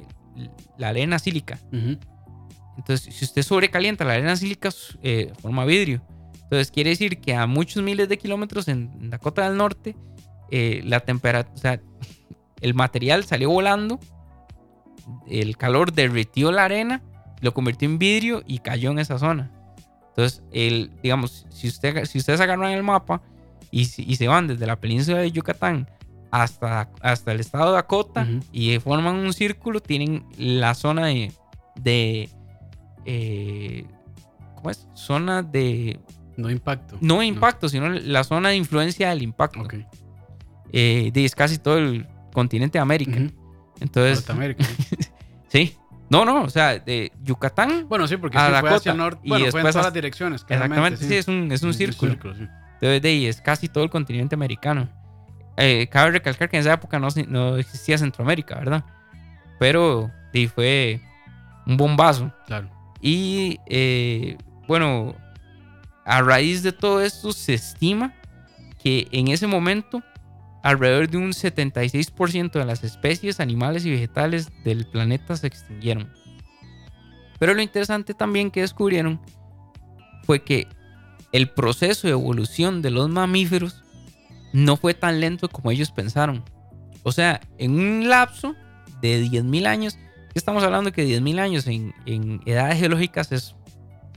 la 0.78 0.88
arena 0.88 1.18
sílica. 1.18 1.58
Entonces, 2.76 3.14
si 3.14 3.24
usted 3.24 3.42
sobrecalienta 3.42 4.04
la 4.04 4.14
arena 4.14 4.36
sílica, 4.36 4.70
eh, 5.02 5.32
forma 5.40 5.64
vidrio. 5.64 6.02
Entonces 6.42 6.70
quiere 6.70 6.90
decir 6.90 7.20
que 7.20 7.34
a 7.34 7.46
muchos 7.46 7.82
miles 7.82 8.08
de 8.08 8.18
kilómetros 8.18 8.68
en 8.68 9.10
Dakota 9.10 9.48
del 9.48 9.56
Norte, 9.56 9.96
eh, 10.50 10.82
la 10.84 11.00
temperatura, 11.00 11.54
o 11.54 11.58
sea, 11.58 11.80
el 12.60 12.74
material 12.74 13.24
salió 13.24 13.50
volando, 13.50 13.98
el 15.26 15.56
calor 15.56 15.92
derritió 15.92 16.52
la 16.52 16.64
arena, 16.64 17.02
lo 17.40 17.54
convirtió 17.54 17.88
en 17.88 17.98
vidrio 17.98 18.42
y 18.46 18.58
cayó 18.58 18.90
en 18.90 18.98
esa 18.98 19.18
zona. 19.18 19.50
Entonces, 20.08 20.42
el, 20.52 20.92
digamos, 21.02 21.46
si, 21.50 21.66
usted, 21.66 22.04
si 22.04 22.18
ustedes 22.18 22.40
agarran 22.40 22.70
el 22.70 22.82
mapa 22.82 23.20
y, 23.70 23.86
se 23.86 24.28
van 24.28 24.46
desde 24.46 24.66
la 24.66 24.76
península 24.76 25.18
de 25.18 25.32
Yucatán 25.32 25.88
hasta, 26.30 26.88
hasta 27.00 27.32
el 27.32 27.40
estado 27.40 27.70
de 27.70 27.72
Dakota 27.72 28.28
y 28.52 28.78
forman 28.78 29.16
un 29.16 29.32
círculo, 29.32 29.80
tienen 29.80 30.24
la 30.38 30.74
zona 30.74 31.06
de, 31.06 31.32
de 31.74 32.28
eh, 33.04 33.86
¿cómo 34.56 34.70
es? 34.70 34.88
Zona 34.94 35.42
de 35.42 36.00
no 36.36 36.50
impacto. 36.50 36.98
No 37.00 37.22
impacto, 37.22 37.68
sino 37.68 37.88
la 37.88 38.24
zona 38.24 38.50
de 38.50 38.56
influencia 38.56 39.10
del 39.10 39.22
impacto. 39.22 39.60
Ok. 39.60 39.74
Eh, 40.72 41.12
es 41.14 41.34
casi 41.34 41.58
todo 41.58 41.78
el 41.78 42.06
continente 42.32 42.78
de 42.78 42.82
América. 42.82 43.18
Entonces. 43.80 44.18
Norteamérica. 44.18 44.64
sí. 45.48 45.76
No, 46.10 46.24
no, 46.24 46.42
o 46.42 46.50
sea, 46.50 46.78
de 46.78 47.12
Yucatán. 47.22 47.88
Bueno, 47.88 48.06
sí, 48.06 48.16
porque 48.16 48.38
fue 48.38 48.70
hacia 48.70 48.92
el 48.92 48.98
norte. 48.98 49.20
Bueno, 49.26 49.46
y 49.46 49.50
fue 49.50 49.60
en 49.60 49.68
todas 49.68 49.86
las 49.86 49.94
direcciones. 49.94 50.44
Exactamente, 50.48 51.04
sí. 51.04 51.14
es 51.14 51.28
un, 51.28 51.50
es 51.50 51.62
un 51.62 51.72
círculo. 51.72 52.12
Entonces, 52.12 53.02
de 53.02 53.08
ahí 53.08 53.26
es 53.26 53.40
casi 53.40 53.68
todo 53.68 53.84
el 53.84 53.90
continente 53.90 54.34
americano. 54.34 54.88
Eh, 55.56 55.88
cabe 55.88 56.10
recalcar 56.10 56.48
que 56.48 56.56
en 56.56 56.62
esa 56.62 56.74
época 56.74 56.98
no, 56.98 57.08
no 57.28 57.56
existía 57.56 57.96
Centroamérica, 57.96 58.56
¿verdad? 58.56 58.84
Pero 59.58 60.10
sí, 60.32 60.48
fue 60.48 61.00
un 61.66 61.76
bombazo. 61.76 62.32
Claro. 62.46 62.68
Y 63.06 63.60
eh, 63.66 64.38
bueno, 64.66 65.14
a 66.06 66.22
raíz 66.22 66.62
de 66.62 66.72
todo 66.72 67.02
esto 67.02 67.32
se 67.32 67.52
estima 67.52 68.14
que 68.82 69.08
en 69.12 69.28
ese 69.28 69.46
momento 69.46 70.02
alrededor 70.62 71.10
de 71.10 71.18
un 71.18 71.32
76% 71.32 72.52
de 72.52 72.64
las 72.64 72.82
especies 72.82 73.40
animales 73.40 73.84
y 73.84 73.90
vegetales 73.90 74.48
del 74.64 74.86
planeta 74.86 75.36
se 75.36 75.48
extinguieron. 75.48 76.10
Pero 77.38 77.52
lo 77.52 77.60
interesante 77.60 78.14
también 78.14 78.50
que 78.50 78.62
descubrieron 78.62 79.20
fue 80.22 80.42
que 80.42 80.66
el 81.32 81.50
proceso 81.50 82.06
de 82.06 82.12
evolución 82.14 82.80
de 82.80 82.90
los 82.90 83.10
mamíferos 83.10 83.82
no 84.54 84.78
fue 84.78 84.94
tan 84.94 85.20
lento 85.20 85.50
como 85.50 85.70
ellos 85.70 85.90
pensaron. 85.90 86.42
O 87.02 87.12
sea, 87.12 87.42
en 87.58 87.72
un 87.72 88.08
lapso 88.08 88.54
de 89.02 89.22
10.000 89.22 89.66
años, 89.66 89.98
estamos 90.34 90.62
hablando 90.64 90.92
que 90.92 91.06
10.000 91.06 91.38
años 91.38 91.66
en, 91.66 91.94
en, 92.06 92.40
edades 92.46 92.78
geológicas 92.78 93.32
es, 93.32 93.54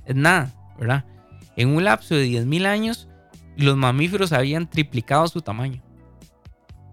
es 0.06 0.16
nada, 0.16 0.54
¿verdad? 0.80 1.06
En 1.56 1.70
un 1.70 1.84
lapso 1.84 2.16
de 2.16 2.28
10.000 2.28 2.66
años, 2.66 3.08
los 3.56 3.76
mamíferos 3.76 4.32
habían 4.32 4.70
triplicado 4.70 5.28
su 5.28 5.42
tamaño. 5.42 5.82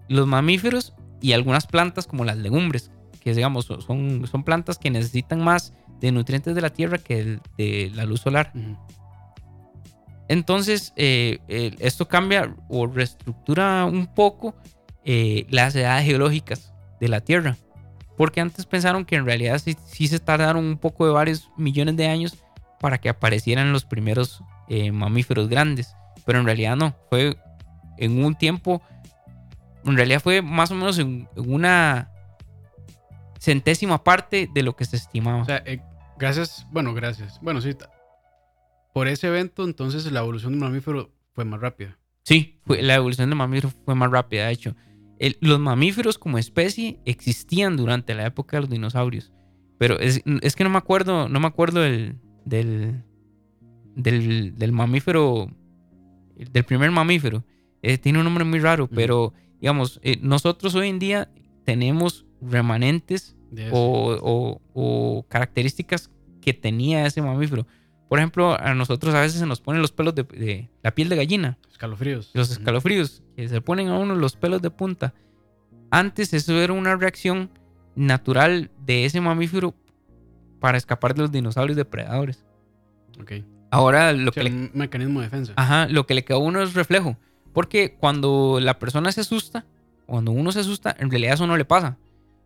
Los 0.07 0.27
mamíferos 0.27 0.93
y 1.21 1.33
algunas 1.33 1.67
plantas 1.67 2.07
como 2.07 2.25
las 2.25 2.37
legumbres, 2.37 2.91
que 3.21 3.33
digamos 3.33 3.65
son, 3.65 4.27
son 4.27 4.43
plantas 4.43 4.77
que 4.77 4.91
necesitan 4.91 5.43
más 5.43 5.73
de 5.99 6.11
nutrientes 6.11 6.53
de 6.53 6.61
la 6.61 6.69
tierra 6.69 6.97
que 6.97 7.39
de 7.57 7.91
la 7.93 8.05
luz 8.05 8.21
solar. 8.21 8.51
Entonces, 10.27 10.93
eh, 10.95 11.39
esto 11.79 12.07
cambia 12.07 12.55
o 12.67 12.87
reestructura 12.87 13.85
un 13.85 14.07
poco 14.07 14.55
eh, 15.03 15.45
las 15.49 15.75
edades 15.75 16.05
geológicas 16.05 16.73
de 16.99 17.07
la 17.09 17.21
Tierra. 17.21 17.57
Porque 18.17 18.41
antes 18.41 18.65
pensaron 18.65 19.05
que 19.05 19.15
en 19.15 19.25
realidad 19.25 19.61
sí, 19.61 20.07
se 20.07 20.19
tardaron 20.19 20.65
un 20.65 20.77
poco 20.77 21.05
de 21.05 21.13
varios 21.13 21.49
millones 21.57 21.97
de 21.97 22.07
años 22.07 22.37
para 22.79 22.97
que 22.99 23.09
aparecieran 23.09 23.73
los 23.73 23.85
primeros 23.85 24.41
eh, 24.69 24.91
mamíferos 24.91 25.49
grandes. 25.49 25.95
Pero 26.25 26.39
en 26.39 26.45
realidad 26.45 26.75
no, 26.75 26.95
fue 27.09 27.35
en 27.97 28.23
un 28.23 28.35
tiempo, 28.35 28.81
en 29.83 29.95
realidad 29.95 30.21
fue 30.21 30.41
más 30.41 30.71
o 30.71 30.75
menos 30.75 30.97
en, 30.97 31.27
una 31.35 32.11
centésima 33.39 34.03
parte 34.03 34.49
de 34.53 34.63
lo 34.63 34.75
que 34.75 34.85
se 34.85 34.95
estimaba. 34.95 35.41
O 35.41 35.45
sea, 35.45 35.61
eh, 35.65 35.81
gracias, 36.17 36.65
bueno, 36.71 36.93
gracias. 36.93 37.39
Bueno, 37.41 37.61
sí, 37.61 37.75
por 38.93 39.07
ese 39.07 39.27
evento 39.27 39.65
entonces 39.65 40.09
la 40.11 40.21
evolución 40.21 40.53
del 40.53 40.61
mamífero 40.61 41.11
fue 41.33 41.45
más 41.45 41.59
rápida. 41.59 41.97
Sí, 42.23 42.59
fue, 42.65 42.81
la 42.81 42.95
evolución 42.95 43.29
del 43.29 43.37
mamífero 43.37 43.71
fue 43.83 43.93
más 43.93 44.09
rápida, 44.09 44.47
de 44.47 44.53
hecho. 44.53 44.75
Los 45.39 45.59
mamíferos 45.59 46.17
como 46.17 46.37
especie 46.37 46.99
existían 47.05 47.77
durante 47.77 48.13
la 48.15 48.25
época 48.25 48.57
de 48.57 48.61
los 48.61 48.69
dinosaurios. 48.69 49.31
Pero 49.77 49.99
es, 49.99 50.21
que 50.23 50.63
no 50.63 50.69
me 50.69 50.77
acuerdo, 50.77 51.27
no 51.27 51.39
me 51.39 51.47
acuerdo 51.47 51.81
del, 51.81 52.17
del, 52.45 53.03
mamífero, 54.71 55.49
del 56.35 56.63
primer 56.63 56.91
mamífero. 56.91 57.43
Eh, 57.81 57.97
tiene 57.97 58.19
un 58.19 58.25
nombre 58.25 58.45
muy 58.45 58.59
raro, 58.59 58.87
pero 58.87 59.33
digamos, 59.59 59.99
eh, 60.03 60.17
nosotros 60.21 60.75
hoy 60.75 60.89
en 60.89 60.99
día 60.99 61.29
tenemos 61.65 62.25
remanentes 62.41 63.35
o, 63.71 65.25
características 65.29 66.09
que 66.41 66.53
tenía 66.53 67.05
ese 67.05 67.21
mamífero. 67.21 67.67
Por 68.07 68.19
ejemplo, 68.19 68.59
a 68.59 68.73
nosotros 68.75 69.13
a 69.15 69.21
veces 69.21 69.39
se 69.39 69.45
nos 69.45 69.61
ponen 69.61 69.81
los 69.81 69.91
pelos 69.91 70.13
de, 70.15 70.69
la 70.83 70.91
piel 70.91 71.09
de 71.09 71.15
gallina. 71.15 71.57
Escalofríos. 71.71 72.31
Los 72.33 72.51
escalofríos, 72.51 73.23
que 73.35 73.47
se 73.47 73.61
ponen 73.61 73.89
a 73.89 73.97
uno 73.97 74.15
los 74.15 74.35
pelos 74.35 74.61
de 74.61 74.69
punta. 74.69 75.13
Antes 75.91 76.33
eso 76.33 76.59
era 76.59 76.73
una 76.73 76.95
reacción 76.95 77.49
natural 77.95 78.71
de 78.85 79.05
ese 79.05 79.21
mamífero 79.21 79.73
para 80.59 80.77
escapar 80.77 81.13
de 81.13 81.21
los 81.21 81.31
dinosaurios 81.31 81.75
depredadores. 81.75 82.45
Ok. 83.21 83.33
Ahora 83.71 84.13
lo 84.13 84.31
que... 84.31 84.41
Un 84.41 84.71
mecanismo 84.73 85.19
de 85.19 85.27
defensa. 85.27 85.53
Ajá, 85.55 85.87
lo 85.87 86.05
que 86.05 86.13
le 86.13 86.23
queda 86.23 86.37
a 86.37 86.41
uno 86.41 86.61
es 86.61 86.73
reflejo. 86.73 87.17
Porque 87.53 87.95
cuando 87.97 88.59
la 88.61 88.79
persona 88.79 89.11
se 89.11 89.21
asusta, 89.21 89.65
cuando 90.05 90.31
uno 90.31 90.51
se 90.51 90.59
asusta, 90.59 90.95
en 90.99 91.09
realidad 91.09 91.33
eso 91.33 91.47
no 91.47 91.57
le 91.57 91.65
pasa. 91.65 91.97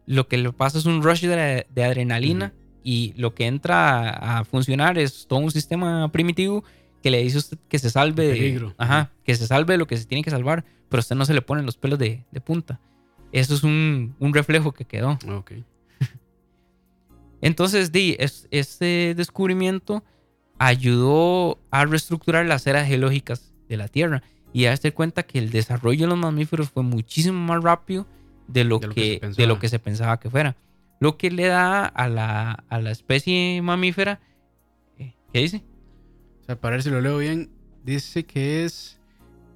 Lo 0.06 0.28
que 0.28 0.38
le 0.38 0.52
pasa 0.54 0.78
es 0.78 0.86
un 0.86 1.04
rush 1.04 1.26
de, 1.26 1.66
adrenalina 1.84 2.54
y 2.84 3.14
lo 3.18 3.36
que 3.36 3.48
entra 3.48 4.10
a, 4.10 4.44
funcionar 4.46 4.98
es 4.98 5.28
todo 5.28 5.40
un 5.40 5.52
sistema 5.52 6.12
primitivo 6.12 6.64
que 7.02 7.10
le 7.12 7.22
dice 7.24 7.38
usted 7.38 7.58
que 7.68 7.80
se 7.80 7.90
salve 7.90 8.28
De 8.28 8.74
ajá, 8.78 9.12
que 9.24 9.36
se 9.36 9.48
salve 9.48 9.74
de 9.74 9.78
lo 9.78 9.88
que 9.88 9.98
se 9.98 10.06
tiene 10.06 10.24
que 10.24 10.30
salvar, 10.32 10.66
pero 10.90 11.00
a 11.00 11.02
usted 11.02 11.16
no 11.16 11.26
se 11.26 11.34
le 11.34 11.42
ponen 11.42 11.66
los 11.66 11.78
pelos 11.78 11.98
de, 12.00 12.26
de 12.32 12.42
punta. 12.42 12.80
Eso 13.32 13.54
es 13.56 13.64
un, 13.64 14.16
un 14.20 14.34
reflejo 14.34 14.72
que 14.74 14.86
quedó. 14.86 15.18
Ok. 15.30 15.52
Entonces, 17.42 17.92
di, 17.92 18.16
es- 18.20 18.48
este 18.52 19.14
descubrimiento 19.16 20.04
ayudó 20.58 21.60
a 21.72 21.86
reestructurar 21.86 22.46
las 22.46 22.68
eras 22.68 22.88
geológicas 22.88 23.54
de 23.70 23.78
la 23.78 23.88
Tierra 23.88 24.24
y 24.52 24.66
a 24.66 24.70
darse 24.70 24.92
cuenta 24.94 25.24
que 25.24 25.40
el 25.40 25.52
desarrollo 25.52 26.02
de 26.02 26.08
los 26.08 26.18
mamíferos 26.18 26.70
fue 26.70 26.84
muchísimo 26.84 27.40
más 27.40 27.64
rápido 27.64 28.08
de 28.48 28.64
lo, 28.66 28.80
De 28.80 28.88
lo 28.88 28.94
que 28.94 29.02
que, 29.02 29.08
se 29.08 29.14
de 29.14 29.20
pensaba. 29.20 29.48
lo 29.48 29.60
que 29.60 29.70
se 29.70 29.80
pensaba 29.80 30.20
que 30.20 30.30
fuera. 30.30 30.56
Lo 31.00 31.18
que 31.18 31.32
le 31.32 31.46
da 31.46 31.86
a 31.86 32.10
la, 32.10 32.64
a 32.68 32.80
la 32.82 32.92
especie 32.92 33.62
mamífera, 33.62 34.20
eh, 34.98 35.14
¿qué 35.32 35.40
dice? 35.40 35.64
Sea, 36.50 36.60
para 36.60 36.78
ver 36.78 36.82
si 36.84 36.90
lo 36.90 37.00
leo 37.00 37.20
bien, 37.20 37.52
dice 37.84 38.26
que 38.26 38.66
es 38.66 39.00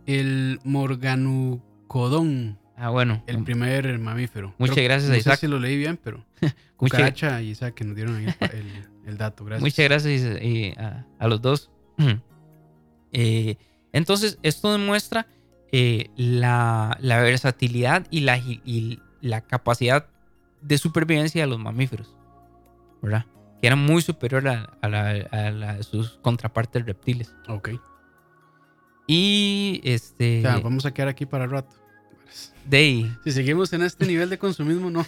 el 0.05 0.59
Morganucodón, 0.63 2.59
Ah, 2.77 2.89
bueno. 2.89 3.23
el 3.25 3.43
primer 3.43 3.97
mamífero. 3.97 4.53
Muchas 4.59 4.75
Creo- 4.75 4.85
gracias, 4.89 5.09
no 5.09 5.15
Isaac. 5.17 5.35
sé 5.39 5.39
si 5.41 5.47
lo 5.47 5.57
leí 5.59 5.75
bien, 5.75 5.97
pero 6.03 6.23
Cucaracha 6.77 7.41
y 7.41 7.49
Isaac 7.49 7.73
que 7.73 7.83
nos 7.83 7.95
dieron 7.95 8.15
ahí 8.17 8.25
el, 8.25 8.33
pa- 8.35 8.45
el- 8.45 8.87
el 9.07 9.17
dato. 9.17 9.43
Gracias. 9.43 9.63
Muchas 9.63 9.85
gracias 9.85 10.21
eh, 10.39 10.75
a, 10.77 11.03
a 11.17 11.27
los 11.27 11.41
dos. 11.41 11.71
Eh, 13.15 13.57
entonces, 13.91 14.37
esto 14.41 14.71
demuestra 14.71 15.27
eh, 15.71 16.09
la, 16.15 16.97
la 16.99 17.21
versatilidad 17.21 18.07
y 18.09 18.21
la, 18.21 18.37
agi- 18.39 18.61
y 18.65 18.99
la 19.21 19.41
capacidad 19.41 20.07
de 20.61 20.77
supervivencia 20.79 21.41
de 21.43 21.47
los 21.47 21.59
mamíferos, 21.59 22.15
¿verdad? 23.03 23.25
Que 23.63 23.67
era 23.67 23.77
muy 23.77 24.01
superior 24.01 24.45
a, 24.49 24.77
a 24.81 24.89
la- 24.89 25.25
a 25.31 25.49
la 25.51 25.75
de 25.75 25.83
sus 25.83 26.19
contrapartes 26.21 26.85
reptiles. 26.85 27.33
Ok. 27.47 27.69
Y 29.07 29.79
este. 29.85 30.39
O 30.39 30.41
sea, 30.41 30.59
vamos 30.59 30.85
a 30.85 30.93
quedar 30.93 31.07
aquí 31.07 31.25
para 31.25 31.47
rato. 31.47 31.73
de 32.65 32.77
ahí, 32.77 33.17
Si 33.23 33.31
seguimos 33.31 33.71
en 33.71 33.83
este 33.83 34.05
nivel 34.05 34.29
de 34.29 34.37
consumismo, 34.37 34.89
no. 34.89 35.05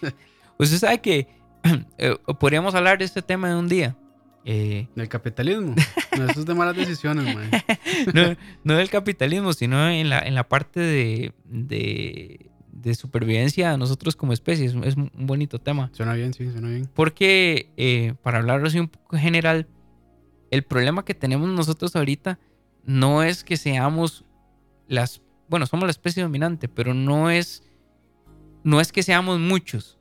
usted 0.58 0.78
sabe 0.78 1.00
que 1.00 1.28
eh, 1.98 2.16
podríamos 2.40 2.74
hablar 2.74 2.98
de 2.98 3.04
este 3.04 3.22
tema 3.22 3.48
de 3.50 3.54
un 3.54 3.68
día. 3.68 3.96
Eh, 4.44 4.88
Del 4.96 5.08
capitalismo. 5.08 5.76
No, 6.18 6.24
eso 6.24 6.40
es 6.40 6.46
de 6.46 6.54
malas 6.54 6.74
decisiones, 6.74 7.32
man. 7.32 7.48
no, 8.12 8.36
no 8.64 8.74
del 8.74 8.90
capitalismo, 8.90 9.52
sino 9.52 9.88
en 9.88 10.08
la, 10.08 10.18
en 10.18 10.34
la 10.34 10.48
parte 10.48 10.80
de, 10.80 11.32
de, 11.44 12.50
de 12.82 12.94
supervivencia 12.94 13.70
de 13.70 13.78
nosotros 13.78 14.16
como 14.16 14.32
especie. 14.32 14.66
Es, 14.66 14.74
es 14.74 14.96
un 14.96 15.10
bonito 15.14 15.58
tema. 15.58 15.90
Suena 15.92 16.14
bien, 16.14 16.34
sí, 16.34 16.50
suena 16.50 16.68
bien. 16.68 16.88
Porque, 16.92 17.70
eh, 17.76 18.14
para 18.22 18.38
hablarlo 18.38 18.66
así 18.66 18.78
un 18.78 18.88
poco 18.88 19.16
general, 19.16 19.68
el 20.50 20.62
problema 20.64 21.04
que 21.04 21.14
tenemos 21.14 21.48
nosotros 21.48 21.94
ahorita 21.96 22.38
no 22.84 23.22
es 23.22 23.44
que 23.44 23.56
seamos 23.56 24.24
las... 24.88 25.22
Bueno, 25.48 25.66
somos 25.66 25.86
la 25.86 25.90
especie 25.92 26.22
dominante, 26.22 26.68
pero 26.68 26.94
no 26.94 27.30
es... 27.30 27.62
No 28.64 28.80
es 28.80 28.92
que 28.92 29.02
seamos 29.02 29.38
muchos. 29.40 29.98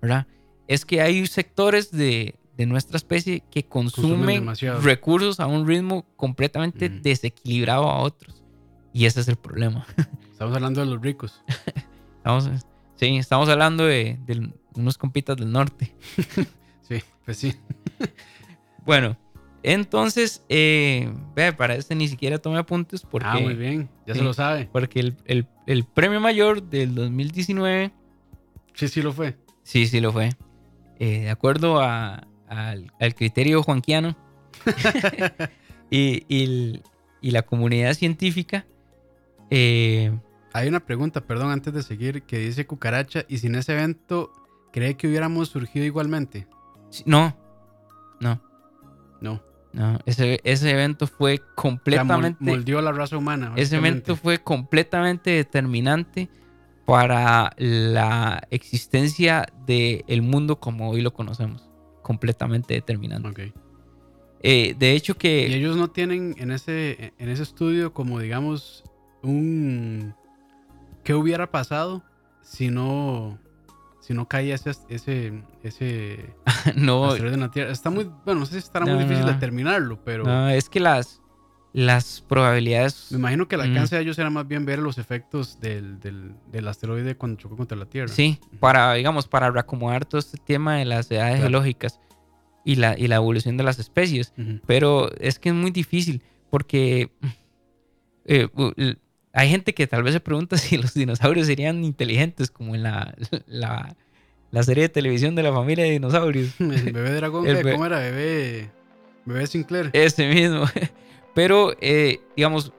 ¿Verdad? 0.00 0.26
Es 0.66 0.84
que 0.84 1.00
hay 1.00 1.26
sectores 1.26 1.90
de, 1.90 2.34
de 2.56 2.66
nuestra 2.66 2.96
especie 2.96 3.42
que 3.50 3.64
Consumen 3.64 4.44
consumen 4.44 4.82
recursos 4.82 5.40
a 5.40 5.46
un 5.46 5.66
ritmo 5.66 6.04
completamente 6.16 6.86
Ujú. 6.86 7.00
desequilibrado 7.02 7.88
a 7.88 7.98
otros. 8.00 8.42
Y 8.92 9.06
ese 9.06 9.20
es 9.20 9.28
el 9.28 9.36
problema. 9.36 9.86
Estamos 10.38 10.54
hablando 10.54 10.80
de 10.82 10.86
los 10.86 11.02
ricos. 11.02 11.42
Estamos, 12.18 12.48
sí, 12.94 13.16
estamos 13.16 13.48
hablando 13.48 13.84
de, 13.84 14.18
de 14.24 14.52
unos 14.76 14.96
compitas 14.96 15.36
del 15.36 15.50
norte. 15.50 15.92
Sí, 16.82 17.02
pues 17.24 17.36
sí. 17.38 17.54
Bueno, 18.86 19.18
entonces, 19.64 20.42
eh, 20.48 21.12
ve, 21.34 21.52
para 21.52 21.74
este 21.74 21.94
ni 21.96 22.06
siquiera 22.06 22.38
tomé 22.38 22.58
apuntes 22.58 23.02
porque, 23.02 23.28
Ah, 23.28 23.38
muy 23.40 23.54
bien. 23.54 23.90
Ya 24.06 24.14
Sí. 24.14 24.20
se 24.20 24.24
lo 24.24 24.32
sabe. 24.32 24.68
porque 24.72 25.00
el, 25.00 25.16
el- 25.26 25.46
el 25.66 25.84
premio 25.84 26.20
mayor 26.20 26.62
del 26.62 26.94
2019, 26.94 27.92
Sí, 28.74 28.86
sí 28.88 29.02
lo 29.02 29.12
fue. 29.12 29.36
sí, 29.64 29.86
sí 29.88 30.00
lo 30.00 30.12
fue. 30.12 30.30
Eh, 31.00 31.22
de 31.22 31.30
acuerdo 31.30 31.80
a- 31.82 32.26
al, 32.48 32.90
al 33.00 33.14
criterio 33.16 33.62
juanquiano 33.64 34.16
y, 35.90 36.22
y 36.28 36.80
y 37.20 37.30
la 37.32 37.42
comunidad 37.42 37.92
científica, 37.94 38.64
eh, 39.50 40.16
Hay 40.58 40.68
una 40.68 40.80
pregunta, 40.80 41.20
perdón, 41.20 41.52
antes 41.52 41.72
de 41.72 41.82
seguir, 41.84 42.22
que 42.22 42.38
dice 42.38 42.66
Cucaracha, 42.66 43.24
y 43.28 43.38
sin 43.38 43.54
ese 43.54 43.74
evento, 43.74 44.32
¿cree 44.72 44.96
que 44.96 45.06
hubiéramos 45.06 45.48
surgido 45.50 45.86
igualmente? 45.86 46.48
no, 47.04 47.36
no, 48.18 48.40
No. 49.20 49.42
no, 49.72 49.98
ese, 50.06 50.40
ese 50.42 50.70
evento 50.70 51.06
fue 51.06 51.40
completamente... 51.54 52.42
moldeó 52.42 52.80
a 52.80 52.82
la 52.82 52.92
raza 52.92 53.16
humana. 53.16 53.52
Ese 53.56 53.76
evento 53.76 54.16
fue 54.16 54.38
completamente 54.38 55.30
determinante 55.30 56.28
para 56.86 57.52
la 57.58 58.42
existencia 58.50 59.46
del 59.66 60.22
mundo 60.22 60.58
como 60.58 60.90
hoy 60.90 61.02
lo 61.02 61.12
conocemos. 61.12 61.68
Completamente 62.02 62.74
determinante. 62.74 63.28
Ok. 63.28 63.54
Eh, 64.42 64.74
de 64.78 64.92
hecho 64.92 65.12
Y 65.12 65.16
que... 65.16 65.46
ellos 65.54 65.76
no 65.76 65.90
tienen 65.90 66.34
en 66.38 66.50
ese, 66.50 67.12
en 67.18 67.28
ese 67.28 67.44
estudio 67.44 67.92
como, 67.92 68.18
digamos, 68.18 68.82
un... 69.22 70.14
¿Qué 71.08 71.14
hubiera 71.14 71.50
pasado 71.50 72.02
si 72.42 72.68
no, 72.68 73.38
si 73.98 74.12
no 74.12 74.28
caía 74.28 74.54
ese, 74.56 74.72
ese, 74.90 75.42
ese 75.62 76.34
no, 76.76 77.06
asteroide 77.06 77.32
en 77.32 77.40
la 77.40 77.50
Tierra? 77.50 77.72
Está 77.72 77.88
muy... 77.88 78.04
Bueno, 78.26 78.40
no 78.40 78.44
sé 78.44 78.52
si 78.52 78.58
estará 78.58 78.84
No, 78.84 78.92
muy 78.92 79.04
difícil 79.04 79.24
no. 79.24 79.32
determinarlo, 79.32 80.04
pero... 80.04 80.24
no, 80.24 80.50
es 80.50 80.68
que 80.68 80.80
las, 80.80 81.22
las 81.72 82.20
probabilidades... 82.28 83.06
Me 83.10 83.16
imagino 83.20 83.48
que 83.48 83.54
el 83.54 83.62
Mm. 83.62 83.64
alcance 83.70 83.96
de 83.96 84.02
ellos 84.02 84.18
era 84.18 84.28
más 84.28 84.46
bien 84.46 84.66
ver 84.66 84.80
los 84.80 84.98
efectos 84.98 85.58
del, 85.60 85.98
del, 85.98 86.34
del 86.52 86.68
asteroide 86.68 87.16
cuando 87.16 87.38
chocó 87.40 87.56
contra 87.56 87.78
la 87.78 87.86
Tierra. 87.86 88.12
Sí, 88.12 88.38
para, 88.60 88.92
digamos, 88.92 89.26
para 89.28 89.50
reacomodar 89.50 90.04
todo 90.04 90.18
este 90.18 90.36
tema 90.36 90.76
de 90.76 90.84
las 90.84 91.10
edades 91.10 91.36
Claro. 91.36 91.42
geológicas 91.44 92.00
y 92.66 92.74
la, 92.74 92.98
y 92.98 93.06
la 93.08 93.16
evolución 93.16 93.56
de 93.56 93.64
las 93.64 93.78
especies. 93.78 94.34
Pero 94.66 95.10
es 95.20 95.38
que 95.38 95.48
es 95.48 95.54
muy 95.54 95.70
difícil 95.70 96.22
porque 96.50 97.10
eh, 98.26 98.46
hay 99.32 99.48
gente 99.48 99.74
que 99.74 99.86
tal 99.86 100.02
vez 100.02 100.14
se 100.14 100.20
pregunta 100.20 100.56
si 100.58 100.76
los 100.76 100.94
dinosaurios 100.94 101.46
serían 101.46 101.84
inteligentes 101.84 102.50
como 102.50 102.74
en 102.74 102.82
la, 102.82 103.14
la, 103.46 103.96
la 104.50 104.62
serie 104.62 104.82
de 104.82 104.88
televisión 104.88 105.34
de 105.34 105.42
la 105.42 105.52
familia 105.52 105.84
de 105.84 105.92
dinosaurios. 105.92 106.54
El 106.60 106.92
bebé 106.92 107.12
dragón, 107.12 107.44
¿cómo 107.44 107.86
era? 107.86 107.98
Bebé, 107.98 108.70
bebé 109.24 109.46
Sinclair. 109.46 109.90
Ese 109.92 110.28
mismo. 110.28 110.64
Pero, 111.34 111.76
eh, 111.80 112.20
digamos, 112.36 112.72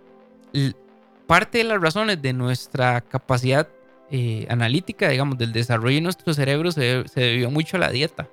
parte 1.27 1.59
de 1.59 1.63
las 1.63 1.81
razones 1.81 2.21
de 2.21 2.33
nuestra 2.33 3.01
capacidad 3.01 3.69
eh, 4.11 4.47
analítica, 4.49 5.09
digamos, 5.09 5.37
del 5.37 5.53
desarrollo 5.53 5.95
de 5.95 6.01
nuestro 6.01 6.33
cerebro 6.33 6.71
se 6.71 7.05
debió 7.15 7.51
mucho 7.51 7.77
a 7.77 7.79
la 7.79 7.89
dieta. 7.89 8.27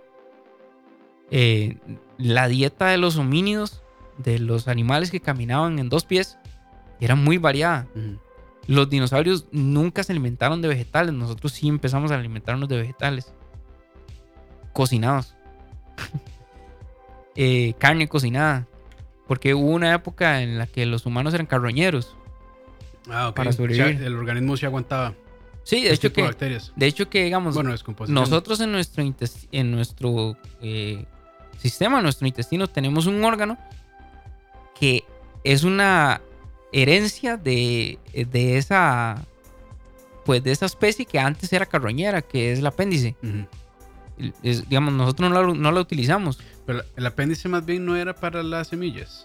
Eh, 1.30 1.76
la 2.18 2.48
dieta 2.48 2.86
de 2.88 2.98
los 2.98 3.16
homínidos, 3.16 3.82
de 4.18 4.38
los 4.38 4.68
animales 4.68 5.10
que 5.10 5.20
caminaban 5.20 5.78
en 5.78 5.88
dos 5.88 6.04
pies, 6.04 6.38
era 7.00 7.14
muy 7.14 7.38
variada. 7.38 7.86
Los 8.66 8.90
dinosaurios 8.90 9.46
nunca 9.52 10.02
se 10.02 10.12
alimentaron 10.12 10.60
de 10.62 10.68
vegetales. 10.68 11.14
Nosotros 11.14 11.52
sí 11.52 11.68
empezamos 11.68 12.10
a 12.10 12.16
alimentarnos 12.16 12.68
de 12.68 12.76
vegetales. 12.78 13.32
Cocinados. 14.72 15.34
Eh, 17.38 17.74
carne 17.78 18.08
cocinada. 18.08 18.66
Porque 19.26 19.52
hubo 19.54 19.68
una 19.70 19.92
época 19.92 20.40
en 20.42 20.56
la 20.56 20.66
que 20.66 20.86
los 20.86 21.04
humanos 21.04 21.34
eran 21.34 21.46
carroñeros. 21.46 22.16
Ah, 23.10 23.28
ok. 23.28 23.36
Para 23.36 23.50
O 23.50 23.52
sea, 23.52 23.56
sobrevivir. 23.58 24.02
el 24.02 24.16
organismo 24.16 24.56
sí 24.56 24.64
aguantaba 24.64 25.12
Sí, 25.64 25.82
de 25.82 25.90
este 25.92 26.06
hecho 26.06 26.14
que, 26.14 26.22
bacterias. 26.22 26.72
de 26.76 26.86
hecho 26.86 27.10
que 27.10 27.24
digamos, 27.24 27.54
Bueno, 27.56 27.74
nosotros 28.08 28.60
en 28.60 28.72
nuestro, 28.72 29.02
en 29.52 29.70
nuestro 29.72 30.36
eh, 30.62 31.04
sistema, 31.58 31.98
en 31.98 32.04
nuestro 32.04 32.26
intestino, 32.26 32.68
tenemos 32.68 33.06
un 33.06 33.22
órgano 33.24 33.58
que 34.78 35.04
es 35.44 35.64
una 35.64 36.20
herencia 36.72 37.36
de, 37.36 37.98
de 38.12 38.58
esa 38.58 39.24
pues 40.24 40.42
de 40.42 40.50
esa 40.52 40.66
especie 40.66 41.06
que 41.06 41.18
antes 41.20 41.52
era 41.52 41.66
carroñera, 41.66 42.20
que 42.22 42.52
es 42.52 42.58
el 42.58 42.66
apéndice. 42.66 43.14
Es- 44.42 44.68
digamos, 44.68 44.92
nosotros 44.94 45.30
no 45.30 45.42
la, 45.46 45.54
no 45.54 45.70
la 45.72 45.80
utilizamos. 45.80 46.40
Pero 46.66 46.82
el 46.96 47.06
apéndice 47.06 47.48
más 47.48 47.64
bien 47.64 47.84
no 47.86 47.94
era 47.96 48.14
para 48.14 48.42
las 48.42 48.68
semillas. 48.68 49.24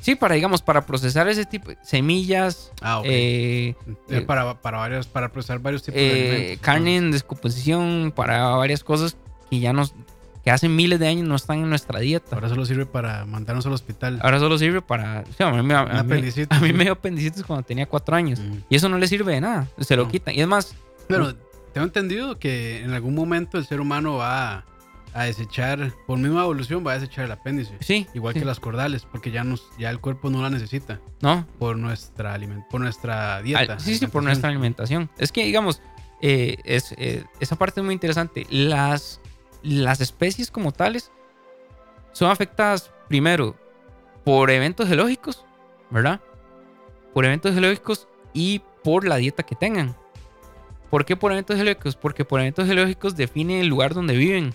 Sí, 0.00 0.14
para, 0.14 0.34
digamos, 0.36 0.62
para 0.62 0.86
procesar 0.86 1.28
ese 1.28 1.44
tipo 1.44 1.70
de 1.70 1.78
semillas, 1.82 2.72
Ah, 2.80 3.00
ok. 3.00 3.06
eh, 3.08 3.74
Era 4.08 4.18
eh, 4.18 4.22
para, 4.22 4.60
para, 4.60 4.78
varios, 4.78 5.06
para 5.08 5.28
procesar 5.30 5.58
varios 5.60 5.82
tipos 5.82 6.00
de 6.00 6.08
eh, 6.08 6.12
alimentos. 6.30 6.64
carne 6.64 6.96
en 6.96 7.10
descomposición, 7.10 8.12
para 8.14 8.48
varias 8.50 8.82
cosas 8.84 9.16
que 9.50 9.58
ya 9.60 9.72
nos, 9.72 9.94
que 10.48 10.52
hace 10.52 10.66
miles 10.66 10.98
de 10.98 11.06
años 11.08 11.28
no 11.28 11.36
están 11.36 11.58
en 11.58 11.68
nuestra 11.68 12.00
dieta. 12.00 12.34
Ahora 12.36 12.48
solo 12.48 12.64
sirve 12.64 12.86
para 12.86 13.26
mandarnos 13.26 13.66
al 13.66 13.74
hospital. 13.74 14.18
Ahora 14.22 14.38
solo 14.38 14.56
sirve 14.56 14.80
para... 14.80 15.24
o 15.28 15.32
sea, 15.34 15.48
a, 15.48 15.52
mí, 15.52 15.62
me- 15.62 15.74
a 15.74 15.82
Un 15.82 15.90
mí- 16.08 16.32
a 16.48 16.60
mí 16.60 16.72
me 16.72 16.84
dio 16.84 16.92
apendicitis 16.94 17.44
cuando 17.44 17.64
tenía 17.66 17.84
cuatro 17.84 18.16
años. 18.16 18.38
Ujú. 18.40 18.56
Y 18.70 18.76
eso 18.76 18.88
no 18.88 18.96
le 18.96 19.06
sirve 19.08 19.34
de 19.34 19.42
nada. 19.42 19.68
Se 19.78 19.94
lo 19.94 20.04
No. 20.04 20.10
quitan. 20.10 20.34
Y 20.34 20.40
es 20.40 20.48
más, 20.48 20.74
Bueno, 21.06 21.34
tengo 21.74 21.86
entendido 21.86 22.38
que 22.38 22.82
en 22.82 22.94
algún 22.94 23.14
momento 23.14 23.58
el 23.58 23.66
ser 23.66 23.78
humano 23.82 24.14
va, 24.16 24.64
a 25.12 25.24
desechar, 25.24 25.92
por 26.06 26.18
misma 26.18 26.42
evolución, 26.42 26.82
va 26.86 26.92
a 26.92 26.98
desechar 26.98 27.26
el 27.26 27.32
apéndice. 27.32 27.74
Sí. 27.80 28.06
Igual 28.14 28.32
sí. 28.32 28.40
que 28.40 28.46
las 28.46 28.58
cordales, 28.58 29.04
porque 29.10 29.30
ya, 29.30 29.44
nos, 29.44 29.64
ya 29.78 29.90
el 29.90 30.00
cuerpo 30.00 30.30
no 30.30 30.40
la 30.42 30.48
necesita 30.50 30.98
No, 31.20 31.46
por 31.58 31.76
nuestra, 31.76 32.32
aliment 32.32 32.64
por 32.70 32.80
nuestra 32.80 33.42
dieta. 33.42 33.74
Al- 33.74 33.80
sí, 33.80 33.96
sí, 33.98 34.06
por 34.06 34.22
nuestra 34.22 34.48
alimentación. 34.48 35.10
Es 35.18 35.30
que, 35.30 35.44
digamos, 35.44 35.82
eh, 36.22 36.56
es, 36.64 36.94
eh, 36.96 37.24
esa 37.38 37.56
parte 37.56 37.80
es 37.80 37.84
muy 37.84 37.92
interesante. 37.94 38.46
Las, 38.50 39.20
las 39.62 40.00
especies 40.00 40.50
como 40.50 40.72
tales 40.72 41.10
son 42.12 42.30
afectadas 42.30 42.90
primero 43.08 43.56
por 44.24 44.50
eventos 44.50 44.88
geológicos, 44.88 45.44
¿verdad? 45.90 46.20
Por 47.14 47.24
eventos 47.24 47.52
geológicos 47.52 48.08
y 48.32 48.62
por 48.84 49.06
la 49.06 49.16
dieta 49.16 49.42
que 49.42 49.54
tengan. 49.54 49.96
¿Por 50.90 51.04
qué 51.04 51.16
por 51.16 51.32
eventos 51.32 51.56
geológicos? 51.56 51.96
Porque 51.96 52.24
por 52.24 52.40
eventos 52.40 52.66
geológicos 52.66 53.16
define 53.16 53.60
el 53.60 53.66
lugar 53.66 53.94
donde 53.94 54.16
viven. 54.16 54.54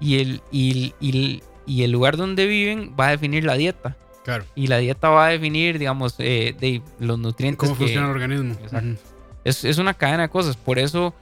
Y 0.00 0.20
el, 0.20 0.42
y, 0.50 0.94
y 1.00 1.42
y 1.66 1.84
el 1.84 1.92
lugar 1.92 2.16
donde 2.16 2.46
viven 2.46 2.94
va 2.98 3.08
a 3.08 3.10
definir 3.10 3.44
la 3.44 3.54
dieta. 3.54 3.96
Claro. 4.24 4.44
Y 4.54 4.68
la 4.68 4.78
dieta 4.78 5.08
va 5.08 5.26
a 5.26 5.28
definir, 5.30 5.78
digamos, 5.78 6.14
eh, 6.18 6.54
de 6.58 6.82
los 7.00 7.18
nutrientes 7.18 7.58
¿Cómo 7.58 7.76
que, 7.76 7.84
funciona 7.84 8.06
el 8.06 8.12
organismo? 8.12 8.54
Exacto. 8.54 9.00
Es, 9.44 9.64
es 9.64 9.78
una 9.78 9.94
cadena 9.94 10.24
de 10.24 10.28
cosas. 10.28 10.56
Por 10.56 10.78
eso, 10.78 11.14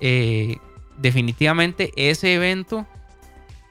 eh, 0.00 0.56
definitivamente, 1.00 1.92
ese 1.96 2.34
evento 2.34 2.86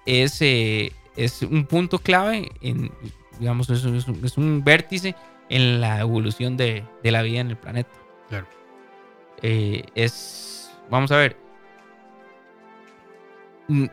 es, 0.06 0.42
eh, 0.42 0.92
es 1.16 1.42
un 1.42 1.66
punto 1.66 2.00
clave, 2.00 2.50
en, 2.62 2.92
digamos, 3.40 3.70
es, 3.70 3.84
un- 3.86 3.96
es 3.96 4.08
un, 4.08 4.26
es 4.26 4.38
un 4.38 4.64
vértice 4.64 5.16
en 5.50 5.82
la 5.82 6.00
evolución 6.00 6.58
de, 6.58 6.84
de 7.04 7.12
la 7.12 7.22
vida 7.22 7.40
en 7.42 7.50
el 7.50 7.58
planeta. 7.58 7.90
Claro. 8.30 8.48
Eh, 9.42 9.84
es, 9.96 10.72
vamos 10.90 11.12
a 11.12 11.18
ver, 11.18 11.38
Mm, 13.68 13.86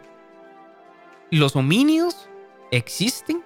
los 1.32 1.54
homínidos 1.54 2.30
existen 2.70 3.42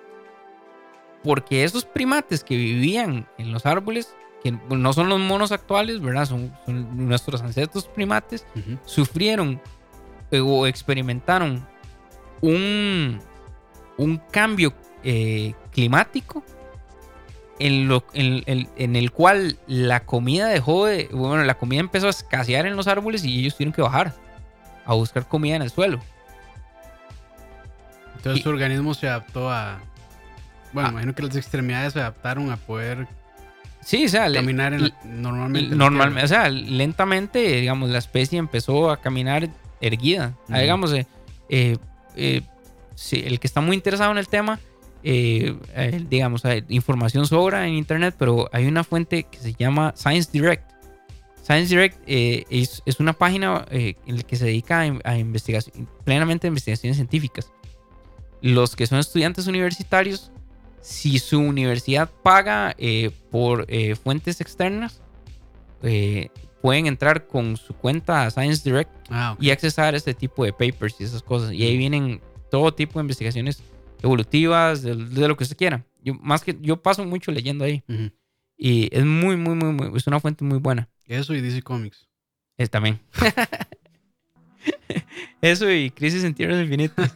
porque 1.25 1.65
esos 1.65 1.85
primates 1.85 2.45
que 2.45 2.57
vivían 2.57 3.27
en 3.37 3.51
los 3.53 3.67
árboles, 3.67 4.15
que 4.43 4.53
no 4.53 4.93
son 4.93 5.09
los 5.09 5.19
monos 5.19 5.51
actuales, 5.51 6.01
¿verdad? 6.01 6.27
Son, 6.27 6.57
son 6.65 7.09
nuestros 7.09 7.43
ancestros 7.43 7.89
primates, 7.89 8.47
sufrieron 8.85 9.61
o 10.39 10.67
experimentaron 10.67 11.67
un, 12.41 13.19
un 13.97 14.17
cambio 14.31 14.73
eh, 15.03 15.55
climático 15.73 16.45
en, 17.59 17.89
lo, 17.89 18.05
en, 18.13 18.43
en- 18.47 18.69
en 18.77 18.97
el 18.97 19.11
cual 19.11 19.59
la 19.67 20.01
comida 20.01 20.47
dejó 20.49 20.87
de, 20.87 21.09
bueno, 21.13 21.43
la 21.45 21.59
comida 21.59 21.81
empezó 21.81 22.07
a 22.07 22.11
escasear 22.11 22.67
en 22.67 22.77
los 22.77 22.87
árboles 22.87 23.25
y 23.25 23.41
ellos 23.41 23.55
tuvieron 23.55 23.73
que 23.73 23.83
bajar 23.83 24.15
a 24.87 24.95
buscar 24.95 25.27
comida 25.27 25.57
en 25.57 25.63
el 25.63 25.71
suelo. 25.71 26.01
Entonces 28.17 28.41
Y- 28.41 28.43
su 28.43 28.49
organismo 28.51 28.95
se 28.95 29.09
adaptó 29.09 29.51
a... 29.51 29.81
Bueno, 30.73 30.89
Ah. 30.89 30.93
imagino 30.93 31.15
que 31.15 31.23
las 31.23 31.37
extremidades 31.37 31.93
se 31.95 32.01
adaptaron 32.01 32.51
a 32.51 32.57
poder 32.57 33.09
Sí, 33.83 34.05
o 34.05 34.09
sea, 34.09 34.29
le- 34.29 34.39
caminar 34.39 34.75
en 34.75 34.93
normalmente. 35.05 35.75
Normalmente, 35.75 36.25
o 36.27 36.29
sea, 36.29 36.49
lentamente, 36.51 37.39
digamos, 37.41 37.89
la 37.91 37.99
especie 37.99 38.39
empezó 38.39 38.91
a 38.91 38.99
caminar 38.99 39.49
erguida. 39.81 40.37
Digamos, 40.49 40.93
eh, 40.93 41.07
eh, 41.49 41.77
eh, 42.17 42.43
sí, 42.95 43.23
el 43.25 43.41
que 43.41 43.47
está 43.47 43.61
muy 43.61 43.77
interesado 43.77 44.11
en 44.13 44.19
el 44.19 44.29
tema, 44.29 44.61
eh, 45.03 45.57
eh, 45.75 46.05
digamos, 46.09 46.43
información 46.69 47.27
sobra 47.27 47.67
en 47.67 47.75
internet, 47.75 48.15
pero 48.19 48.49
hay 48.53 48.67
una 48.67 48.85
fuente 48.85 49.25
que 49.25 49.39
se 49.39 49.55
llama 49.55 49.95
Science 49.97 50.31
Direct. 50.33 50.71
Science 51.43 51.69
Direct 51.75 51.99
es, 52.07 52.83
es 52.85 53.01
una 53.01 53.13
página 53.13 53.67
en 53.71 54.17
la 54.17 54.23
que 54.23 54.37
se 54.37 54.45
dedica 54.45 54.83
a, 54.83 55.11
a 55.11 55.19
investigación, 55.19 55.89
plenamente 56.05 56.47
a 56.47 56.49
investigaciones 56.49 56.97
científicas. 56.97 57.51
Los 58.43 58.77
que 58.77 58.87
son 58.87 58.99
estudiantes 58.99 59.47
universitarios, 59.47 60.31
si 60.81 61.19
su 61.19 61.41
universidad 61.41 62.11
paga 62.23 62.77
por 63.31 63.67
fuentes 64.03 64.41
externas, 64.41 65.01
eh, 65.83 66.29
pueden 66.63 66.87
entrar 66.87 67.27
con 67.27 67.57
su 67.57 67.75
cuenta 67.75 68.27
a 68.27 68.31
Science 68.31 68.69
Direct 68.69 68.91
Ah, 69.09 69.33
ok. 69.33 69.43
y 69.43 69.51
accesar 69.51 69.95
este 69.95 70.15
tipo 70.15 70.45
de 70.45 70.53
papers 70.53 70.97
y 71.01 71.05
esas 71.05 71.23
cosas. 71.23 71.53
Y 71.53 71.63
ahí 71.65 71.77
vienen 71.77 72.21
todo 72.51 72.73
tipo 72.75 72.99
de 72.99 73.03
investigaciones 73.05 73.63
evolutivas, 74.03 74.83
de, 74.83 74.95
de 74.97 75.29
lo 75.29 75.37
que 75.37 75.45
usted 75.45 75.57
quiera. 75.57 75.85
Yo, 76.03 76.15
más 76.15 76.43
que 76.43 76.57
yo 76.61 76.83
paso 76.83 77.05
mucho 77.05 77.31
leyendo 77.33 77.65
ahí. 77.65 77.83
Y 78.57 78.89
es 78.95 79.05
muy, 79.05 79.37
muy, 79.37 79.55
muy, 79.55 79.73
muy, 79.73 79.97
es 79.97 80.07
una 80.07 80.21
fuente 80.21 80.45
muy 80.45 80.59
buena. 80.59 80.89
Eso 81.07 81.35
y 81.35 81.41
DC 81.41 81.63
Comics. 81.63 82.09
Es 82.57 82.71
también. 82.71 83.01
Eso 85.41 85.71
y 85.71 85.91
Crisis 85.91 86.25
en 86.25 86.35
Tierras 86.35 86.63
Infinitas. 86.63 87.15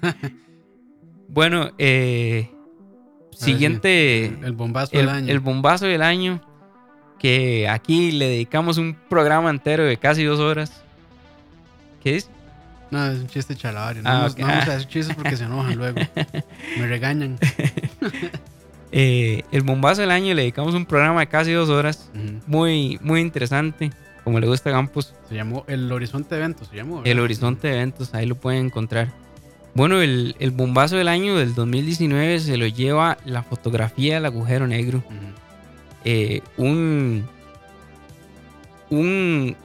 bueno, 1.28 1.70
eh, 1.78 2.50
siguiente. 3.32 4.26
El, 4.26 4.44
el 4.44 4.52
bombazo 4.52 4.92
el, 4.92 5.00
del 5.00 5.08
año. 5.08 5.32
el 5.32 5.40
bombazo 5.40 5.86
del 5.86 6.02
año. 6.02 6.40
Que 7.18 7.68
aquí 7.68 8.12
le 8.12 8.28
dedicamos 8.28 8.76
un 8.78 8.94
programa 9.08 9.50
entero 9.50 9.84
de 9.84 9.96
casi 9.96 10.24
dos 10.24 10.40
horas. 10.40 10.82
¿Qué 12.02 12.16
es? 12.16 12.28
No, 12.90 13.06
es 13.06 13.18
un 13.18 13.26
chiste 13.28 13.56
chalabario. 13.56 14.02
No, 14.02 14.10
Ah, 14.10 14.14
vamos, 14.18 14.32
ok. 14.32 14.38
no 14.40 14.46
vamos 14.46 14.68
a 14.68 14.72
hacer 14.74 14.88
chistes 14.88 15.16
porque 15.16 15.36
se 15.36 15.44
enojan 15.44 15.76
luego. 15.76 16.00
Me 16.78 16.86
regañan. 16.86 17.38
Eh, 18.96 19.42
el 19.50 19.62
bombazo 19.62 20.02
del 20.02 20.12
año 20.12 20.34
le 20.34 20.42
dedicamos 20.42 20.72
un 20.74 20.86
programa 20.86 21.18
de 21.18 21.26
casi 21.26 21.50
dos 21.50 21.68
horas. 21.68 22.08
Muy, 22.46 22.96
muy 23.02 23.20
interesante. 23.20 23.90
Como 24.22 24.38
le 24.38 24.46
gusta 24.46 24.70
a 24.70 24.72
Campos. 24.72 25.14
Se 25.28 25.34
llamó 25.34 25.64
El 25.66 25.90
Horizonte 25.90 26.36
de 26.36 26.40
Eventos. 26.42 26.68
Se 26.68 26.76
llamó. 26.76 27.02
El 27.04 27.18
horizonte 27.18 27.66
de 27.66 27.74
eventos, 27.74 28.14
ahí 28.14 28.24
lo 28.26 28.36
pueden 28.36 28.66
encontrar. 28.66 29.08
Bueno, 29.74 30.00
el, 30.00 30.36
el 30.38 30.52
bombazo 30.52 30.94
del 30.96 31.08
año 31.08 31.34
del 31.36 31.56
2019 31.56 32.38
se 32.38 32.56
lo 32.56 32.68
lleva 32.68 33.18
la 33.24 33.42
fotografía 33.42 34.14
del 34.14 34.26
agujero 34.26 34.68
negro. 34.68 35.02
Eh, 36.04 36.42
un, 36.56 37.26
un 38.90 39.56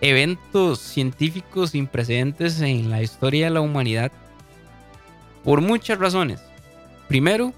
evento 0.00 0.76
científico 0.76 1.66
sin 1.66 1.86
precedentes 1.86 2.60
en 2.60 2.90
la 2.90 3.02
historia 3.02 3.46
de 3.46 3.50
la 3.50 3.60
humanidad 3.60 4.12
por 5.44 5.60
muchas 5.60 5.98
razones. 5.98 6.40
Primero, 7.08 7.52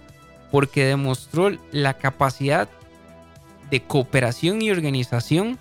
porque 0.50 0.84
demostró 0.84 1.50
la 1.72 1.94
capacidad 1.94 2.68
de 3.70 3.82
cooperación 3.82 4.62
y 4.62 4.70
organización 4.70 5.58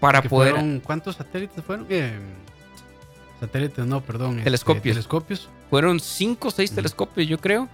Para- 0.00 0.22
poder... 0.22 0.52
fueron- 0.52 0.80
¿Cuántos 0.80 1.16
satélites 1.16 1.64
fueron? 1.64 1.86
Eh, 1.88 2.12
satélites, 3.40 3.84
no, 3.86 4.00
perdón. 4.02 4.32
este, 4.32 4.44
Telescopios. 4.44 4.94
telescopios. 4.94 5.48
Fueron 5.70 5.98
cinco 5.98 6.48
o 6.48 6.50
seis 6.50 6.72
telescopios, 6.72 7.26
yo 7.26 7.38
creo. 7.38 7.68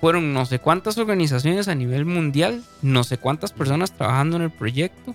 Fueron 0.00 0.32
no 0.34 0.44
sé 0.46 0.58
cuántas 0.58 0.98
organizaciones 0.98 1.68
a 1.68 1.74
nivel 1.74 2.04
mundial, 2.04 2.62
no 2.82 3.02
sé 3.04 3.18
cuántas 3.18 3.52
personas 3.52 3.92
trabajando 3.92 4.36
en 4.36 4.42
el 4.42 4.50
proyecto 4.50 5.14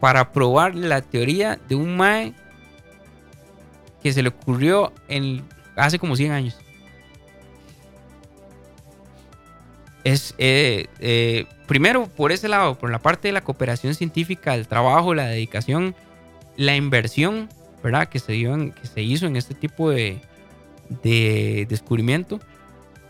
para 0.00 0.32
probar 0.32 0.74
la 0.74 1.02
teoría 1.02 1.58
de 1.68 1.74
un 1.74 1.96
MAE 1.96 2.34
que 4.02 4.12
se 4.12 4.22
le 4.22 4.28
ocurrió 4.28 4.92
hace 5.76 5.98
como 5.98 6.16
100 6.16 6.32
años. 6.32 6.56
Es, 10.04 10.34
eh, 10.38 10.86
eh, 11.00 11.46
primero, 11.66 12.06
por 12.06 12.32
ese 12.32 12.48
lado, 12.48 12.76
por 12.76 12.90
la 12.90 13.00
parte 13.00 13.28
de 13.28 13.32
la 13.32 13.42
cooperación 13.42 13.94
científica, 13.94 14.54
el 14.54 14.68
trabajo, 14.68 15.14
la 15.14 15.26
dedicación, 15.26 15.94
la 16.56 16.76
inversión, 16.76 17.48
¿verdad? 17.82 18.08
Que 18.08 18.18
se, 18.18 18.32
dio 18.32 18.56
que 18.56 18.86
se 18.86 19.02
hizo 19.02 19.26
en 19.26 19.36
este 19.36 19.54
tipo 19.54 19.90
de, 19.90 20.20
de 21.02 21.66
descubrimiento. 21.68 22.40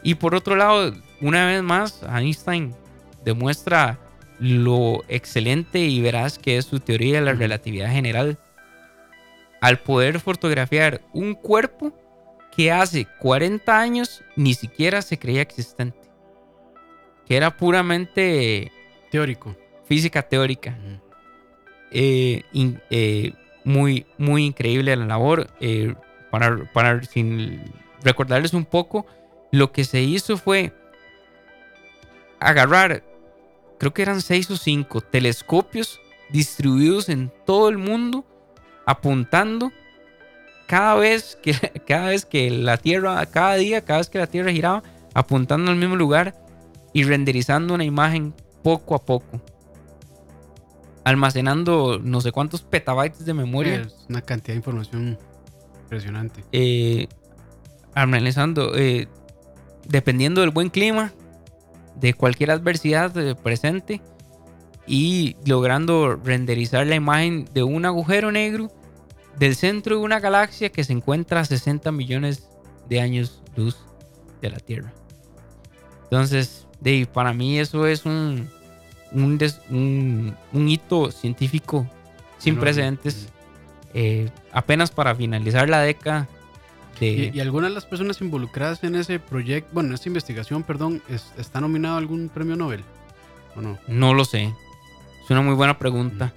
Y 0.02 0.14
por 0.16 0.34
otro 0.34 0.56
lado, 0.56 0.94
una 1.20 1.46
vez 1.46 1.62
más, 1.62 2.00
Einstein 2.02 2.74
demuestra 3.24 3.98
lo 4.38 5.02
excelente 5.08 5.80
y 5.80 6.00
veraz 6.00 6.38
que 6.38 6.56
es 6.56 6.64
su 6.66 6.78
teoría 6.80 7.18
de 7.20 7.26
la 7.26 7.32
relatividad 7.32 7.90
general 7.90 8.38
al 9.60 9.78
poder 9.80 10.20
fotografiar 10.20 11.00
un 11.12 11.34
cuerpo 11.34 11.92
que 12.56 12.70
hace 12.70 13.06
40 13.18 13.76
años 13.78 14.22
ni 14.36 14.54
siquiera 14.54 15.02
se 15.02 15.18
creía 15.18 15.42
existente. 15.42 15.98
Que 17.26 17.36
era 17.36 17.56
puramente 17.56 18.70
Teórico. 19.10 19.56
física 19.86 20.22
teórica. 20.22 20.76
Eh, 21.90 22.42
in- 22.52 22.80
eh, 22.90 23.32
muy, 23.64 24.06
muy 24.16 24.44
increíble 24.46 24.94
la 24.96 25.06
labor. 25.06 25.48
Eh, 25.60 25.94
para, 26.30 26.64
para 26.72 27.02
sin 27.04 27.60
recordarles 28.04 28.54
un 28.54 28.64
poco, 28.64 29.06
lo 29.50 29.72
que 29.72 29.84
se 29.84 30.02
hizo 30.02 30.36
fue 30.36 30.72
agarrar, 32.40 33.02
creo 33.78 33.92
que 33.92 34.02
eran 34.02 34.20
seis 34.20 34.50
o 34.50 34.56
cinco 34.56 35.00
telescopios 35.00 36.00
distribuidos 36.30 37.08
en 37.08 37.32
todo 37.46 37.68
el 37.68 37.78
mundo, 37.78 38.24
apuntando 38.86 39.72
cada 40.66 40.94
vez 40.94 41.38
que, 41.42 41.52
cada 41.86 42.08
vez 42.08 42.24
que 42.24 42.50
la 42.50 42.76
Tierra, 42.76 43.24
cada 43.26 43.54
día, 43.54 43.84
cada 43.84 43.98
vez 43.98 44.10
que 44.10 44.18
la 44.18 44.26
Tierra 44.26 44.52
giraba, 44.52 44.82
apuntando 45.14 45.70
al 45.70 45.76
mismo 45.76 45.96
lugar 45.96 46.34
y 46.92 47.04
renderizando 47.04 47.74
una 47.74 47.84
imagen 47.84 48.34
poco 48.62 48.94
a 48.94 49.04
poco 49.04 49.40
almacenando 51.08 51.98
no 52.02 52.20
sé 52.20 52.32
cuántos 52.32 52.62
petabytes 52.62 53.24
de 53.24 53.32
memoria. 53.34 53.80
Es 53.80 54.06
una 54.08 54.20
cantidad 54.20 54.54
de 54.54 54.58
información 54.58 55.18
Impresionante. 55.84 56.44
eh, 56.52 57.08
analizando, 57.94 58.76
eh, 58.76 59.08
dependiendo 59.88 60.40
del 60.42 60.50
buen 60.50 60.70
clima, 60.70 61.12
de 61.96 62.14
cualquier 62.14 62.50
adversidad 62.52 63.16
eh, 63.18 63.34
presente 63.34 64.00
y 64.86 65.36
logrando 65.44 66.14
renderizar 66.16 66.86
la 66.86 66.94
imagen 66.94 67.48
de 67.52 67.62
un 67.64 67.84
agujero 67.84 68.30
negro 68.30 68.70
del 69.38 69.56
centro 69.56 69.96
de 69.98 70.02
una 70.02 70.20
galaxia 70.20 70.70
que 70.70 70.84
se 70.84 70.92
encuentra 70.92 71.40
a 71.40 71.44
60 71.44 71.90
millones 71.92 72.48
de 72.88 73.00
años 73.00 73.42
luz 73.56 73.76
de 74.40 74.50
la 74.50 74.58
Tierra. 74.58 74.92
Entonces, 76.04 76.66
Dave, 76.80 77.06
para 77.06 77.32
mí 77.32 77.58
eso 77.58 77.86
es 77.86 78.06
un, 78.06 78.48
un, 79.12 79.36
des- 79.38 79.60
un- 79.70 80.34
un 80.52 80.68
hito 80.68 81.10
científico 81.10 81.86
sin 82.38 82.54
precedentes. 82.60 83.28
eh, 83.94 84.30
apenas 84.52 84.90
para 84.90 85.14
finalizar 85.14 85.68
la 85.68 85.80
década 85.80 86.28
de... 87.00 87.30
¿Y, 87.32 87.36
y 87.36 87.40
algunas 87.40 87.70
de 87.70 87.74
las 87.74 87.86
personas 87.86 88.20
involucradas 88.20 88.82
en 88.84 88.94
ese 88.94 89.18
proyecto, 89.20 89.70
bueno, 89.72 89.88
en 89.90 89.94
esta 89.94 90.08
investigación, 90.08 90.62
perdón, 90.62 91.02
es- 91.08 91.32
¿está 91.38 91.60
nominado 91.60 91.94
a 91.96 91.98
algún 91.98 92.28
premio 92.28 92.56
Nobel? 92.56 92.82
¿O 93.56 93.60
no? 93.60 93.78
No 93.88 94.14
lo 94.14 94.24
sé. 94.24 94.52
Es 95.24 95.30
una 95.30 95.42
muy 95.42 95.54
buena 95.54 95.78
pregunta. 95.78 96.32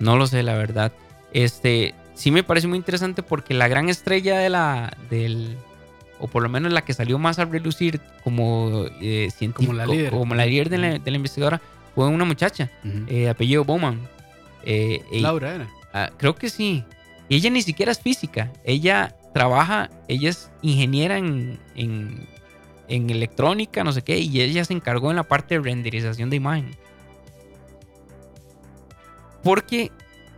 No 0.00 0.16
lo 0.16 0.26
sé, 0.26 0.42
la 0.42 0.54
verdad. 0.54 0.92
Este, 1.32 1.94
sí 2.14 2.30
me 2.30 2.42
parece 2.42 2.66
muy 2.68 2.78
interesante 2.78 3.22
porque 3.22 3.54
la 3.54 3.68
gran 3.68 3.88
estrella 3.88 4.38
de 4.38 4.48
la, 4.48 4.96
del, 5.10 5.56
o 6.20 6.28
por 6.28 6.42
lo 6.42 6.48
menos 6.48 6.72
la 6.72 6.82
que 6.84 6.94
salió 6.94 7.18
más 7.18 7.38
a 7.38 7.44
relucir 7.46 8.00
como 8.24 8.84
eh, 9.00 9.28
científico, 9.34 9.72
Como 9.72 9.78
la 9.78 9.86
líder. 9.86 10.10
como 10.10 10.34
la 10.34 10.46
líder 10.46 10.68
de 10.70 10.78
la, 10.78 10.98
de 10.98 11.10
la 11.10 11.16
investigadora, 11.16 11.60
fue 11.94 12.06
una 12.06 12.24
muchacha, 12.24 12.70
Ujú. 12.84 12.98
eh, 13.08 13.14
de 13.22 13.30
apellido 13.30 13.64
Bowman. 13.64 14.00
Eh, 14.64 15.02
Laura 15.12 15.54
era. 15.54 15.68
ah, 15.92 16.10
creo 16.16 16.34
que 16.34 16.48
sí. 16.48 16.84
Y 17.28 17.36
ella 17.36 17.50
ni 17.50 17.60
siquiera 17.62 17.92
es 17.92 18.00
física. 18.00 18.50
Ella 18.64 19.14
trabaja, 19.38 19.88
ella 20.08 20.30
es 20.30 20.50
ingeniera 20.62 21.16
en, 21.16 21.60
en, 21.76 22.26
electrónica, 22.88 23.84
no 23.84 23.92
sé 23.92 24.02
qué, 24.02 24.18
y 24.18 24.40
ella 24.40 24.64
se 24.64 24.72
encargó 24.72 25.10
en 25.10 25.16
la 25.16 25.22
parte 25.22 25.54
de 25.54 25.60
renderización 25.60 26.28
de 26.28 26.34
imagen. 26.34 26.76
Porque, 29.44 29.92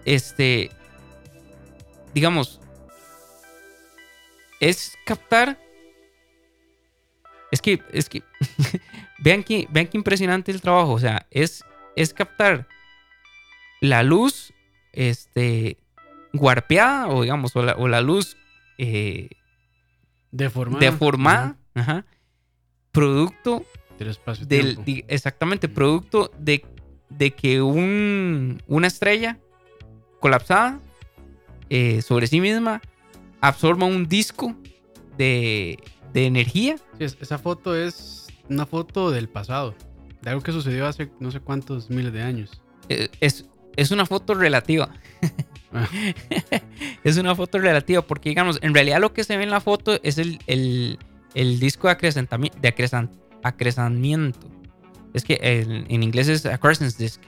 este, 0.04 0.70
digamos, 2.12 2.60
es 4.60 4.98
captar. 5.06 5.58
Es 7.50 7.62
que, 7.62 7.82
es 7.94 8.10
que, 8.10 8.22
vean 9.18 9.42
que, 9.42 9.66
vean 9.70 9.86
qué 9.86 9.96
impresionante 9.96 10.52
el 10.52 10.60
trabajo. 10.60 10.92
O 10.92 10.98
sea, 10.98 11.26
es, 11.30 11.64
es 11.96 12.12
captar 12.12 12.68
la 13.80 14.02
luz, 14.02 14.52
este, 14.92 15.78
guarpeada, 16.34 17.08
o 17.08 17.22
digamos, 17.22 17.56
o 17.56 17.62
la, 17.62 17.72
o 17.76 17.88
la 17.88 18.02
luz 18.02 18.36
eh, 18.82 19.28
Deformada. 20.32 20.80
deformada, 20.80 21.56
ajá, 21.74 22.06
producto 22.92 23.64
Del 23.98 24.08
espacio 24.08 24.46
del, 24.46 24.84
di- 24.84 25.04
exactamente, 25.08 25.68
producto 25.68 26.30
de, 26.38 26.64
de 27.10 27.32
que 27.32 27.60
un, 27.62 28.62
una 28.66 28.86
estrella 28.86 29.38
colapsada 30.20 30.80
eh, 31.68 32.00
sobre 32.02 32.26
sí 32.26 32.40
misma 32.40 32.80
absorba 33.40 33.86
un 33.86 34.06
disco 34.08 34.56
de, 35.18 35.78
de 36.12 36.26
energía. 36.26 36.76
esa 36.98 37.38
foto 37.38 37.76
es 37.76 38.28
una 38.48 38.66
foto 38.66 39.10
del 39.10 39.28
pasado. 39.28 39.74
De 40.22 40.30
algo 40.30 40.42
que 40.42 40.52
sucedió 40.52 40.86
hace 40.86 41.10
no 41.20 41.30
sé 41.30 41.40
cuántos 41.40 41.90
miles 41.90 42.12
de 42.12 42.22
años. 42.22 42.62
Eh, 42.88 43.08
es, 43.20 43.48
es 43.76 43.90
una 43.90 44.06
foto 44.06 44.34
relativa. 44.34 44.90
Es 47.04 47.16
una 47.16 47.34
foto 47.34 47.58
relativa 47.58 48.02
porque, 48.02 48.28
digamos, 48.30 48.58
en 48.62 48.74
realidad 48.74 49.00
lo 49.00 49.12
que 49.12 49.24
se 49.24 49.36
ve 49.36 49.44
en 49.44 49.50
la 49.50 49.60
foto 49.60 49.98
es 50.02 50.18
el, 50.18 50.38
el- 50.46 50.98
el 51.34 51.60
disco 51.60 51.86
de, 51.88 51.96
acrecentami- 51.96 52.52
de 52.52 52.68
acresan- 52.74 53.10
acrecamiento. 53.42 54.48
Es 55.14 55.24
que 55.24 55.34
el- 55.34 55.86
en 55.88 56.02
inglés 56.02 56.28
es 56.28 56.44
accrescence 56.46 57.00
disk. 57.02 57.20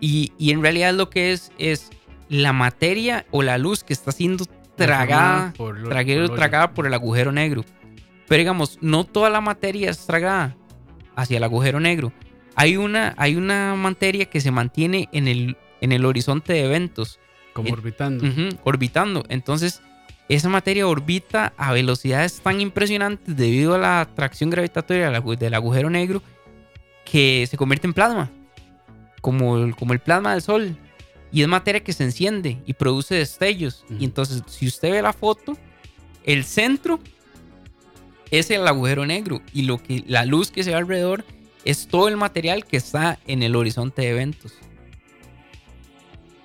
Y, 0.00 0.32
y 0.38 0.50
en 0.50 0.62
realidad 0.62 0.94
lo 0.94 1.10
que 1.10 1.32
es 1.32 1.52
es 1.58 1.90
la 2.28 2.52
materia 2.52 3.26
o 3.30 3.42
la 3.42 3.58
luz 3.58 3.84
que 3.84 3.92
está 3.92 4.12
siendo 4.12 4.46
tragada, 4.76 5.52
por 5.56 5.78
lo- 5.78 5.88
traguero- 5.90 6.26
por 6.28 6.36
tragada 6.36 6.72
por 6.74 6.86
el 6.86 6.94
agujero 6.94 7.32
negro. 7.32 7.64
Pero 8.28 8.38
digamos, 8.38 8.78
no 8.80 9.04
toda 9.04 9.28
la 9.30 9.40
materia 9.42 9.90
es 9.90 10.06
tragada 10.06 10.56
hacia 11.16 11.36
el 11.36 11.44
agujero 11.44 11.80
negro. 11.80 12.12
Hay 12.54 12.76
una, 12.76 13.14
hay 13.16 13.36
una 13.36 13.74
materia 13.76 14.26
que 14.26 14.40
se 14.40 14.50
mantiene 14.50 15.08
en 15.12 15.28
el, 15.28 15.56
en 15.80 15.92
el 15.92 16.04
horizonte 16.04 16.52
de 16.52 16.64
eventos, 16.64 17.18
Como 17.52 17.72
orbitando. 17.72 18.24
orbitando. 18.64 19.24
Entonces, 19.28 19.80
esa 20.28 20.48
materia 20.48 20.86
orbita 20.86 21.52
a 21.56 21.72
velocidades 21.72 22.40
tan 22.40 22.60
impresionantes 22.60 23.36
debido 23.36 23.74
a 23.74 23.78
la 23.78 24.00
atracción 24.00 24.50
gravitatoria 24.50 25.10
del 25.10 25.22
agu- 25.22 25.36
del 25.36 25.54
agujero 25.54 25.90
negro 25.90 26.22
que 27.04 27.46
se 27.50 27.56
convierte 27.56 27.86
en 27.86 27.92
plasma, 27.94 28.30
como 29.20 29.58
el, 29.58 29.74
como 29.76 29.92
el 29.92 29.98
plasma 29.98 30.32
del 30.32 30.42
Sol. 30.42 30.76
Y 31.32 31.40
es 31.42 31.48
materia 31.48 31.82
que 31.82 31.92
se 31.94 32.04
enciende 32.04 32.58
y 32.66 32.74
produce 32.74 33.14
destellos. 33.14 33.84
Y 33.98 34.04
entonces, 34.04 34.42
si 34.46 34.66
usted 34.66 34.90
ve 34.92 35.02
la 35.02 35.14
foto, 35.14 35.56
el 36.24 36.44
centro 36.44 37.00
es 38.30 38.50
el 38.50 38.66
agujero 38.68 39.04
negro 39.06 39.40
y 39.52 39.62
lo 39.62 39.82
que 39.82 40.04
la 40.06 40.24
luz 40.26 40.50
que 40.50 40.62
se 40.62 40.70
ve 40.70 40.76
alrededor 40.76 41.24
es 41.64 41.86
todo 41.88 42.08
el 42.08 42.16
material 42.16 42.64
que 42.64 42.76
está 42.76 43.18
en 43.26 43.42
el 43.42 43.54
horizonte 43.56 44.02
de 44.02 44.10
eventos. 44.10 44.52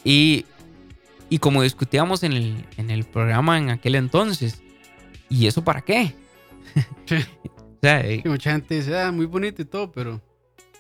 Y, 0.03 0.45
y 1.30 1.39
como 1.39 1.63
discutíamos 1.63 2.24
en 2.24 2.34
el, 2.34 2.65
en 2.78 2.89
el 2.91 3.03
programa 3.03 3.57
en 3.57 3.70
aquel 3.70 3.95
entonces, 3.95 4.61
¿y 5.30 5.47
eso 5.47 5.63
para 5.63 5.82
qué? 5.82 6.13
Sí. 7.05 7.15
o 7.45 7.80
sea, 7.82 8.01
eh, 8.01 8.22
Sí, 8.24 8.30
mucha 8.30 8.51
gente 8.51 8.76
dice, 8.76 8.97
ah, 8.99 9.11
muy 9.11 9.26
bonito 9.26 9.61
y 9.61 9.65
todo, 9.65 9.91
pero 9.91 10.22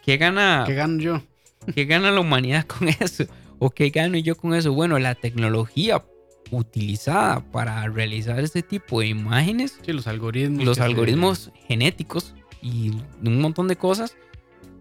¿qué 0.05 0.17
gana, 0.17 0.63
¿qué 0.65 0.73
gano 0.75 0.99
yo? 1.01 1.21
¿qué 1.75 1.85
gana 1.85 2.11
la 2.11 2.19
humanidad 2.21 2.65
con 2.65 2.87
eso? 2.87 3.25
¿O 3.59 3.69
qué 3.71 3.89
gano 3.89 4.17
yo 4.17 4.37
con 4.37 4.53
eso? 4.53 4.71
Bueno, 4.73 4.99
la 4.99 5.15
tecnología 5.15 6.03
utilizada 6.51 7.41
para 7.51 7.85
realizar 7.89 8.39
ese 8.39 8.61
tipo 8.61 9.01
de 9.01 9.07
imágenes 9.07 9.77
Sí, 9.85 9.91
los 9.91 10.07
algoritmos. 10.07 10.63
los 10.63 10.77
que 10.77 10.81
se- 10.83 10.85
algoritmos 10.85 11.51
genéticos 11.67 12.33
y 12.61 12.91
un 13.21 13.41
montón 13.41 13.67
de 13.67 13.75
cosas 13.75 14.15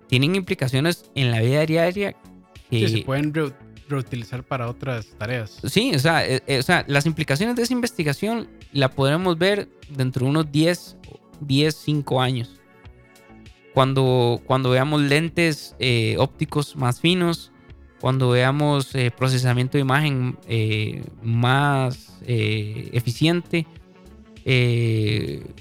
tienen 0.09 0.35
implicaciones 0.35 1.11
en 1.15 1.31
la 1.31 1.41
vida 1.41 1.65
diaria 1.67 2.13
que 2.71 2.89
Sí, 2.89 2.99
se 2.99 3.05
pueden 3.05 3.33
reu- 3.33 3.55
reutilizar 3.89 4.43
para 4.43 4.69
otras 4.69 5.07
tareas. 5.19 5.59
sí, 5.65 5.93
o 5.95 5.99
sea, 5.99 6.27
eh, 6.27 6.43
eh, 6.47 6.59
o 6.59 6.63
sea, 6.63 6.85
las 6.89 7.07
implicaciones 7.07 7.55
de 7.57 7.63
esa 7.63 7.73
investigación 7.73 8.49
la 8.73 8.91
podremos 8.91 9.39
ver 9.39 9.69
dentro 9.91 10.25
de 10.25 10.31
unos 10.31 10.51
10, 10.53 10.97
10 11.41 11.75
5 11.75 12.21
años. 12.21 12.61
Cuando, 13.75 14.41
cuando 14.47 14.71
veamos 14.71 15.03
lentes 15.03 15.77
eh, 15.79 16.17
ópticos 16.19 16.77
más 16.77 16.99
finos, 17.01 17.53
cuando 18.01 18.31
veamos 18.31 18.93
procesamiento 19.17 19.77
de 19.79 19.83
imagen 19.83 20.37
más 21.23 22.19
eficiente, 22.27 23.67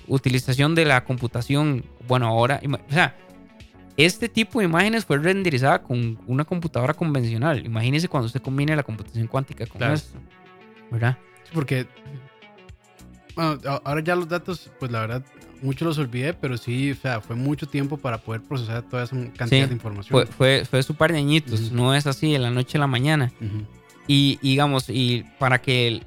utilización 0.08 0.76
de 0.76 0.86
la 0.86 1.04
computación, 1.04 1.84
bueno, 2.08 2.28
ahora, 2.28 2.62
o 2.64 2.94
sea, 2.94 3.16
este 3.98 4.28
tipo 4.30 4.60
de 4.60 4.66
imágenes 4.66 5.06
fue 5.06 5.18
renderizada 5.18 5.82
con 5.82 6.18
una 6.28 6.44
computadora 6.46 6.94
convencional. 6.94 7.66
Imagínese 7.66 8.08
cuando 8.08 8.28
usted 8.28 8.42
combine 8.42 8.76
la 8.76 8.84
computación 8.84 9.28
cuántica 9.28 9.66
con 9.66 9.78
Claro. 9.80 9.94
esto, 9.94 10.18
¿verdad? 10.92 11.18
Sí, 11.44 11.52
porque 11.54 11.88
bueno, 13.36 13.60
ahora 13.84 14.02
ya 14.02 14.16
los 14.16 14.28
datos, 14.30 14.70
pues 14.80 14.92
la 14.92 15.02
verdad, 15.02 15.24
muchos 15.62 15.86
los 15.88 15.98
olvidé, 15.98 16.34
pero 16.34 16.58
sí, 16.58 16.92
o 16.92 16.96
sea, 16.96 17.20
fue 17.22 17.36
mucho 17.36 17.68
tiempo 17.68 17.98
para 17.98 18.18
poder 18.18 18.42
procesar 18.42 18.84
toda 18.84 19.04
esa 19.04 19.16
cantidad 19.16 19.48
Sí, 19.48 19.66
de 19.68 19.74
información. 19.74 20.12
Fue, 20.12 20.26
fue, 20.26 20.66
fue 20.66 20.84
su 20.84 20.96
par 20.96 21.12
de 21.12 21.18
añitos, 21.18 21.72
no 21.72 21.94
es 21.94 22.08
así 22.08 22.32
de 22.32 22.40
la 22.40 22.50
noche 22.50 22.78
a 22.78 22.82
la 22.82 22.88
mañana. 22.88 23.32
Y, 24.08 24.40
y 24.42 24.52
digamos, 24.52 24.90
y 24.90 25.26
para 25.40 25.62
que 25.62 25.88
el- 25.88 26.04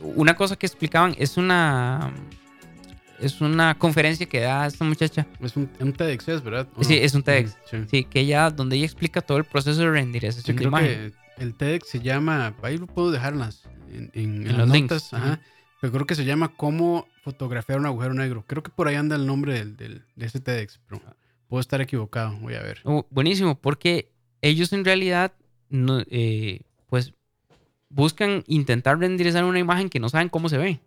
una 0.00 0.34
cosa 0.36 0.56
que 0.56 0.66
explicaban 0.66 1.14
es 1.18 1.36
una 1.36 2.12
es 3.22 3.40
una 3.40 3.78
conferencia 3.78 4.26
que 4.26 4.40
da 4.40 4.66
esta 4.66 4.84
muchacha, 4.84 5.26
Es 5.40 5.56
un, 5.56 5.70
un 5.80 5.92
TEDx, 5.92 6.28
¿es 6.28 6.42
verdad? 6.42 6.68
¿O 6.76 6.84
Sí, 6.84 6.98
es 7.00 7.14
un 7.14 7.22
TEDx. 7.22 7.50
Ujú, 7.52 7.60
Sí. 7.70 7.76
sí, 7.90 8.04
que 8.04 8.20
ella 8.20 8.50
donde 8.50 8.76
ella 8.76 8.84
explica 8.86 9.20
todo 9.20 9.38
el 9.38 9.44
proceso 9.44 9.80
de 9.80 9.86
Sí, 9.86 9.92
renderización 9.92 10.56
de 10.56 10.60
creo 10.60 10.68
imagen. 10.68 11.14
que 11.36 11.42
el 11.42 11.54
TEDx 11.54 11.88
se 11.88 12.00
llama, 12.00 12.54
ahí 12.62 12.76
lo 12.78 12.86
puedo 12.86 13.10
dejar 13.10 13.32
en 13.34 13.38
las, 13.40 13.64
en, 13.92 14.10
en- 14.14 14.42
en 14.42 14.46
En 14.46 14.48
las 14.48 14.58
los 14.58 14.70
links, 14.70 14.90
notas, 14.92 15.14
ajá, 15.14 15.40
pero 15.80 15.92
creo 15.92 16.06
que 16.06 16.14
se 16.14 16.24
llama 16.24 16.52
Cómo 16.56 17.06
fotografiar 17.22 17.78
un 17.78 17.86
agujero 17.86 18.14
negro. 18.14 18.44
Creo 18.46 18.62
que 18.62 18.70
por 18.70 18.88
ahí 18.88 18.96
anda 18.96 19.16
el 19.16 19.26
nombre 19.26 19.54
del, 19.54 19.76
del- 19.76 20.02
de 20.16 20.26
ese 20.26 20.40
TEDx, 20.40 20.80
pero 20.88 21.00
puedo 21.48 21.60
estar 21.60 21.80
equivocado, 21.80 22.36
voy 22.38 22.54
a 22.54 22.62
ver. 22.62 22.80
Oh, 22.84 23.06
buenísimo, 23.10 23.54
porque 23.60 24.10
ellos 24.40 24.72
en 24.72 24.84
realidad 24.84 25.32
no, 25.70 26.00
eh, 26.10 26.60
pues 26.88 27.14
buscan 27.88 28.42
intentar 28.46 28.98
renderizar 28.98 29.44
una 29.44 29.58
imagen 29.58 29.88
que 29.88 30.00
no 30.00 30.08
saben 30.08 30.28
cómo 30.28 30.48
se 30.48 30.58
ve. 30.58 30.80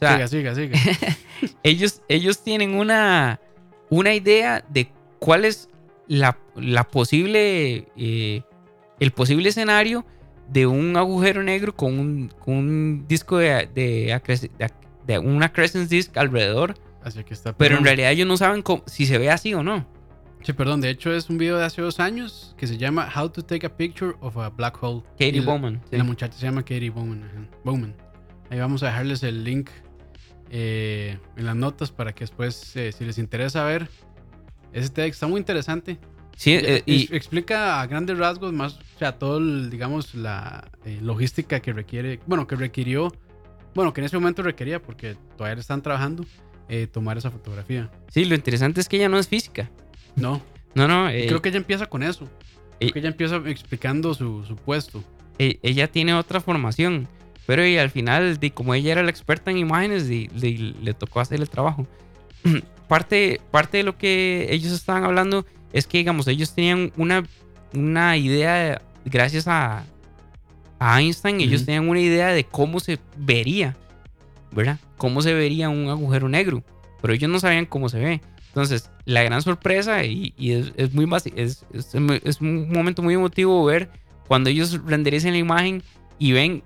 O 0.00 0.06
sea, 0.06 0.28
siga, 0.28 0.54
siga, 0.54 0.78
siga. 0.78 1.16
ellos, 1.62 2.02
ellos 2.08 2.42
tienen 2.42 2.74
una, 2.74 3.40
una 3.90 4.14
idea 4.14 4.64
de 4.68 4.90
cuál 5.18 5.44
es 5.44 5.68
la, 6.06 6.38
la 6.56 6.84
posible, 6.84 7.88
eh, 7.96 8.42
el 9.00 9.10
posible 9.10 9.48
escenario 9.48 10.04
de 10.48 10.66
un 10.66 10.96
agujero 10.96 11.42
negro 11.42 11.74
con 11.74 11.98
un, 11.98 12.28
con 12.38 12.54
un 12.54 13.04
disco 13.08 13.38
de, 13.38 13.68
de, 13.74 14.14
acres- 14.14 14.50
de, 14.56 14.70
de 15.06 15.18
una 15.18 15.52
crescent 15.52 15.88
disk 15.90 16.16
alrededor, 16.16 16.74
Así 17.02 17.22
que 17.24 17.34
está. 17.34 17.56
pero 17.56 17.76
en 17.76 17.84
realidad 17.84 18.12
ellos 18.12 18.26
no 18.28 18.36
saben 18.36 18.62
cómo- 18.62 18.82
si 18.86 19.04
se 19.06 19.18
ve 19.18 19.30
así 19.30 19.52
o 19.54 19.62
no. 19.62 19.86
Sí, 20.42 20.52
perdón. 20.52 20.80
De 20.80 20.88
hecho, 20.90 21.12
es 21.12 21.28
un 21.28 21.36
video 21.38 21.58
de 21.58 21.64
hace 21.64 21.82
dos 21.82 21.98
años 21.98 22.54
que 22.56 22.68
se 22.68 22.78
llama 22.78 23.08
How 23.14 23.28
to 23.30 23.42
Take 23.44 23.66
a 23.66 23.76
Picture 23.76 24.12
of 24.20 24.36
a 24.38 24.48
Black 24.50 24.80
Hole. 24.80 25.02
Katie 25.12 25.38
Y 25.38 25.40
Bowman. 25.40 25.82
sí. 25.90 25.96
La 25.96 26.04
muchacha 26.04 26.38
se 26.38 26.46
llama 26.46 26.62
Katie 26.62 26.90
Bowman. 26.90 27.24
ajá, 27.24 27.48
Bowman. 27.64 27.94
Ahí 28.48 28.58
vamos 28.60 28.82
a 28.84 28.86
dejarles 28.86 29.22
el 29.24 29.42
link 29.44 29.68
eh, 30.50 31.18
en 31.36 31.44
las 31.46 31.56
notas 31.56 31.90
para 31.90 32.14
que 32.14 32.20
después, 32.20 32.74
eh, 32.76 32.92
si 32.92 33.04
les 33.04 33.18
interesa 33.18 33.64
ver, 33.64 33.88
ese 34.72 34.88
TEDx 34.90 35.14
está 35.16 35.26
muy 35.26 35.38
interesante. 35.38 35.98
Sí, 36.36 36.52
eh, 36.54 36.82
y, 36.86 37.02
Ex- 37.04 37.12
explica 37.12 37.80
a 37.80 37.86
grandes 37.86 38.16
rasgos 38.18 38.52
más, 38.52 38.74
o 38.74 38.98
sea, 38.98 39.18
todo, 39.18 39.38
el, 39.38 39.70
digamos, 39.70 40.14
la 40.14 40.70
logística 41.02 41.60
que 41.60 41.72
requiere, 41.72 42.20
bueno, 42.26 42.46
que 42.46 42.54
requirió, 42.56 43.12
bueno, 43.74 43.92
que 43.92 44.00
en 44.00 44.04
ese 44.06 44.16
momento 44.18 44.42
requería, 44.42 44.80
porque 44.80 45.16
todavía 45.36 45.60
están 45.60 45.82
trabajando, 45.82 46.24
tomar 46.92 47.16
esa 47.18 47.30
fotografía. 47.30 47.90
sí, 48.08 48.24
lo 48.26 48.34
interesante 48.34 48.80
es 48.80 48.88
que 48.88 48.98
ella 48.98 49.08
no 49.08 49.18
es 49.18 49.26
física. 49.26 49.70
No, 50.16 50.42
No, 50.74 50.86
no, 50.86 51.08
creo 51.08 51.40
que 51.42 51.48
ella 51.48 51.58
empieza 51.58 51.86
con 51.86 52.02
eso. 52.02 52.28
Creo 52.78 52.92
que 52.92 52.98
ella 53.00 53.08
empieza 53.08 53.36
explicando 53.46 54.14
su, 54.14 54.44
su 54.44 54.54
puesto. 54.54 55.02
ella 55.38 55.90
tiene 55.90 56.14
otra 56.14 56.40
formación, 56.40 57.08
pero 57.48 57.66
y 57.66 57.78
al 57.78 57.88
final, 57.88 58.38
de, 58.38 58.50
como 58.50 58.74
ella 58.74 58.92
era 58.92 59.02
la 59.02 59.08
experta 59.08 59.50
en 59.50 59.56
imágenes, 59.56 60.06
de- 60.06 60.28
de- 60.34 60.74
le 60.82 60.92
tocó 60.92 61.20
hacer 61.20 61.40
el 61.40 61.48
trabajo. 61.48 61.86
parte, 62.88 63.40
parte 63.50 63.78
de 63.78 63.84
lo 63.84 63.96
que 63.96 64.48
ellos 64.50 64.70
estaban 64.70 65.04
hablando 65.04 65.46
es 65.72 65.86
que, 65.86 65.96
digamos, 65.96 66.26
ellos 66.28 66.54
tenían 66.54 66.92
una, 66.98 67.24
una 67.72 68.18
idea, 68.18 68.82
gracias 69.06 69.48
a, 69.48 69.86
a 70.78 71.00
Einstein, 71.00 71.40
ellos 71.40 71.62
Ujú. 71.62 71.66
tenían 71.66 71.88
una 71.88 72.00
idea 72.00 72.28
de 72.28 72.44
cómo 72.44 72.80
se 72.80 72.98
vería, 73.16 73.74
¿verdad? 74.52 74.78
Cómo 74.98 75.22
se 75.22 75.32
vería 75.32 75.70
un 75.70 75.88
agujero 75.88 76.28
negro, 76.28 76.62
pero 77.00 77.14
ellos 77.14 77.30
no 77.30 77.40
sabían 77.40 77.64
cómo 77.64 77.88
se 77.88 77.98
ve. 77.98 78.20
Entonces, 78.48 78.90
la 79.06 79.22
gran 79.22 79.40
sorpresa, 79.40 80.04
y, 80.04 80.34
y 80.36 80.52
es, 80.52 80.72
es 80.76 80.92
muy 80.92 81.08
es, 81.34 81.64
es, 81.72 81.94
es 82.24 82.40
un 82.42 82.70
momento 82.70 83.02
muy 83.02 83.14
emotivo 83.14 83.64
ver 83.64 83.88
cuando 84.26 84.50
ellos 84.50 84.78
renderizan 84.84 85.32
la 85.32 85.38
imagen 85.38 85.82
y 86.18 86.32
ven 86.32 86.62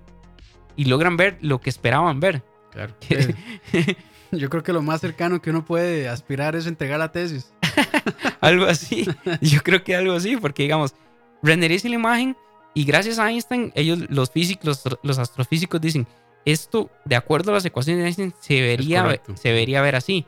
y 0.75 0.85
logran 0.85 1.17
ver 1.17 1.37
lo 1.41 1.59
que 1.61 1.69
esperaban 1.69 2.19
ver. 2.19 2.43
Claro. 2.71 2.93
Eh, 3.73 3.95
Yo 4.31 4.49
creo 4.49 4.63
que 4.63 4.73
lo 4.73 4.81
más 4.81 4.99
cercano 5.01 5.41
que 5.41 5.51
uno 5.51 5.63
puede 5.63 6.09
aspirar 6.09 6.55
es 6.55 6.65
entregar 6.65 6.97
la 6.99 7.11
tesis. 7.11 7.53
algo 8.41 8.65
así. 8.65 9.05
Yo 9.41 9.61
creo 9.61 9.83
que 9.83 9.95
algo 9.95 10.13
así, 10.13 10.37
porque 10.37 10.63
digamos, 10.63 10.95
renderizan 11.43 11.91
la 11.91 11.95
imagen 11.97 12.35
y 12.73 12.83
gracias 12.85 13.19
a 13.19 13.29
Einstein, 13.29 13.71
ellos, 13.75 13.99
los 14.09 14.31
físicos, 14.31 14.65
los, 14.85 14.97
los 15.03 15.19
astrofísicos 15.19 15.79
dicen, 15.79 16.07
esto, 16.45 16.89
de 17.05 17.15
acuerdo 17.15 17.51
a 17.51 17.53
las 17.55 17.65
ecuaciones 17.65 18.01
de 18.01 18.05
Einstein, 18.07 18.33
se 18.39 18.59
vería, 18.61 19.03
correcto. 19.03 19.37
se 19.37 19.51
vería 19.51 19.81
ver 19.83 19.95
así. 19.95 20.25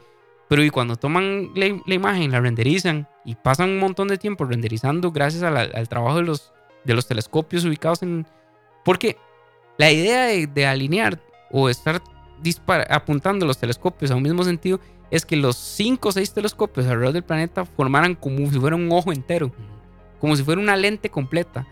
Pero 0.47 0.63
y 0.63 0.69
cuando 0.69 0.95
toman 0.97 1.49
la, 1.55 1.65
la 1.87 1.93
imagen, 1.95 2.31
la 2.31 2.39
renderizan 2.39 3.07
y 3.25 3.33
pasan 3.33 3.71
un 3.71 3.79
montón 3.79 4.07
de 4.07 4.19
tiempo 4.19 4.45
renderizando 4.45 5.11
gracias 5.11 5.41
a 5.41 5.49
la- 5.49 5.61
al 5.73 5.89
trabajo 5.89 6.17
de 6.17 6.23
los, 6.23 6.53
de 6.83 6.93
los 6.93 7.07
telescopios 7.07 7.65
ubicados 7.65 8.03
en... 8.03 8.27
Porque 8.83 9.17
la 9.77 9.91
idea 9.91 10.25
de, 10.25 10.47
de 10.47 10.65
alinear 10.65 11.19
o 11.51 11.69
estar 11.69 12.01
apuntando 12.89 13.45
los 13.45 13.57
telescopios 13.57 14.11
a 14.11 14.15
un 14.15 14.23
mismo 14.23 14.43
sentido 14.43 14.79
es 15.11 15.25
que 15.25 15.35
los 15.35 15.55
5 15.57 16.09
o 16.09 16.11
6 16.11 16.33
telescopios 16.33 16.85
alrededor 16.87 17.13
del 17.13 17.23
planeta 17.23 17.65
formaran 17.65 18.15
como 18.15 18.49
si 18.51 18.59
fuera 18.59 18.75
un 18.75 18.91
ojo 18.91 19.11
entero, 19.13 19.51
como 20.19 20.35
si 20.35 20.43
fuera 20.43 20.59
una 20.61 20.75
lente 20.75 21.09
completa, 21.09 21.67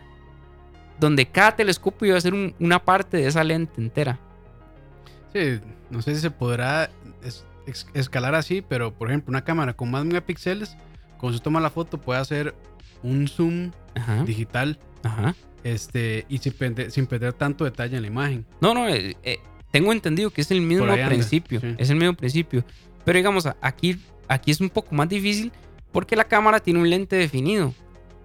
donde 0.99 1.26
cada 1.26 1.56
telescopio 1.56 2.10
iba 2.10 2.18
a 2.18 2.22
ser 2.22 2.34
un- 2.34 2.54
una 2.60 2.80
parte 2.84 3.18
de 3.18 3.28
esa 3.28 3.43
lente 3.43 3.82
entera. 3.82 4.20
Sí, 5.34 5.60
no 5.89 6.01
sé 6.01 6.16
si 6.16 6.22
se 6.22 6.32
podrá 6.32 6.89
es- 7.24 7.45
escalar 7.93 8.36
así, 8.36 8.62
pero 8.62 8.93
por 8.93 9.10
ejemplo, 9.10 9.32
una 9.32 9.43
cámara 9.43 9.74
con 9.74 9.89
más 9.89 10.06
megapíxeles, 10.06 10.78
cuando 11.18 11.38
se 11.38 11.43
toma 11.43 11.60
la 11.60 11.70
foto, 11.70 11.97
puede 11.99 12.20
hacer 12.20 12.54
un 13.01 13.28
zoom 13.28 13.72
Ajá, 13.95 14.24
digital 14.24 14.78
ajá. 15.04 15.36
Este, 15.64 16.26
y 16.30 16.38
sin 16.39 16.53
perder, 16.53 16.91
sin 16.91 17.05
perder 17.07 17.34
tanto 17.34 17.64
detalle 17.66 17.95
en 17.95 18.01
la 18.03 18.07
imagen. 18.07 18.45
No, 18.61 18.74
no, 18.74 18.88
eh, 18.88 19.16
eh, 19.24 19.39
tengo 19.72 19.91
entendido 19.91 20.30
que 20.30 20.41
es 20.41 20.51
el 20.51 20.61
mismo 20.61 20.86
ahí 20.86 20.99
anda, 20.99 21.07
principio. 21.07 21.59
sí. 21.61 21.76
Es 21.78 21.89
el 21.89 21.95
mismo 21.97 22.14
principio. 22.14 22.64
Pero 23.05 23.18
digamos, 23.18 23.45
a- 23.45 23.55
aquí, 23.61 23.99
aquí 24.28 24.51
es 24.51 24.61
un 24.61 24.70
poco 24.70 24.93
más 24.95 25.09
difícil 25.09 25.51
porque 25.91 26.16
la 26.16 26.24
cámara 26.26 26.59
tiene 26.59 26.80
un 26.80 26.89
lente 26.89 27.16
definido. 27.16 27.74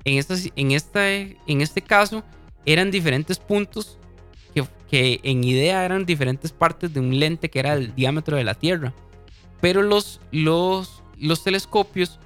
En, 0.05 0.19
esta, 0.19 0.35
en, 0.57 0.71
esta, 0.73 1.11
en 1.11 1.61
este 1.61 1.83
caso, 1.83 2.23
eran 2.65 2.91
diferentes 2.91 3.39
puntos 3.39 3.99
que, 4.55 4.65
que 4.91 5.21
en 5.23 5.45
idea 5.45 5.85
eran 5.85 6.07
diferentes 6.07 6.51
partes 6.53 6.93
de 6.95 7.01
un 7.01 7.19
lente 7.19 7.51
que 7.51 7.59
era 7.59 7.75
el 7.75 7.95
diámetro 7.95 8.37
de 8.37 8.45
la 8.45 8.55
Tierra. 8.55 8.95
Pero 9.61 9.83
los, 9.83 10.21
los, 10.31 11.03
los 11.19 11.43
telescopios 11.45 12.19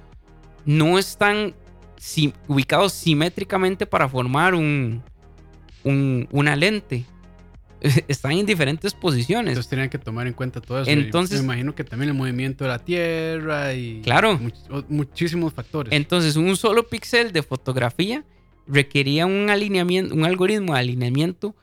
no 0.65 0.97
están 0.99 1.55
si- 2.03 2.33
ubicados 2.49 2.91
simétricamente 2.91 3.85
para 3.85 4.09
formar 4.09 4.53
un, 4.55 5.01
un- 5.85 6.27
una 6.31 6.55
lente. 6.57 7.05
Están 8.09 8.33
en 8.33 8.45
diferentes 8.45 8.93
posiciones. 8.93 9.51
Entonces 9.51 9.69
tenían 9.69 9.89
que 9.89 9.97
tomar 9.97 10.27
en 10.27 10.33
cuenta 10.33 10.59
todo 10.59 10.81
eso. 10.81 10.91
Entonces- 10.91 11.39
me 11.39 11.45
imagino 11.45 11.73
que 11.75 11.83
también 11.85 12.09
el 12.09 12.15
movimiento 12.17 12.65
de 12.65 12.69
la 12.69 12.79
Tierra 12.79 13.73
y 13.73 14.01
Claro. 14.01 14.37
much- 14.37 14.85
muchísimos 14.89 15.53
factores. 15.53 15.93
Entonces, 15.93 16.35
un 16.35 16.55
solo 16.57 16.87
píxel 16.87 17.31
de 17.31 17.41
fotografía 17.41 18.25
requería 18.67 19.25
un 19.25 19.49
alineamiento, 19.49 20.13
un 20.13 20.25
algoritmo 20.25 20.73
de 20.73 20.79
alineamiento 20.81 21.55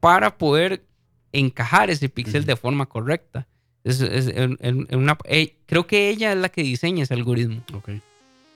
para 0.00 0.36
poder 0.38 0.84
encajar 1.32 1.90
ese 1.90 2.08
píxel 2.08 2.44
de 2.46 2.56
forma 2.56 2.86
correcta. 2.86 3.46
Es- 3.84 4.00
es- 4.00 4.32
una- 4.90 5.18
eh, 5.24 5.56
creo 5.66 5.86
que 5.86 6.08
ella 6.10 6.32
es 6.32 6.38
la 6.38 6.48
que 6.50 6.62
diseña 6.62 7.02
ese 7.04 7.14
algoritmo. 7.14 7.62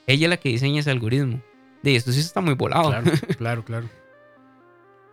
Ella 0.07 0.26
es 0.26 0.30
la 0.30 0.36
que 0.36 0.48
diseña 0.50 0.80
ese 0.80 0.90
algoritmo. 0.90 1.42
De 1.82 1.96
esto 1.96 2.12
sí 2.12 2.20
está 2.20 2.40
muy 2.40 2.54
volado. 2.54 2.88
claro, 2.90 3.11
claro, 3.38 3.64
claro. 3.64 3.88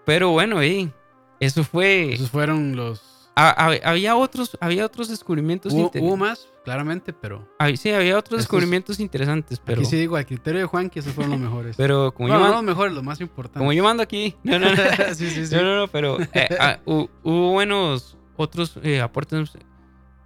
Pero 0.05 0.31
bueno, 0.31 0.61
eh, 0.61 0.91
eso 1.39 1.63
fue. 1.63 2.13
Esos 2.13 2.29
fueron 2.29 2.75
los... 2.75 3.01
Ha- 3.35 3.49
ha- 3.71 3.89
había 3.89 4.15
otros, 4.15 4.55
había 4.61 4.85
otros 4.85 5.07
descubrimientos 5.07 5.73
Hubo, 5.73 5.81
inter- 5.85 6.03
hubo 6.03 6.15
más, 6.17 6.47
claramente, 6.63 7.13
pero 7.13 7.47
hab- 7.57 7.75
sí, 7.77 7.89
había 7.89 8.15
otros 8.15 8.41
descubrimientos 8.41 8.99
interesantes, 8.99 9.59
pero, 9.59 9.81
aquí 9.81 9.89
sí 9.89 9.95
digo, 9.97 10.17
al 10.17 10.25
criterio 10.27 10.59
de 10.61 10.67
Juan, 10.67 10.87
que 10.91 10.99
esos 10.99 11.13
fueron 11.13 11.31
los 11.31 11.39
mejores. 11.39 11.75
pero 11.75 12.13
como, 12.13 12.29
no, 12.29 12.35
yo 12.35 12.45
no 12.45 12.51
los 12.51 12.63
mejores, 12.63 12.93
los 12.93 13.03
más 13.03 13.19
importantes. 13.21 13.57
como 13.59 13.73
yo 13.73 13.83
mando 13.83 14.03
aquí, 14.03 14.35
no, 14.43 14.59
no, 14.59 14.67
no. 14.69 14.75
sí, 15.15 15.31
sí, 15.31 15.47
sí. 15.47 15.55
No, 15.55 15.63
no, 15.63 15.75
no, 15.77 15.87
pero 15.87 16.19
eh, 16.21 16.47
ah, 16.59 16.77
hu- 16.85 17.09
hubo 17.23 17.51
buenos 17.53 18.17
otros 18.37 18.77
eh, 18.83 19.01
aportes 19.01 19.51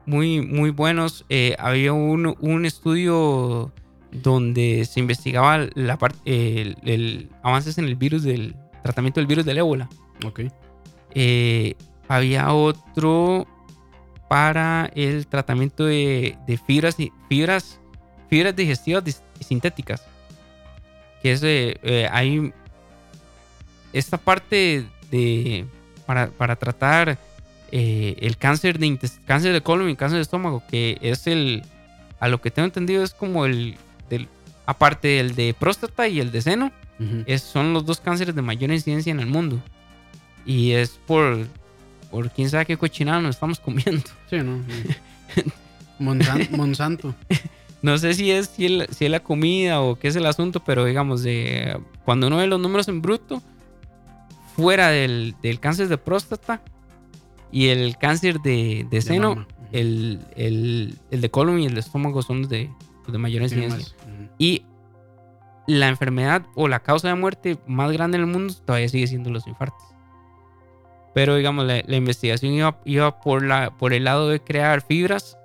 muy, 0.05 0.41
muy 0.41 0.71
buenos. 0.71 1.23
Eh, 1.29 1.55
había 1.59 1.93
un, 1.93 2.35
un 2.41 2.65
estudio 2.65 3.71
donde 4.21 4.85
se 4.85 4.99
investigaba 4.99 5.67
la 5.75 5.97
parte, 5.97 6.19
el, 6.25 6.77
el 6.83 7.29
avances 7.43 7.77
en 7.77 7.85
el 7.85 7.95
virus 7.95 8.23
del 8.23 8.55
tratamiento 8.83 9.19
del 9.19 9.27
virus 9.27 9.45
del 9.45 9.57
ébola. 9.57 9.89
Ok. 10.25 10.41
Eh, 11.13 11.75
había 12.07 12.53
otro 12.53 13.47
para 14.29 14.91
el 14.95 15.25
tratamiento 15.27 15.85
de, 15.85 16.37
de 16.47 16.57
fibras, 16.57 16.99
y- 16.99 17.11
fibras, 17.29 17.79
fibras 18.29 18.55
digestivas 18.55 19.03
dis- 19.03 19.21
sintéticas. 19.39 20.03
Que 21.21 21.31
es, 21.31 21.43
eh, 21.43 21.77
eh, 21.81 22.07
hay 22.11 22.53
esta 23.93 24.17
parte 24.17 24.85
de, 25.09 25.65
para, 26.05 26.27
para 26.27 26.55
tratar 26.55 27.17
eh, 27.71 28.15
el 28.19 28.37
cáncer 28.37 28.77
de, 28.79 28.99
cáncer 29.25 29.53
de 29.53 29.61
colon 29.61 29.89
y 29.89 29.95
cáncer 29.95 30.17
de 30.17 30.21
estómago, 30.21 30.61
que 30.69 30.97
es 31.01 31.25
el, 31.27 31.63
a 32.19 32.27
lo 32.27 32.39
que 32.39 32.51
tengo 32.51 32.65
entendido 32.65 33.03
es 33.03 33.13
como 33.13 33.45
el, 33.45 33.77
del, 34.09 34.27
aparte 34.65 35.07
del 35.07 35.35
de 35.35 35.53
próstata 35.57 36.07
y 36.07 36.19
el 36.19 36.31
de 36.31 36.41
seno, 36.41 36.71
es, 37.27 37.43
son 37.43 37.73
los 37.73 37.85
dos 37.85 37.99
cánceres 37.99 38.33
de 38.35 38.41
mayor 38.41 38.71
incidencia 38.71 39.11
en 39.11 39.19
el 39.19 39.27
mundo. 39.27 39.61
Y 40.45 40.71
es 40.71 40.99
por, 41.05 41.45
por 42.09 42.31
quién 42.31 42.49
sabe 42.49 42.65
qué 42.65 42.77
cochinada 42.77 43.21
nos 43.21 43.35
estamos 43.35 43.59
comiendo. 43.59 44.03
Sí, 44.29 44.37
¿no? 44.37 44.63
Sí. 45.35 45.41
Monsan- 45.99 46.49
Monsanto. 46.51 47.13
No 47.81 47.97
sé 47.97 48.13
si 48.15 48.31
es, 48.31 48.47
si, 48.47 48.65
el- 48.65 48.87
si 48.91 49.05
es 49.05 49.11
la 49.11 49.19
comida 49.19 49.81
o 49.81 49.95
qué 49.97 50.07
es 50.07 50.15
el 50.15 50.25
asunto, 50.25 50.61
pero 50.63 50.85
digamos, 50.85 51.21
de, 51.23 51.79
cuando 52.05 52.27
uno 52.27 52.37
ve 52.37 52.47
los 52.47 52.59
números 52.59 52.87
en 52.87 53.01
bruto, 53.01 53.41
fuera 54.55 54.89
del, 54.89 55.35
del 55.43 55.59
cáncer 55.59 55.87
de 55.87 55.97
próstata 55.97 56.61
y 57.51 57.67
el 57.67 57.97
cáncer 57.97 58.39
de, 58.41 58.87
seno, 59.01 59.45
el, 59.71 60.19
el, 60.35 60.95
el 61.11 61.21
de 61.21 61.29
colon 61.29 61.59
y 61.59 61.65
el 61.67 61.75
de 61.75 61.79
estómago 61.81 62.21
son 62.23 62.41
los 62.41 62.49
de, 62.49 62.69
los 63.03 63.11
de 63.11 63.17
mayor 63.19 63.43
incidencia. 63.43 63.95
Y 64.37 64.65
la 65.67 65.87
enfermedad 65.89 66.45
o 66.55 66.67
la 66.67 66.79
causa 66.81 67.07
de 67.09 67.15
muerte 67.15 67.57
más 67.67 67.91
grande 67.91 68.17
en 68.17 68.23
el 68.23 68.29
mundo 68.29 68.53
todavía 68.65 68.87
sigue 68.89 69.07
siendo 69.07 69.29
los 69.29 69.47
infartos. 69.47 69.83
Pero 71.13 71.35
digamos, 71.35 71.65
la, 71.65 71.81
la 71.85 71.95
investigación 71.95 72.53
iba, 72.53 72.79
iba 72.85 73.19
por, 73.19 73.43
la, 73.43 73.71
por 73.77 73.93
el 73.93 74.03
lado 74.03 74.29
de 74.29 74.39
crear 74.39 74.81
fibras 74.81 75.37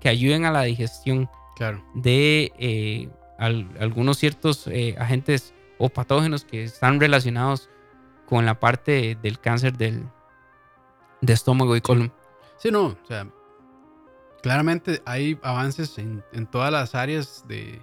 que 0.00 0.08
ayuden 0.08 0.44
a 0.44 0.50
la 0.52 0.62
digestión 0.62 1.28
Claro. 1.56 1.84
de 1.94 2.52
eh, 2.58 3.08
al- 3.38 3.68
algunos 3.80 4.16
ciertos 4.18 4.66
eh, 4.68 4.94
agentes 4.98 5.54
o 5.78 5.88
patógenos 5.88 6.44
que 6.44 6.64
están 6.64 6.98
relacionados 7.00 7.68
con 8.26 8.46
la 8.46 8.58
parte 8.60 9.16
del 9.22 9.38
cáncer 9.40 9.76
del, 9.76 10.04
de 11.20 11.32
estómago 11.32 11.76
y 11.76 11.80
colon. 11.80 12.12
Sí, 12.58 12.70
no, 12.70 12.86
o 12.86 12.96
sea, 13.06 13.28
claramente 14.42 15.02
hay 15.04 15.38
avances 15.42 15.98
en, 15.98 16.22
en 16.32 16.46
todas 16.46 16.72
las 16.72 16.94
áreas 16.94 17.44
de, 17.48 17.82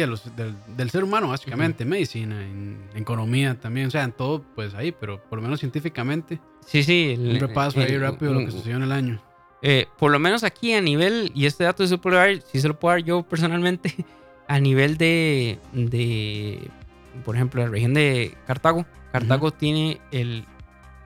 de 0.00 0.06
los- 0.06 0.34
del, 0.36 0.54
del 0.76 0.90
ser 0.90 1.04
humano, 1.04 1.28
básicamente, 1.28 1.84
medicina, 1.84 2.42
en, 2.42 2.78
economía 2.94 3.54
también, 3.60 3.86
o 3.88 3.90
sea, 3.90 4.04
en 4.04 4.12
todo, 4.12 4.42
pues 4.54 4.74
ahí, 4.74 4.92
pero 4.92 5.22
por 5.22 5.38
lo 5.38 5.42
menos 5.42 5.60
científicamente, 5.60 6.40
Sí, 6.66 6.82
sí. 6.82 7.12
el- 7.18 7.32
un 7.34 7.40
repaso 7.40 7.80
ahí 7.80 7.92
el- 7.92 8.00
rápido 8.00 8.32
de 8.32 8.40
lo 8.40 8.40
que 8.40 8.52
un- 8.52 8.58
sucedió 8.60 8.76
en 8.76 8.82
el 8.84 8.92
año. 8.92 9.20
eh, 9.62 9.86
por 9.98 10.10
lo 10.12 10.18
menos 10.18 10.44
aquí 10.44 10.74
a 10.74 10.80
nivel, 10.80 11.32
y 11.34 11.46
este 11.46 11.64
dato 11.64 11.84
puede 12.00 12.16
dar, 12.16 12.42
si 12.42 12.60
se 12.60 12.68
lo 12.68 12.78
puedo 12.78 12.94
dar 12.96 13.04
yo 13.04 13.22
personalmente, 13.22 13.94
a 14.48 14.60
nivel 14.60 14.96
de, 14.98 15.58
de 15.72 16.68
por 17.24 17.34
ejemplo, 17.36 17.62
la 17.62 17.68
región 17.70 17.94
de 17.94 18.34
Cartago. 18.46 18.84
Cartago 19.12 19.52
tiene 19.52 20.00
el, 20.10 20.44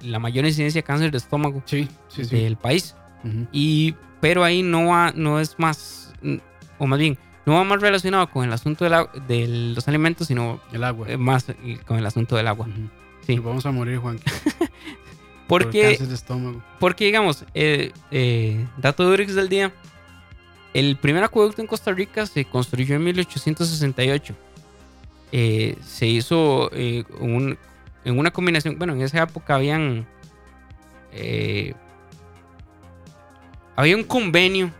la 0.00 0.18
mayor 0.18 0.44
incidencia 0.46 0.78
de 0.80 0.82
cáncer 0.82 1.10
de 1.10 1.18
estómago 1.18 1.62
Sí, 1.66 1.86
sí, 2.08 2.24
sí. 2.24 2.34
del 2.36 2.56
país. 2.56 2.96
Ujú. 3.22 3.46
Y, 3.52 3.94
pero 4.20 4.42
ahí 4.42 4.62
no, 4.62 4.86
va, 4.86 5.12
no 5.14 5.38
es 5.38 5.56
más, 5.58 6.12
mm, 6.22 6.36
o 6.78 6.86
más 6.86 6.98
bien, 6.98 7.18
no 7.48 7.54
va 7.54 7.64
más 7.64 7.80
relacionado 7.80 8.30
con 8.30 8.44
el 8.44 8.52
asunto 8.52 8.84
de, 8.84 8.90
la- 8.90 9.10
de 9.26 9.72
los 9.74 9.88
alimentos, 9.88 10.26
sino 10.26 10.60
El 10.72 10.84
agua. 10.84 11.08
eh, 11.08 11.16
más 11.16 11.46
con 11.86 11.98
el 11.98 12.04
asunto 12.06 12.36
del 12.36 12.46
agua. 12.46 12.66
Sí. 13.26 13.36
Nos 13.36 13.44
vamos 13.44 13.66
a 13.66 13.70
morir, 13.72 13.98
Juan. 13.98 14.18
por 15.48 15.62
Porque, 15.64 15.82
cáncer 15.82 16.08
de 16.08 16.14
estómago. 16.14 16.62
porque 16.78 17.06
digamos, 17.06 17.44
eh, 17.54 17.92
eh, 18.10 18.66
dato 18.76 19.04
Durix 19.04 19.34
del 19.34 19.48
día, 19.48 19.72
el 20.74 20.96
primer 20.96 21.24
acueducto 21.24 21.62
en 21.62 21.66
Costa 21.68 21.92
Rica 21.92 22.26
se 22.26 22.44
construyó 22.44 22.96
en 22.96 23.04
1868. 23.04 24.34
Eh, 25.32 25.76
se 25.82 26.06
hizo 26.06 26.70
eh, 26.72 27.04
un- 27.20 27.56
en 28.04 28.18
una 28.18 28.30
combinación, 28.30 28.78
bueno, 28.78 28.92
en 28.94 29.00
esa 29.02 29.22
época 29.22 29.54
habían... 29.54 30.06
eh, 31.12 31.74
había 33.76 33.96
un 33.96 34.04
convenio, 34.04 34.70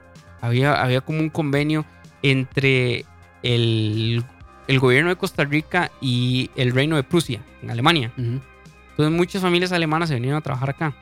había, 0.40 0.82
había 0.82 1.00
como 1.00 1.20
un 1.20 1.30
convenio 1.30 1.84
entre 2.22 3.04
el, 3.42 4.24
el 4.66 4.78
gobierno 4.78 5.10
de 5.10 5.16
Costa 5.16 5.44
Rica 5.44 5.90
y 6.00 6.50
el 6.56 6.72
reino 6.72 6.96
de 6.96 7.02
Prusia, 7.02 7.40
en 7.62 7.70
Alemania. 7.70 8.12
Entonces 8.16 9.16
muchas 9.16 9.42
familias 9.42 9.72
alemanas 9.72 10.08
se 10.08 10.16
vinieron 10.16 10.38
a 10.38 10.42
trabajar 10.42 10.70
acá. 10.70 10.94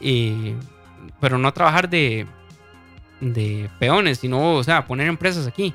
Eh, 0.00 0.54
pero 1.20 1.38
no 1.38 1.48
a 1.48 1.52
trabajar 1.52 1.88
de, 1.88 2.26
de 3.20 3.70
peones, 3.78 4.18
sino, 4.18 4.54
o 4.54 4.62
sea, 4.64 4.78
a 4.78 4.86
poner 4.86 5.06
empresas 5.08 5.46
aquí. 5.46 5.72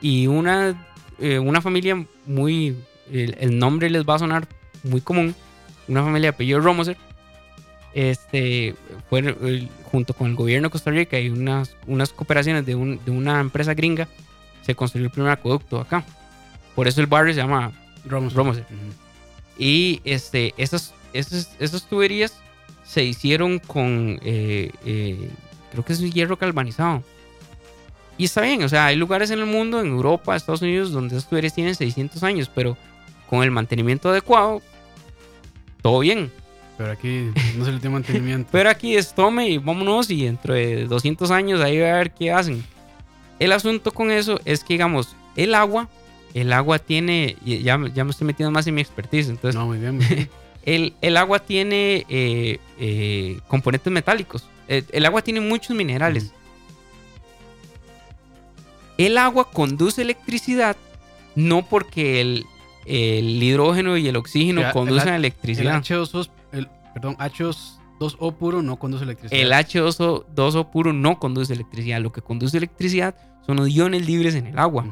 Y 0.00 0.26
una, 0.26 0.86
eh, 1.18 1.38
una 1.38 1.60
familia 1.60 2.04
muy, 2.26 2.76
el, 3.12 3.36
el 3.38 3.58
nombre 3.58 3.90
les 3.90 4.04
va 4.04 4.16
a 4.16 4.18
sonar 4.18 4.48
muy 4.82 5.00
común, 5.00 5.34
una 5.88 6.02
familia 6.02 6.30
de 6.30 6.34
apellido 6.34 6.60
Romoser, 6.60 6.96
este, 7.94 8.74
fue 9.08 9.20
eh, 9.42 9.68
junto 9.84 10.14
con 10.14 10.28
el 10.28 10.36
gobierno 10.36 10.68
de 10.68 10.72
Costa 10.72 10.90
Rica 10.90 11.18
y 11.18 11.28
unas, 11.30 11.76
unas 11.86 12.12
cooperaciones 12.12 12.64
de, 12.66 12.74
un- 12.74 13.00
de 13.04 13.10
una 13.10 13.40
empresa 13.40 13.74
gringa, 13.74 14.08
se 14.62 14.74
construyó 14.74 15.06
el 15.06 15.10
primer 15.12 15.30
acueducto 15.32 15.80
acá. 15.80 16.04
Por 16.74 16.86
eso 16.88 17.00
el 17.00 17.06
barrio 17.06 17.34
se 17.34 17.40
llama 17.40 17.72
Romoser. 18.06 18.36
Romoser. 18.36 18.64
Ujú. 18.64 18.92
y 19.58 20.00
este, 20.04 20.54
esas, 20.56 20.94
esas, 21.12 21.50
esas 21.58 21.86
tuberías 21.86 22.34
se 22.84 23.04
hicieron 23.04 23.58
con, 23.58 24.18
eh, 24.22 24.70
eh, 24.84 25.30
creo 25.72 25.84
que 25.84 25.92
es 25.92 26.00
hierro 26.00 26.36
galvanizado. 26.36 27.02
Y 28.18 28.24
está 28.24 28.42
bien, 28.42 28.62
o 28.62 28.68
sea, 28.68 28.86
hay 28.86 28.96
lugares 28.96 29.30
en 29.30 29.38
el 29.38 29.46
mundo, 29.46 29.80
en 29.80 29.86
Europa, 29.88 30.36
Estados 30.36 30.60
Unidos, 30.62 30.92
donde 30.92 31.16
esas 31.16 31.28
tuberías 31.28 31.54
tienen 31.54 31.74
600 31.74 32.22
años, 32.22 32.50
pero 32.54 32.76
con 33.28 33.42
el 33.42 33.50
mantenimiento 33.50 34.10
adecuado, 34.10 34.60
todo 35.82 36.00
bien. 36.00 36.30
Pero 36.80 36.92
aquí 36.92 37.30
no 37.58 37.66
se 37.66 37.72
le 37.72 37.78
tiene 37.78 37.92
mantenimiento. 37.92 38.48
Pero 38.52 38.70
aquí 38.70 38.96
es 38.96 39.14
tome 39.14 39.50
y 39.50 39.58
vámonos 39.58 40.10
y 40.10 40.24
dentro 40.24 40.54
de 40.54 40.86
200 40.86 41.30
años 41.30 41.60
ahí 41.60 41.78
va 41.78 41.90
a 41.90 41.96
ver 41.98 42.10
qué 42.12 42.32
hacen. 42.32 42.64
El 43.38 43.52
asunto 43.52 43.92
con 43.92 44.10
eso 44.10 44.40
es 44.46 44.64
que, 44.64 44.72
digamos, 44.74 45.14
el 45.36 45.54
agua, 45.54 45.90
el 46.32 46.50
agua 46.54 46.78
tiene, 46.78 47.36
ya, 47.44 47.78
ya 47.92 48.04
me 48.04 48.10
estoy 48.12 48.26
metiendo 48.26 48.50
más 48.50 48.66
en 48.66 48.76
mi 48.76 48.80
expertise, 48.80 49.28
entonces 49.28 49.56
no, 49.60 49.66
muy 49.66 49.76
bien. 49.76 49.96
muy 49.96 50.06
bien. 50.06 50.30
el, 50.64 50.94
el 51.02 51.18
agua 51.18 51.40
tiene 51.40 52.06
eh, 52.08 52.58
eh, 52.78 53.40
componentes 53.46 53.92
metálicos. 53.92 54.48
Eh, 54.66 54.82
el 54.90 55.04
agua 55.04 55.20
tiene 55.20 55.42
muchos 55.42 55.76
minerales. 55.76 56.32
El 58.96 59.18
agua 59.18 59.50
conduce 59.50 60.00
electricidad 60.00 60.78
no 61.34 61.60
porque 61.66 62.22
el, 62.22 62.46
el 62.86 63.42
hidrógeno 63.42 63.98
y 63.98 64.08
el 64.08 64.16
oxígeno 64.16 64.62
el 64.66 64.72
conducen 64.72 65.08
H- 65.08 65.16
El 65.16 65.24
electricidad. 65.24 65.82
H2O, 65.82 66.20
el, 66.24 66.30
perdón, 66.94 67.16
H2O 67.18 68.34
puro 68.36 68.62
no 68.62 68.78
conduce 68.78 69.04
electricidad. 69.04 69.40
El 69.40 69.52
H2O 69.52 70.26
2O 70.34 70.70
puro 70.70 70.92
no 70.92 71.18
conduce 71.18 71.52
electricidad. 71.52 72.00
Lo 72.00 72.12
que 72.12 72.22
conduce 72.22 72.56
electricidad 72.56 73.14
son 73.46 73.56
los 73.56 73.68
iones 73.68 74.06
libres 74.06 74.34
en 74.34 74.46
el 74.46 74.58
agua. 74.58 74.86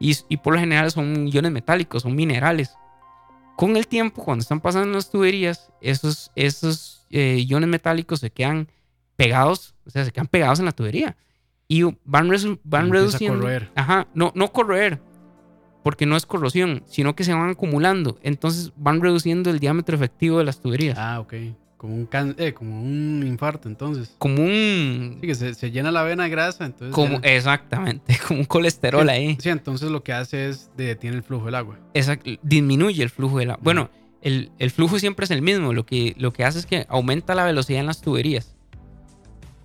Y, 0.00 0.16
y 0.28 0.36
por 0.38 0.54
lo 0.54 0.60
general 0.60 0.90
son 0.90 1.28
iones 1.28 1.52
metálicos, 1.52 2.02
son 2.02 2.14
minerales. 2.14 2.74
Con 3.56 3.76
el 3.76 3.86
tiempo, 3.86 4.24
cuando 4.24 4.42
están 4.42 4.60
pasando 4.60 4.88
en 4.88 4.94
las 4.94 5.10
tuberías, 5.10 5.70
esos, 5.80 6.30
esos 6.34 7.06
eh, 7.10 7.44
iones 7.46 7.68
metálicos 7.68 8.20
se 8.20 8.30
quedan 8.30 8.68
pegados, 9.16 9.74
o 9.86 9.90
sea, 9.90 10.04
se 10.04 10.10
quedan 10.10 10.26
pegados 10.26 10.58
en 10.58 10.64
la 10.64 10.72
tubería. 10.72 11.16
Y 11.68 11.82
van, 11.82 11.96
van 12.04 12.26
Empieza 12.28 12.78
a 12.78 12.82
reduciendo. 12.90 13.38
corroer. 13.38 13.70
Ajá, 13.76 14.08
no, 14.12 14.32
no 14.34 14.52
corroer, 14.52 15.00
porque 15.84 16.04
no 16.06 16.16
es 16.16 16.26
corrosión, 16.26 16.82
sino 16.86 17.14
que 17.14 17.22
se 17.22 17.32
van 17.32 17.50
acumulando. 17.50 18.18
Entonces 18.24 18.72
van 18.76 19.00
reduciendo 19.00 19.50
el 19.50 19.60
diámetro 19.60 19.94
efectivo 19.94 20.38
de 20.38 20.44
las 20.44 20.60
tuberías. 20.60 20.98
Ah, 20.98 21.20
ok. 21.20 21.34
Como 21.76 21.94
un, 21.96 22.06
can- 22.06 22.34
eh, 22.38 22.54
como 22.54 22.80
un 22.82 23.22
infarto, 23.26 23.68
entonces. 23.68 24.14
Como 24.18 24.42
un. 24.42 25.18
Sí, 25.20 25.26
que 25.26 25.34
se, 25.34 25.52
se 25.54 25.70
llena 25.70 25.92
la 25.92 26.02
vena 26.02 26.22
de 26.24 26.30
grasa, 26.30 26.64
entonces. 26.64 26.94
Como, 26.94 27.20
ya- 27.20 27.28
exactamente, 27.34 28.18
como 28.26 28.40
un 28.40 28.46
colesterol 28.46 29.06
ahí. 29.08 29.36
Sí, 29.38 29.50
entonces 29.50 29.90
lo 29.90 30.02
que 30.02 30.14
hace 30.14 30.48
es 30.48 30.70
de- 30.76 30.86
detiene 30.86 31.16
el 31.16 31.22
flujo 31.22 31.44
del 31.44 31.54
agua. 31.56 31.78
Exact- 31.92 32.38
disminuye 32.42 33.02
el 33.02 33.10
flujo 33.10 33.38
de 33.38 33.44
la... 33.46 33.58
Bueno, 33.62 33.90
el, 34.22 34.50
el 34.58 34.70
flujo 34.70 34.98
siempre 34.98 35.24
es 35.24 35.30
el 35.30 35.42
mismo. 35.42 35.74
Lo 35.74 35.84
que, 35.84 36.14
lo 36.16 36.32
que 36.32 36.44
hace 36.44 36.58
es 36.60 36.64
que 36.66 36.86
aumenta 36.88 37.34
la 37.34 37.44
velocidad 37.44 37.80
en 37.80 37.86
las 37.86 38.00
tuberías 38.00 38.53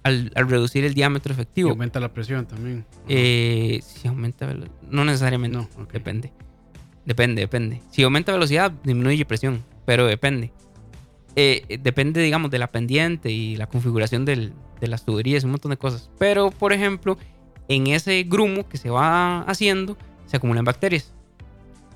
al, 0.04 0.32
al 0.36 0.50
reducir 0.50 0.86
el 0.86 0.94
diámetro 0.94 1.32
Y 1.32 1.36
efectivo. 1.36 1.70
aumenta 1.72 2.00
la 2.00 2.14
presión 2.14 2.46
también. 2.46 2.86
Eh, 3.08 3.80
si 3.84 4.08
aumenta. 4.08 4.54
No 4.90 5.06
necesariamente. 5.06 5.58
no, 5.58 5.68
ok. 5.82 5.92
Depende. 5.94 6.32
Depende, 7.06 7.42
depende. 7.42 7.82
Si 7.92 8.04
aumenta 8.04 8.32
velocidad, 8.32 8.72
disminuye 8.84 9.26
presión. 9.26 9.64
Pero 9.86 10.06
depende. 10.06 10.52
Eh, 11.36 11.64
eh, 11.70 11.78
depende, 11.82 12.22
digamos, 12.22 12.52
de 12.52 12.60
la 12.60 12.68
pendiente 12.72 13.32
y 13.32 13.56
la 13.56 13.68
configuración 13.68 14.26
del- 14.26 14.54
de 14.82 14.88
las 14.88 15.06
tuberías, 15.06 15.44
un 15.44 15.52
montón 15.52 15.72
de 15.72 15.78
cosas. 15.78 16.10
Pero, 16.20 16.52
por 16.52 16.74
ejemplo, 16.74 17.18
en 17.68 17.88
ese 17.88 18.24
grumo 18.24 18.68
que 18.68 18.78
se 18.78 18.90
va 18.90 19.42
haciendo, 19.42 19.98
se 20.26 20.38
acumulan 20.38 20.66
bacterias. 20.66 21.12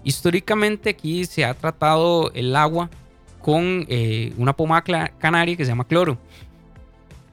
Históricamente 0.03 0.89
aquí 0.89 1.25
se 1.25 1.45
ha 1.45 1.53
tratado 1.53 2.31
el 2.33 2.55
agua 2.55 2.89
con 3.41 3.85
eh, 3.89 4.33
una 4.37 4.53
pomada 4.53 4.81
canaria 5.17 5.55
que 5.55 5.63
se 5.65 5.71
llama 5.71 5.85
cloro 5.87 6.17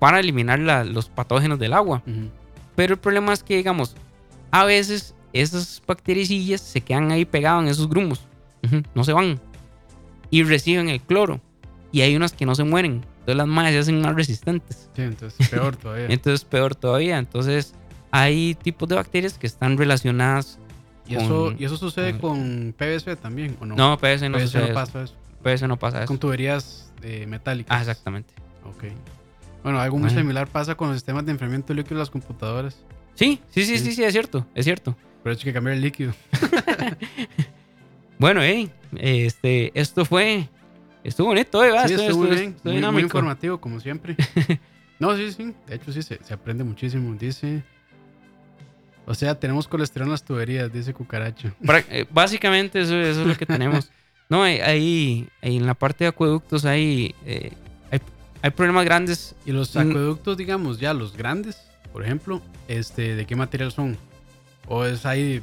para 0.01 0.19
eliminar 0.19 0.59
la- 0.59 0.83
los 0.85 1.09
patógenos 1.09 1.59
del 1.61 1.73
agua. 1.75 2.03
Ujú. 2.07 2.29
Pero 2.75 2.95
el 2.95 2.99
problema 2.99 3.33
es 3.33 3.43
que, 3.45 3.57
digamos, 3.57 3.95
a 4.51 4.65
veces 4.65 5.15
esas 5.33 5.81
bactericillas 5.87 6.61
se 6.61 6.81
quedan 6.81 7.13
ahí 7.13 7.25
pegadas 7.25 7.63
en 7.63 7.69
esos 7.69 7.89
grumos. 7.89 8.21
Ujú, 8.65 8.83
no 8.95 9.05
se 9.05 9.13
van. 9.13 9.41
Y 10.31 10.43
reciben 10.43 10.89
el 10.89 11.01
cloro. 11.01 11.41
Y 11.93 12.01
hay 12.01 12.17
unas 12.17 12.33
que 12.33 12.47
no 12.47 12.55
se 12.57 12.65
mueren. 12.65 13.05
Entonces 13.21 13.37
las 13.37 13.47
madres 13.47 13.75
se 13.75 13.79
hacen 13.81 14.01
más 14.01 14.15
resistentes. 14.17 14.89
Sí, 14.97 15.03
entonces 15.03 15.49
peor 15.49 15.77
todavía. 15.77 16.07
Entonces 16.09 16.45
peor 16.45 16.75
todavía. 16.75 17.19
Entonces 17.19 17.75
hay 18.11 18.55
tipos 18.57 18.89
de 18.89 18.97
bacterias 18.97 19.39
que 19.39 19.47
están 19.47 19.77
relacionadas. 19.79 20.59
¿Y 21.07 21.17
eso, 21.17 21.45
con- 21.47 21.57
¿Y 21.59 21.65
eso 21.65 21.77
sucede 21.77 22.13
con- 22.19 22.21
con 22.39 22.75
PVC 22.79 23.17
también 23.17 23.57
o 23.61 23.67
no? 23.67 23.75
No, 23.77 23.99
PVC 23.99 24.29
no, 24.29 24.39
PVC 24.39 24.47
sucede 24.47 24.63
no 24.63 24.67
eso. 24.69 24.75
pasa 24.75 25.03
eso. 25.03 25.15
PVC 25.43 25.69
no 25.69 25.77
pasa 25.79 25.99
eso. 25.99 26.07
Con 26.07 26.19
tuberías 26.19 26.93
eh, 27.03 27.27
metálicas. 27.29 27.77
Ah, 27.77 27.81
exactamente. 27.81 28.33
Ok. 28.65 28.85
Bueno, 29.63 29.79
algo 29.81 29.97
muy 29.99 30.09
Bueno. 30.09 30.21
similar 30.21 30.49
pasa 30.49 30.75
con 30.75 30.89
los 30.89 30.97
sistemas 30.97 31.25
de 31.27 31.33
enfriamiento 31.33 31.75
líquido 31.75 31.97
de 31.97 32.01
las 32.01 32.11
computadoras. 32.11 32.83
Sí, 33.15 33.41
sí, 33.51 33.65
sí, 33.65 33.79
Sí. 33.79 33.93
sí, 33.93 34.03
es 34.05 34.13
cierto. 34.13 34.47
Es 34.55 34.65
cierto. 34.65 34.97
Pero 35.23 35.37
hay 35.37 35.43
que 35.43 35.53
cambiar 35.53 35.77
el 35.77 35.83
líquido. 35.83 36.13
Bueno, 38.19 38.43
hey, 38.43 38.71
este, 38.99 39.73
esto 39.73 40.05
fue. 40.05 40.47
Estuvo 41.03 41.29
bonito, 41.29 41.65
¿eh? 41.65 41.71
sí, 41.89 41.95
estuvo 41.95 42.25
bien. 42.25 42.55
Muy, 42.63 43.03
informativo, 43.03 43.59
como 43.59 43.81
siempre. 43.81 44.15
no, 44.99 45.17
sí, 45.17 45.33
sí. 45.33 45.55
De 45.67 45.77
hecho, 45.77 45.91
sí, 45.91 46.03
se, 46.03 46.23
se 46.23 46.35
aprende 46.35 46.63
muchísimo. 46.63 47.15
Dice. 47.15 47.63
O 49.07 49.15
sea, 49.15 49.35
tenemos 49.41 49.67
colesterol 49.67 50.09
en 50.09 50.13
las 50.13 50.23
tuberías, 50.23 50.71
dice 50.71 50.93
Cucaracha. 50.93 51.55
Eh, 51.89 52.05
Básicamente 52.11 52.83
eso, 52.83 52.95
eso 53.01 53.23
es 53.23 53.27
lo 53.27 53.37
que 53.37 53.47
tenemos. 53.47 53.91
No, 54.29 54.47
eh, 54.47 54.63
ahí, 54.63 55.29
ahí 55.43 55.57
en 55.57 55.67
la 55.67 55.75
parte 55.75 56.05
de 56.05 56.09
acueductos 56.09 56.65
hay, 56.65 57.17
eh, 57.27 57.51
hay, 58.43 58.51
problemas 58.51 58.85
grandes. 58.85 59.35
Y 59.47 59.53
los 59.53 59.75
Mm. 59.75 59.79
acueductos, 59.91 60.37
digamos, 60.37 60.79
ya 60.79 60.93
los 60.95 61.17
grandes, 61.17 61.59
por 61.93 62.03
ejemplo, 62.05 62.41
este, 62.69 63.17
¿de 63.17 63.27
qué 63.27 63.37
material 63.37 63.73
son? 63.73 63.97
O 64.69 64.85
es 64.85 65.05
ahí. 65.07 65.43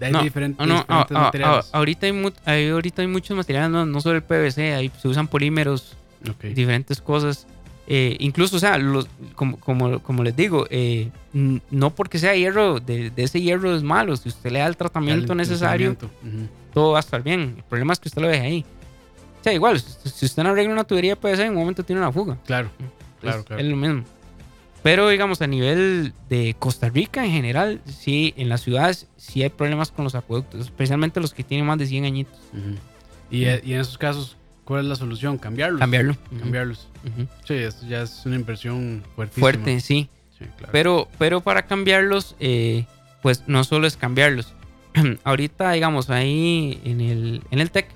Hay 0.00 0.12
No, 0.12 0.22
diferentes, 0.22 0.60
Ah, 0.60 0.66
no, 0.66 0.74
diferentes 0.74 1.16
ah, 1.16 1.20
ah, 1.20 1.22
materiales. 1.24 1.70
ah, 1.72 1.78
ahorita, 1.78 2.06
hay 2.06 2.12
mu- 2.12 2.30
hay- 2.44 2.68
ahorita 2.68 3.00
hay 3.02 3.08
muchos 3.08 3.34
materiales, 3.36 3.70
no, 3.70 3.86
no 3.86 4.00
solo 4.02 4.16
el 4.16 4.22
PVC, 4.22 4.74
ahí 4.74 4.90
se 5.00 5.08
usan 5.08 5.26
polímeros, 5.26 5.96
Ok. 6.28 6.44
diferentes 6.54 7.00
cosas. 7.00 7.46
Eh, 7.88 8.16
incluso, 8.18 8.56
o 8.56 8.58
sea, 8.58 8.76
los, 8.78 9.06
como, 9.36 9.58
como, 9.60 10.00
como 10.00 10.22
les 10.24 10.34
digo, 10.36 10.66
eh, 10.70 11.08
no 11.32 11.94
porque 11.94 12.18
sea 12.18 12.34
hierro, 12.34 12.80
de, 12.80 13.10
de 13.10 13.22
ese 13.22 13.40
hierro 13.40 13.74
es 13.76 13.82
malo. 13.84 14.16
Si 14.16 14.28
usted 14.28 14.50
le 14.50 14.58
da 14.58 14.66
el 14.66 14.76
tratamiento 14.76 15.32
El 15.32 15.38
necesario, 15.38 15.94
tratamiento, 15.96 16.50
todo 16.74 16.92
va 16.92 16.98
a 16.98 17.00
estar 17.00 17.22
bien. 17.22 17.54
El 17.58 17.62
problema 17.62 17.92
es 17.92 18.00
que 18.00 18.08
usted 18.08 18.20
lo 18.20 18.28
deje 18.28 18.44
ahí. 18.44 18.64
Sea, 19.46 19.54
igual, 19.54 19.80
si 19.80 20.26
usted 20.26 20.42
no 20.42 20.48
arregla 20.48 20.72
una 20.72 20.82
tubería 20.82 21.12
de 21.12 21.16
PVC, 21.20 21.42
en 21.44 21.50
un 21.50 21.58
momento 21.58 21.84
tiene 21.84 22.02
una 22.02 22.10
fuga. 22.10 22.36
Claro, 22.46 22.68
Entonces, 22.80 23.20
Claro, 23.20 23.44
claro. 23.44 23.62
Es 23.62 23.68
lo 23.68 23.76
mismo. 23.76 24.02
Pero, 24.82 25.08
digamos, 25.08 25.40
a 25.40 25.46
nivel 25.46 26.12
de 26.28 26.56
Costa 26.58 26.88
Rica 26.88 27.24
en 27.24 27.30
general, 27.30 27.80
sí, 27.86 28.34
en 28.36 28.48
las 28.48 28.62
ciudades 28.62 29.06
sí 29.16 29.44
hay 29.44 29.50
problemas 29.50 29.92
con 29.92 30.02
los 30.02 30.16
acueductos, 30.16 30.62
especialmente 30.62 31.20
los 31.20 31.32
que 31.32 31.44
tienen 31.44 31.64
más 31.64 31.78
de 31.78 31.86
100 31.86 32.04
añitos. 32.06 32.36
ujú. 32.52 32.74
y, 33.30 33.44
y 33.44 33.74
en 33.74 33.80
esos 33.80 33.96
casos, 33.98 34.36
¿cuál 34.64 34.80
es 34.80 34.86
la 34.86 34.96
solución? 34.96 35.38
Cambiarlos. 35.38 35.78
Cambiarlo. 35.78 36.16
Ujú, 36.32 36.40
Cambiarlos. 36.40 36.88
ujú. 37.04 37.28
Sí, 37.46 37.54
eso 37.54 37.86
ya 37.86 38.02
es 38.02 38.26
una 38.26 38.34
inversión 38.34 39.04
fuertísima. 39.14 39.42
Fuerte, 39.44 39.78
sí. 39.78 40.08
Sí, 40.36 40.44
claro. 40.56 40.72
Pero, 40.72 41.08
pero 41.18 41.40
para 41.40 41.66
cambiarlos, 41.66 42.34
eh, 42.40 42.84
pues 43.22 43.44
no 43.46 43.62
solo 43.62 43.86
es 43.86 43.96
cambiarlos. 43.96 44.52
Ahorita, 45.22 45.70
digamos, 45.70 46.10
ahí 46.10 46.80
en 46.84 47.00
el, 47.00 47.42
en 47.52 47.60
el 47.60 47.70
TEC, 47.70 47.86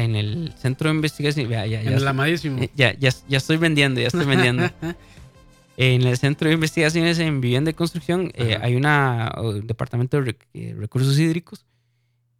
en 0.00 0.16
el 0.16 0.52
centro 0.56 0.88
de 0.90 0.96
investigación, 0.96 1.48
ya, 1.48 1.66
ya, 1.66 1.80
en 1.82 1.88
el 1.92 2.08
amadísimo. 2.08 2.60
eh, 2.62 2.70
ya, 2.74 2.92
ya, 2.98 3.10
ya 3.28 3.38
estoy 3.38 3.56
vendiendo, 3.56 4.00
ya 4.00 4.08
estoy 4.08 4.24
vendiendo. 4.26 4.68
en 5.76 6.02
el 6.06 6.16
centro 6.18 6.48
de 6.48 6.54
investigaciones 6.54 7.18
en 7.18 7.40
vivienda 7.40 7.70
y 7.70 7.74
construcción 7.74 8.30
eh, 8.34 8.58
hay 8.62 8.76
una 8.76 9.32
o, 9.36 9.54
departamento 9.54 10.20
de 10.20 10.32
rec- 10.32 10.46
eh, 10.54 10.74
recursos 10.78 11.18
hídricos 11.18 11.64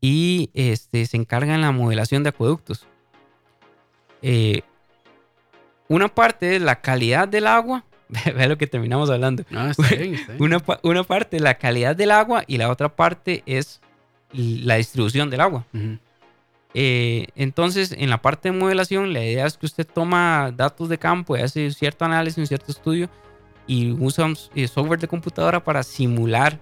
y 0.01 0.51
este, 0.55 1.05
se 1.07 1.17
encarga 1.17 1.55
en 1.55 1.61
la 1.63 1.73
modelación 1.73 2.23
de 2.23 2.29
acueductos. 2.29 2.87
Eh, 4.23 4.63
una 5.89 6.09
parte 6.09 6.57
es 6.57 6.63
la 6.63 6.81
calidad 6.81 7.29
del 7.29 7.47
agua, 7.47 7.85
vea 8.37 8.49
lo 8.49 8.57
que 8.59 8.67
terminamos 8.67 9.11
hablando. 9.11 9.45
Está 9.71 9.89
bien, 9.97 10.15
está 10.15 10.33
bien. 10.33 10.43
Una, 10.43 10.63
una 10.83 11.05
parte 11.05 11.37
es 11.37 11.43
la 11.43 11.55
calidad 11.55 11.95
del 11.97 12.11
agua 12.11 12.45
y 12.47 12.57
la 12.59 12.71
otra 12.71 12.95
parte 12.95 13.43
es 13.47 13.81
la 14.33 14.77
distribución 14.77 15.31
del 15.31 15.41
agua. 15.41 15.67
Eh, 16.75 17.29
entonces, 17.37 17.93
en 17.97 18.11
la 18.11 18.21
parte 18.21 18.51
de 18.51 18.59
modelación, 18.59 19.13
la 19.13 19.25
idea 19.25 19.47
es 19.47 19.57
que 19.57 19.67
usted 19.67 19.87
toma 19.87 20.53
datos 20.55 20.89
de 20.89 20.99
campo 20.99 21.37
y 21.37 21.41
hace 21.41 21.71
cierto 21.71 22.05
análisis, 22.05 22.39
un 22.39 22.47
cierto 22.49 22.73
estudio 22.73 23.09
y 23.67 23.93
usa 23.93 24.31
eh, 24.55 24.69
software 24.69 25.01
de 25.01 25.09
computadora 25.09 25.63
para 25.63 25.83
simular 25.83 26.59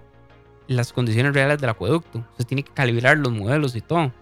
las 0.67 0.93
condiciones 0.93 1.33
reales 1.33 1.59
del 1.59 1.71
acueducto. 1.71 2.23
Usted 2.31 2.45
tiene 2.45 2.63
que 2.63 2.71
calibrar 2.71 3.17
los 3.17 3.33
modelos 3.33 3.75
y 3.75 3.81
todo. 3.81 4.13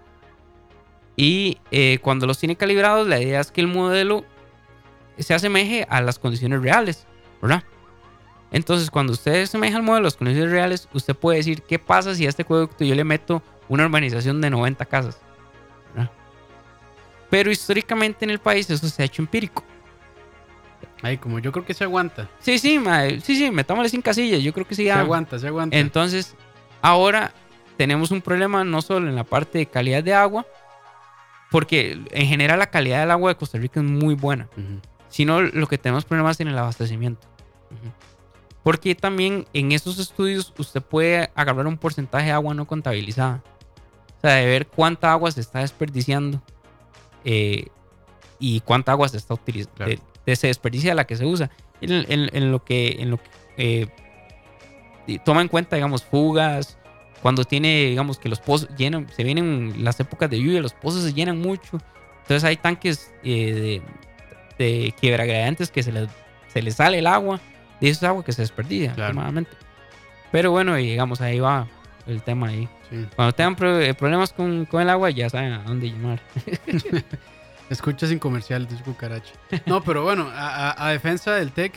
Y 1.16 1.58
eh, 1.72 2.00
cuando 2.02 2.26
los 2.26 2.40
tiene 2.40 2.56
calibrados, 2.56 3.08
la 3.08 3.20
idea 3.20 3.42
es 3.42 3.52
que 3.52 3.62
el 3.62 3.68
modelo 3.68 4.24
se 5.20 5.34
asemeje 5.34 5.86
a 5.90 6.02
las 6.02 6.18
condiciones 6.18 6.62
reales, 6.62 7.06
¿verdad? 7.42 7.64
Entonces, 8.52 8.90
cuando 8.90 9.14
usted 9.14 9.44
asemeja 9.44 9.78
el 9.78 9.84
modelo 9.84 10.06
a 10.06 10.08
las 10.08 10.18
condiciones 10.18 10.52
reales, 10.52 10.90
usted 10.94 11.16
puede 11.16 11.38
decir 11.38 11.62
qué 11.64 11.80
pasa 11.80 12.16
si 12.16 12.26
a 12.26 12.30
este 12.30 12.42
acueducto 12.42 12.84
yo 12.84 12.96
le 12.96 13.04
meto 13.04 13.44
una 13.70 13.86
urbanización 13.86 14.42
de 14.42 14.50
90 14.50 14.86
casas. 14.86 15.22
Pero 17.32 17.50
históricamente 17.50 18.26
en 18.26 18.30
el 18.30 18.40
país 18.40 18.70
eso 18.70 18.88
se 18.88 19.02
ha 19.02 19.06
hecho 19.06 19.24
empírico. 19.24 19.64
Ay, 21.02 21.18
como 21.18 21.40
yo 21.40 21.52
creo 21.52 21.66
que 21.66 21.74
se 21.74 21.86
aguanta. 21.86 22.30
Sí, 22.40 22.60
sí, 22.60 22.78
mae, 22.78 23.22
sí, 23.22 23.36
sí, 23.36 23.50
metámosle 23.50 23.90
sin 23.90 24.02
casillas. 24.04 24.44
Yo 24.44 24.54
creo 24.54 24.68
que 24.68 24.76
sí. 24.76 24.84
Se 24.84 24.92
aguanta, 24.92 25.40
se 25.40 25.48
aguanta. 25.48 25.76
Entonces, 25.76 26.36
ahora 26.82 27.34
tenemos 27.78 28.12
un 28.12 28.22
problema 28.22 28.64
no 28.64 28.82
solo 28.82 29.08
en 29.08 29.16
la 29.16 29.24
parte 29.24 29.58
de 29.58 29.66
calidad 29.66 30.04
de 30.04 30.14
agua, 30.14 30.46
porque 31.50 32.00
en 32.12 32.28
general 32.28 32.60
la 32.60 32.70
calidad 32.70 33.00
del 33.00 33.12
agua 33.12 33.32
de 33.32 33.38
Costa 33.38 33.58
Rica 33.58 33.80
es 33.80 33.86
muy 33.86 34.14
buena, 34.14 34.50
sino 35.10 35.42
lo 35.42 35.68
que 35.68 35.78
tenemos 35.78 36.06
problemas 36.06 36.40
en 36.42 36.50
el 36.50 36.58
abastecimiento. 36.58 37.28
Porque 38.62 38.94
también 38.94 39.48
en 39.54 39.72
esos 39.72 39.98
estudios 39.98 40.54
usted 40.58 40.82
puede 40.82 41.32
agarrar 41.34 41.66
un 41.66 41.78
porcentaje 41.78 42.28
de 42.28 42.34
agua 42.34 42.54
no 42.54 42.68
contabilizada. 42.68 43.42
O 44.18 44.22
sea, 44.22 44.36
de 44.36 44.46
ver 44.46 44.68
cuánta 44.68 45.12
agua 45.12 45.32
se 45.32 45.42
está 45.42 45.60
desperdiciando 45.60 46.44
eh, 47.26 47.68
y 48.40 48.60
cuánta 48.62 48.92
agua 48.94 49.08
se 49.10 49.18
está 49.18 49.34
utilizando. 49.34 49.76
Claro. 49.76 49.92
De, 49.92 50.00
de 50.26 50.32
ese 50.34 50.48
desperdicio 50.48 50.92
a 50.92 50.96
la 50.96 51.06
que 51.06 51.16
se 51.16 51.26
usa. 51.26 51.50
En, 51.82 51.92
en- 52.12 52.30
en 52.36 52.52
lo 52.52 52.64
que, 52.64 52.98
en 53.00 53.10
lo 53.12 53.18
que 53.18 53.30
eh, 55.08 55.18
toma 55.26 55.42
en 55.42 55.48
cuenta, 55.48 55.76
digamos, 55.76 56.04
fugas, 56.04 56.78
cuando 57.22 57.44
tiene, 57.44 57.86
digamos, 57.86 58.18
que 58.20 58.30
los 58.30 58.40
pozos 58.40 58.70
llenan, 58.78 59.08
se 59.16 59.24
vienen 59.24 59.84
las 59.84 60.00
épocas 60.00 60.30
de 60.30 60.40
lluvia, 60.40 60.62
los 60.62 60.74
pozos 60.74 61.04
se 61.04 61.14
llenan 61.14 61.40
mucho. 61.40 61.80
Entonces 62.22 62.44
hay 62.44 62.58
tanques 62.58 63.12
eh, 63.24 63.82
de, 64.58 64.64
de 64.66 64.94
quiebragradientes 65.00 65.72
que 65.72 65.84
se 65.84 65.92
les, 65.92 66.08
se 66.54 66.62
les 66.62 66.76
sale 66.76 67.00
el 67.00 67.08
agua 67.08 67.40
y 67.80 67.90
eso 67.90 68.00
es 68.06 68.10
agua 68.10 68.24
que 68.24 68.32
se 68.32 68.42
desperdicia, 68.44 68.94
Claro. 68.94 69.20
Pero 70.32 70.52
bueno, 70.52 70.76
digamos, 70.76 71.20
ahí 71.20 71.40
va 71.40 71.68
el 72.08 72.22
tema 72.24 72.48
ahí. 72.50 72.68
Sí. 72.90 73.06
Cuando 73.16 73.34
tengan 73.34 73.56
eh, 73.82 73.94
problemas 73.94 74.34
con, 74.34 74.66
con 74.66 74.82
el 74.82 74.90
agua, 74.90 75.10
ya 75.12 75.30
saben 75.30 75.54
a 75.54 75.64
dónde 75.64 75.90
llamar. 75.92 76.20
Escucha 77.70 78.06
sin 78.08 78.20
comercial, 78.20 78.68
dice 78.68 78.84
Cucaracha. 78.84 79.34
No, 79.66 79.82
pero 79.82 80.04
bueno, 80.04 80.28
a, 80.34 80.72
a- 80.72 80.88
a 80.88 80.92
defensa 80.92 81.34
del 81.36 81.52
TEC, 81.52 81.74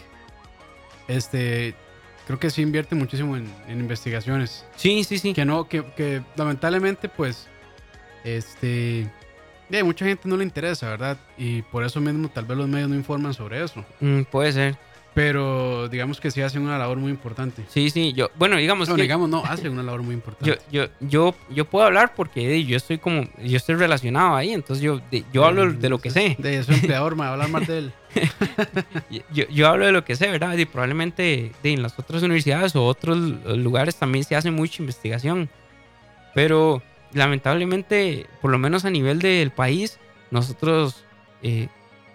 este, 1.07 1.75
creo 2.27 2.39
que 2.39 2.51
sí 2.51 2.63
invierte 2.63 2.95
muchísimo 2.95 3.37
en, 3.37 3.47
en 3.69 3.79
investigaciones. 3.81 4.65
Sí, 4.77 5.05
sí, 5.05 5.19
sí. 5.19 5.35
Que 5.35 5.45
no, 5.45 5.69
que, 5.69 5.85
que 5.97 6.23
lamentablemente, 6.37 7.09
pues, 7.09 7.47
este, 8.25 9.09
de 9.69 9.85
mucha 9.85 10.05
gente 10.05 10.29
no 10.29 10.37
le 10.37 10.43
interesa, 10.45 10.89
¿verdad? 10.89 11.17
Y 11.39 11.63
por 11.63 11.85
eso 11.85 12.01
mismo 12.01 12.29
tal 12.29 12.45
vez 12.47 12.59
los 12.59 12.69
medios 12.69 12.89
no 12.89 12.97
informan 12.97 13.33
sobre 13.35 13.63
eso. 13.63 13.85
Mm, 14.01 14.23
puede 14.23 14.53
ser. 14.53 14.77
Pero 15.15 15.89
digamos 15.89 16.21
que 16.21 16.33
sí 16.33 16.43
hacen 16.43 16.63
una 16.63 16.77
labor 16.77 16.99
muy 16.99 17.11
importante. 17.13 17.63
Sí, 17.69 17.89
sí. 17.89 18.13
Yo, 18.15 18.31
bueno, 18.35 18.57
digamos 18.57 18.89
No, 18.89 18.97
que 18.97 19.03
digamos, 19.03 19.29
no, 19.29 19.45
hacen 19.45 19.69
una 19.73 19.85
labor 19.85 20.03
muy 20.03 20.15
importante. 20.15 20.59
yo, 20.71 20.87
yo, 20.87 20.91
yo, 21.01 21.35
yo 21.51 21.65
puedo 21.67 21.87
hablar 21.87 22.15
porque 22.17 22.65
yo 22.65 22.77
estoy 22.77 22.99
como, 22.99 23.23
yo 23.43 23.57
estoy 23.57 23.77
relacionado 23.77 24.35
ahí, 24.35 24.53
entonces 24.53 24.83
yo, 24.83 25.01
yo 25.33 25.45
hablo 25.45 25.73
de 25.73 25.89
lo 25.89 25.99
que 26.01 26.11
sé. 26.11 26.35
De 26.41 26.63
su 26.65 26.73
empleador, 26.73 27.15
me 27.15 27.21
va 27.23 27.29
a 27.29 27.33
hablar 27.35 27.49
más 27.49 27.67
de 27.69 27.79
él. 27.79 27.93
Yo, 29.11 29.45
yo 29.49 29.67
hablo 29.67 29.87
de 29.87 29.91
lo 29.91 30.05
que 30.05 30.15
sé, 30.15 30.31
¿verdad? 30.31 30.57
Y 30.57 30.67
probablemente 30.67 31.51
en 31.65 31.83
las 31.83 31.99
otras 31.99 32.23
universidades 32.23 32.77
o 32.77 32.85
otros 32.87 33.19
lugares 33.19 33.97
también 33.97 34.25
se 34.25 34.37
hace 34.37 34.53
mucha 34.53 34.83
investigación. 34.83 35.49
Pero 36.33 36.81
lamentablemente, 37.13 38.27
por 38.41 38.53
lo 38.53 38.59
menos 38.59 38.85
a 38.85 38.91
nivel 38.91 39.19
del 39.19 39.51
país, 39.51 39.99
nosotros, 40.31 41.05
eh, 41.43 41.67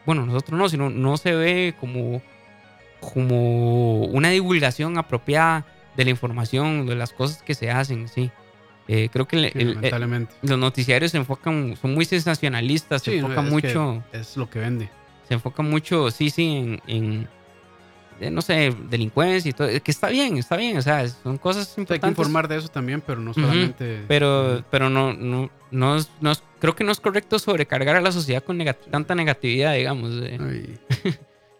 bueno, 0.05 0.25
nosotros 0.25 0.57
no, 0.57 0.69
sino 0.69 0.89
no 0.89 1.17
se 1.17 1.35
ve 1.35 1.73
como, 1.79 2.21
como 2.99 4.05
una 4.05 4.29
divulgación 4.29 4.97
apropiada 4.97 5.65
de 5.95 6.03
la 6.05 6.09
información, 6.11 6.85
de 6.85 6.95
las 6.95 7.11
cosas 7.13 7.41
que 7.43 7.53
se 7.55 7.71
hacen, 7.71 8.07
sí. 8.07 8.31
Eh, 8.87 9.09
creo 9.11 9.27
que 9.27 9.35
el- 9.37 9.51
Sí, 9.51 9.59
el- 9.59 9.77
eh, 9.83 10.27
los 10.41 10.57
noticiarios 10.57 11.11
se 11.11 11.17
enfocan, 11.17 11.75
son 11.79 11.93
muy 11.93 12.05
sensacionalistas, 12.05 13.01
se 13.03 13.11
Sí, 13.11 13.17
no, 13.21 13.27
enfocan 13.27 13.45
es 13.47 13.51
mucho 13.51 14.03
Es 14.11 14.35
lo 14.37 14.49
que 14.49 14.59
vende. 14.59 14.89
se 15.27 15.33
enfoca 15.35 15.61
mucho, 15.61 16.09
sí, 16.09 16.29
sí, 16.31 16.55
en, 16.55 16.81
en, 16.87 17.27
eh, 18.19 18.31
no 18.31 18.41
sé, 18.41 18.73
delincuencia 18.89 19.49
y 19.49 19.53
todo. 19.53 19.67
Que 19.83 19.91
está 19.91 20.09
bien, 20.09 20.37
está 20.37 20.57
bien, 20.57 20.77
o 20.77 20.81
sea, 20.81 21.07
son 21.07 21.37
cosas 21.37 21.67
Hay 21.69 21.75
que 21.75 21.81
importantes. 21.81 22.17
informar 22.17 22.47
de 22.47 22.57
eso 22.57 22.67
también, 22.67 23.01
pero 23.05 23.21
no 23.21 23.33
solamente. 23.33 24.03
Pero, 24.07 24.63
pero 24.71 24.89
no, 24.89 25.13
no, 25.13 25.51
no, 25.71 25.97
no 26.19 26.33
creo 26.59 26.75
que 26.75 26.83
no 26.83 26.91
es 26.91 26.99
correcto 26.99 27.37
sobrecargar 27.37 27.95
a 27.95 28.01
la 28.01 28.11
sociedad 28.11 28.43
con 28.43 28.57
nega- 28.57 28.75
tanta 28.89 29.13
negatividad, 29.13 29.75
digamos. 29.75 30.11
eh. 30.23 30.37
No, 30.39 30.51
y, 30.51 30.79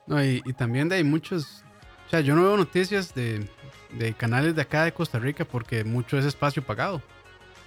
no, 0.10 0.22
y- 0.23 0.41
y 0.45 0.53
también 0.53 0.90
de 0.90 0.95
hay 0.98 1.03
muchos. 1.06 1.64
O 2.07 2.10
sea, 2.10 2.19
yo 2.19 2.36
no 2.36 2.44
veo 2.44 2.57
noticias 2.57 3.14
de, 3.14 3.48
de 3.94 4.14
canales 4.14 4.56
de 4.56 4.61
acá 4.64 4.84
de 4.84 4.91
Costa 4.91 5.19
Rica 5.19 5.45
porque 5.45 5.84
mucho 5.86 6.18
es 6.18 6.26
espacio 6.26 6.61
pagado. 6.64 7.02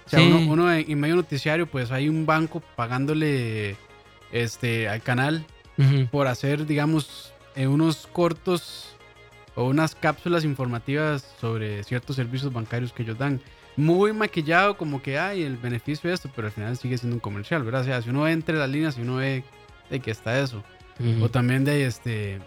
O 0.05 0.09
sea, 0.09 0.19
Sí. 0.19 0.27
uno, 0.27 0.51
uno 0.51 0.71
en, 0.73 0.99
medio 0.99 1.15
noticiario, 1.15 1.65
pues 1.65 1.89
hay 1.91 2.09
un 2.09 2.25
banco 2.25 2.61
pagándole 2.75 3.77
este 4.31 4.89
al 4.89 5.01
canal 5.01 5.45
por 6.11 6.27
hacer, 6.27 6.65
digamos, 6.67 7.33
eh, 7.55 7.67
unos 7.67 8.05
cortos 8.07 8.95
o 9.55 9.65
unas 9.65 9.95
cápsulas 9.95 10.43
informativas 10.43 11.35
sobre 11.39 11.83
ciertos 11.83 12.15
servicios 12.15 12.51
bancarios 12.53 12.91
que 12.93 13.03
ellos 13.03 13.17
dan. 13.17 13.41
Muy 13.75 14.13
maquillado, 14.13 14.77
como 14.77 15.01
que 15.01 15.17
hay 15.17 15.41
el 15.41 15.57
beneficio 15.57 16.09
de 16.09 16.13
esto, 16.15 16.29
pero 16.35 16.47
al 16.47 16.53
final 16.53 16.77
sigue 16.77 16.97
siendo 16.97 17.15
un 17.15 17.19
comercial, 17.19 17.63
¿verdad? 17.63 17.81
O 17.81 17.85
sea, 17.85 18.01
si 18.03 18.09
uno 18.09 18.21
ve 18.23 18.31
entre 18.33 18.55
las 18.57 18.69
líneas, 18.69 18.95
si 18.95 19.01
uno 19.01 19.15
ve 19.15 19.43
de 19.89 19.99
que 19.99 20.11
está 20.11 20.39
eso. 20.39 20.63
O 21.21 21.29
también 21.29 21.65
de 21.65 21.85
este. 21.85 22.39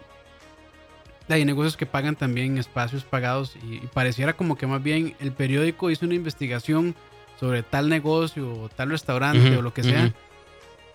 de 1.27 1.33
Hay 1.33 1.45
negocios 1.45 1.75
que 1.77 1.85
pagan 1.85 2.15
también 2.15 2.57
espacios 2.57 3.03
pagados 3.03 3.57
y, 3.63 3.75
y 3.75 3.89
pareciera 3.93 4.33
como 4.33 4.57
que 4.57 4.67
más 4.67 4.81
bien 4.81 5.15
el 5.19 5.31
periódico 5.31 5.91
hizo 5.91 6.05
una 6.05 6.15
investigación 6.15 6.95
sobre 7.39 7.63
tal 7.63 7.89
negocio 7.89 8.51
o 8.53 8.69
tal 8.69 8.89
restaurante 8.89 9.57
o 9.57 9.61
lo 9.61 9.73
que 9.73 9.83
sea 9.83 10.11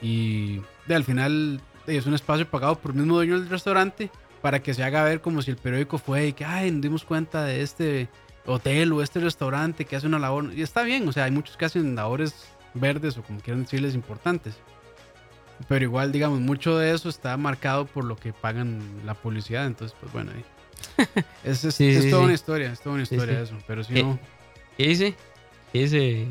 y 0.01 0.61
de, 0.87 0.95
al 0.97 1.05
final 1.05 1.61
es 1.87 2.07
un 2.07 2.15
espacio 2.15 2.49
pagado 2.49 2.77
por 2.77 2.91
el 2.91 2.99
mismo 2.99 3.15
dueño 3.15 3.39
del 3.39 3.49
restaurante 3.49 4.11
para 4.41 4.61
que 4.61 4.75
se 4.75 4.83
haga 4.83 5.05
ver 5.05 5.21
como 5.21 5.41
si 5.41 5.53
el 5.53 5.57
periódico 5.57 5.99
fue 5.99 6.27
y 6.27 6.33
que 6.33 6.45
ay 6.45 6.71
nos 6.73 6.83
dimos 6.83 7.05
cuenta 7.05 7.45
de 7.45 7.63
este 7.63 8.09
hotel 8.45 8.93
o 8.93 9.03
este 9.03 9.21
restaurante 9.21 9.85
que 9.85 9.95
hace 9.95 10.09
una 10.09 10.19
labor. 10.19 10.53
Y 10.53 10.63
está 10.63 10.83
bien, 10.83 11.09
o 11.09 11.13
sea, 11.13 11.25
hay 11.25 11.31
muchos 11.31 11.57
que 11.57 11.65
hacen 11.65 11.95
labores 11.95 12.35
verdes 12.75 13.17
o 13.17 13.23
como 13.23 13.41
quieran 13.41 13.63
decirles 13.63 13.95
importantes. 13.95 14.57
Pero 15.69 15.85
igual, 15.85 16.13
digamos, 16.13 16.41
mucho 16.41 16.77
de 16.79 16.93
eso 16.95 17.09
está 17.09 17.37
marcado 17.37 17.87
por 17.87 18.05
lo 18.05 18.17
que 18.17 18.33
pagan 18.33 18.81
la 19.05 19.15
publicidad. 19.15 19.67
Entonces, 19.67 19.97
pues 20.01 20.13
bueno, 20.13 20.33
ahí. 20.35 20.45
Es, 21.45 21.65
es, 21.65 21.75
Sí, 21.75 21.89
es 21.91 22.05
sí, 22.05 22.11
toda 22.11 22.23
sí. 22.23 22.25
una 22.27 22.35
historia, 22.35 22.73
es 22.73 22.81
toda 22.81 22.95
una 22.95 23.03
historia 23.05 23.41
eso. 23.41 23.57
Pero 23.67 23.85
si 23.85 23.99
Eh, 23.99 24.03
no. 24.03 24.19
¿Qué 24.77 24.89
dice? 24.89 25.15
¿Qué 25.73 25.79
dice? 25.81 26.27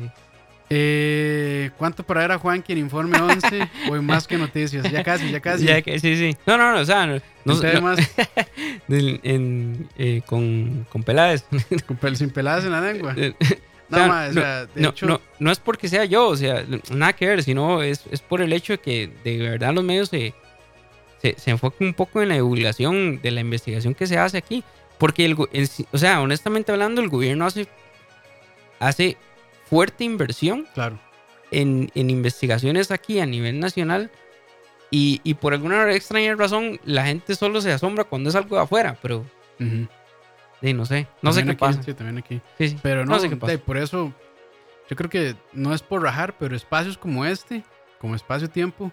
Eh, 0.74 1.70
¿Cuánto 1.76 2.02
para 2.02 2.20
ver 2.22 2.32
a 2.32 2.38
Juanqui 2.38 2.72
en 2.72 2.78
Informe 2.78 3.18
11? 3.20 3.68
Hoy 3.90 4.00
más 4.02 4.26
que 4.26 4.38
noticias. 4.38 4.90
Ya 4.90 5.04
casi, 5.04 5.30
ya 5.30 5.40
casi. 5.40 5.64
Ya 5.66 5.82
que- 5.82 5.98
sí, 5.98 6.16
sí. 6.16 6.36
No, 6.46 6.56
no, 6.56 6.72
no, 6.72 6.80
o 6.80 6.84
sea, 6.84 7.06
no, 7.06 7.18
no- 7.44 7.54
En 7.54 7.60
temas, 7.60 7.98
del- 8.88 9.20
en- 9.22 9.88
eh, 9.98 10.22
con, 10.26 10.86
con 10.90 11.02
Peláez. 11.02 11.44
con 11.86 12.16
sin 12.16 12.30
peladas 12.30 12.64
en 12.64 12.72
la 12.72 12.80
lengua. 12.80 13.14
No, 13.92 13.98
o 13.98 14.00
sea, 14.00 14.08
ma, 14.08 14.26
o 14.28 14.32
sea, 14.32 14.66
de 14.66 14.80
no, 14.80 14.88
hecho, 14.90 15.06
no, 15.06 15.20
no 15.38 15.52
es 15.52 15.58
porque 15.60 15.88
sea 15.88 16.04
yo, 16.04 16.28
o 16.28 16.36
sea, 16.36 16.64
nada 16.90 17.12
que 17.12 17.26
ver, 17.26 17.42
sino 17.42 17.82
es, 17.82 18.02
es 18.10 18.20
por 18.20 18.40
el 18.42 18.52
hecho 18.52 18.72
de 18.72 18.78
que 18.80 19.10
de 19.24 19.38
verdad 19.38 19.72
los 19.72 19.84
medios 19.84 20.08
se, 20.08 20.34
se, 21.20 21.34
se 21.38 21.50
enfoquen 21.50 21.88
un 21.88 21.94
poco 21.94 22.20
en 22.22 22.28
la 22.30 22.34
divulgación 22.34 23.20
de 23.22 23.30
la 23.30 23.40
investigación 23.40 23.94
que 23.94 24.06
se 24.06 24.18
hace 24.18 24.38
aquí. 24.38 24.64
Porque, 24.98 25.24
el, 25.24 25.36
el- 25.52 25.68
o 25.92 25.98
sea, 25.98 26.20
honestamente 26.20 26.72
hablando, 26.72 27.00
el 27.00 27.08
gobierno 27.08 27.44
hace, 27.46 27.66
hace 28.78 29.16
fuerte 29.68 30.04
inversión 30.04 30.66
claro. 30.74 30.98
en, 31.50 31.90
en 31.94 32.10
investigaciones 32.10 32.90
aquí 32.90 33.20
a 33.20 33.26
nivel 33.26 33.58
nacional 33.60 34.10
y, 34.90 35.20
y 35.24 35.34
por 35.34 35.54
alguna 35.54 35.90
extraña 35.92 36.34
razón 36.34 36.78
la 36.84 37.04
gente 37.06 37.34
solo 37.34 37.60
se 37.60 37.72
asombra 37.72 38.04
cuando 38.04 38.28
es 38.30 38.36
algo 38.36 38.56
de 38.56 38.62
afuera, 38.62 38.98
pero 39.00 39.24
Ujú. 39.58 39.88
Sí, 40.62 40.72
no 40.72 40.86
sé, 40.86 41.08
no 41.20 41.32
sé 41.32 41.44
qué 41.44 41.50
aquí, 41.50 41.58
pasa. 41.58 41.82
Sí, 41.82 41.92
también 41.92 42.18
aquí. 42.18 42.40
Sí, 42.56 42.68
sí, 42.68 42.78
Pero 42.82 43.04
no, 43.04 43.18
sé 43.18 43.28
qué 43.28 43.36
pasa. 43.36 43.58
por 43.58 43.76
eso 43.76 44.12
yo 44.88 44.96
creo 44.96 45.10
que 45.10 45.36
no 45.52 45.74
es 45.74 45.82
por 45.82 46.02
rajar, 46.02 46.36
pero 46.38 46.56
espacios 46.56 46.96
como 46.96 47.24
este, 47.24 47.64
como 47.98 48.14
espacio-tiempo, 48.14 48.90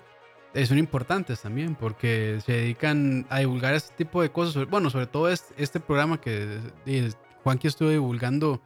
eh, 0.54 0.66
son 0.66 0.80
importantes 0.80 1.41
también 1.41 1.76
porque 1.76 2.40
se 2.44 2.54
dedican 2.54 3.28
a 3.30 3.40
divulgar 3.40 3.76
este 3.76 3.96
tipo 3.96 4.22
de 4.22 4.32
cosas. 4.32 4.68
Bueno, 4.68 4.90
sobre 4.90 5.08
todo 5.08 5.30
este, 5.30 5.54
este 5.62 5.80
programa 5.80 6.20
que 6.20 6.60
eh, 6.86 7.12
Juanqui 7.44 7.68
estuvo 7.68 7.90
divulgando 7.90 8.62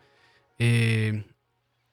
eh, 0.59 1.25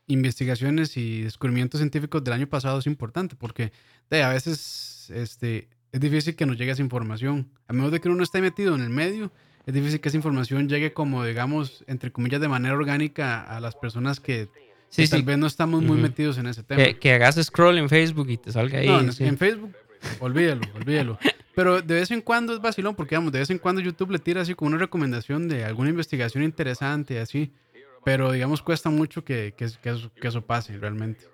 investigaciones 0.06 0.96
y 0.96 1.22
descubrimientos 1.22 1.80
científicos 1.80 2.22
del 2.22 2.34
año 2.34 2.46
pasado 2.48 2.78
es 2.78 2.86
importante 2.86 3.34
porque 3.34 3.72
de, 4.10 4.22
a 4.22 4.28
veces 4.28 5.10
este, 5.12 5.68
es 5.90 6.00
difícil 6.00 6.36
que 6.36 6.46
nos 6.46 6.56
llegue 6.56 6.70
esa 6.70 6.82
información. 6.82 7.50
A 7.66 7.72
menos 7.72 7.90
de 7.90 8.00
que 8.00 8.08
uno 8.08 8.18
no 8.18 8.22
esté 8.22 8.40
metido 8.40 8.74
en 8.76 8.82
el 8.82 8.90
medio, 8.90 9.32
es 9.70 9.74
difícil 9.74 10.00
que 10.00 10.08
esa 10.08 10.16
información 10.16 10.68
llegue 10.68 10.92
como, 10.92 11.24
digamos, 11.24 11.84
entre 11.86 12.10
comillas, 12.12 12.40
de 12.40 12.48
manera 12.48 12.74
orgánica 12.74 13.42
a 13.42 13.60
las 13.60 13.74
personas 13.74 14.20
que, 14.20 14.48
Sí, 14.88 15.02
que 15.02 15.06
sí, 15.06 15.10
tal 15.12 15.22
vez 15.22 15.38
no 15.38 15.46
estamos 15.46 15.82
muy 15.82 15.92
Ujú. 15.92 16.02
metidos 16.02 16.36
en 16.38 16.46
ese 16.48 16.62
tema. 16.64 16.82
que, 16.82 16.98
que 16.98 17.12
hagas 17.12 17.36
scroll 17.42 17.78
en 17.78 17.88
Facebook 17.88 18.28
y 18.28 18.36
te 18.36 18.50
salga 18.52 18.78
ahí. 18.80 18.86
no, 18.88 19.00
en, 19.00 19.12
sí. 19.12 19.24
en 19.24 19.38
Facebook, 19.38 19.72
olvídalo, 20.18 20.62
olvídalo. 20.74 21.18
Pero 21.54 21.80
de 21.82 21.94
vez 21.94 22.10
en 22.10 22.20
cuando 22.22 22.52
es 22.54 22.60
vacilón, 22.60 22.94
porque 22.96 23.14
digamos, 23.14 23.32
de 23.32 23.38
vez 23.40 23.50
en 23.50 23.58
cuando 23.58 23.80
YouTube 23.80 24.10
le 24.10 24.18
tira 24.18 24.40
así 24.42 24.54
como 24.54 24.68
una 24.68 24.78
recomendación 24.78 25.48
de 25.48 25.64
alguna 25.64 25.90
investigación 25.90 26.42
interesante 26.42 27.14
y 27.14 27.16
así. 27.18 27.52
Pero 28.04 28.32
digamos, 28.32 28.62
cuesta 28.62 28.88
mucho 28.90 29.24
que, 29.24 29.52
que, 29.56 29.68
que 29.82 29.90
eso, 29.90 30.10
eso 30.20 30.42
pase 30.42 30.76
realmente. 30.78 31.24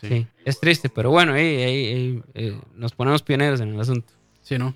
Sí, 0.00 0.06
Sí, 0.08 0.26
es 0.44 0.60
triste, 0.60 0.88
pero 0.88 1.10
bueno, 1.10 1.32
ahí, 1.34 1.62
ahí- 1.62 1.86
ahí, 1.86 2.22
eh, 2.34 2.60
nos 2.74 2.92
ponemos 2.92 3.22
pioneros 3.22 3.60
en 3.60 3.70
el 3.74 3.80
asunto. 3.80 4.12
Sí, 4.40 4.56
¿no? 4.58 4.74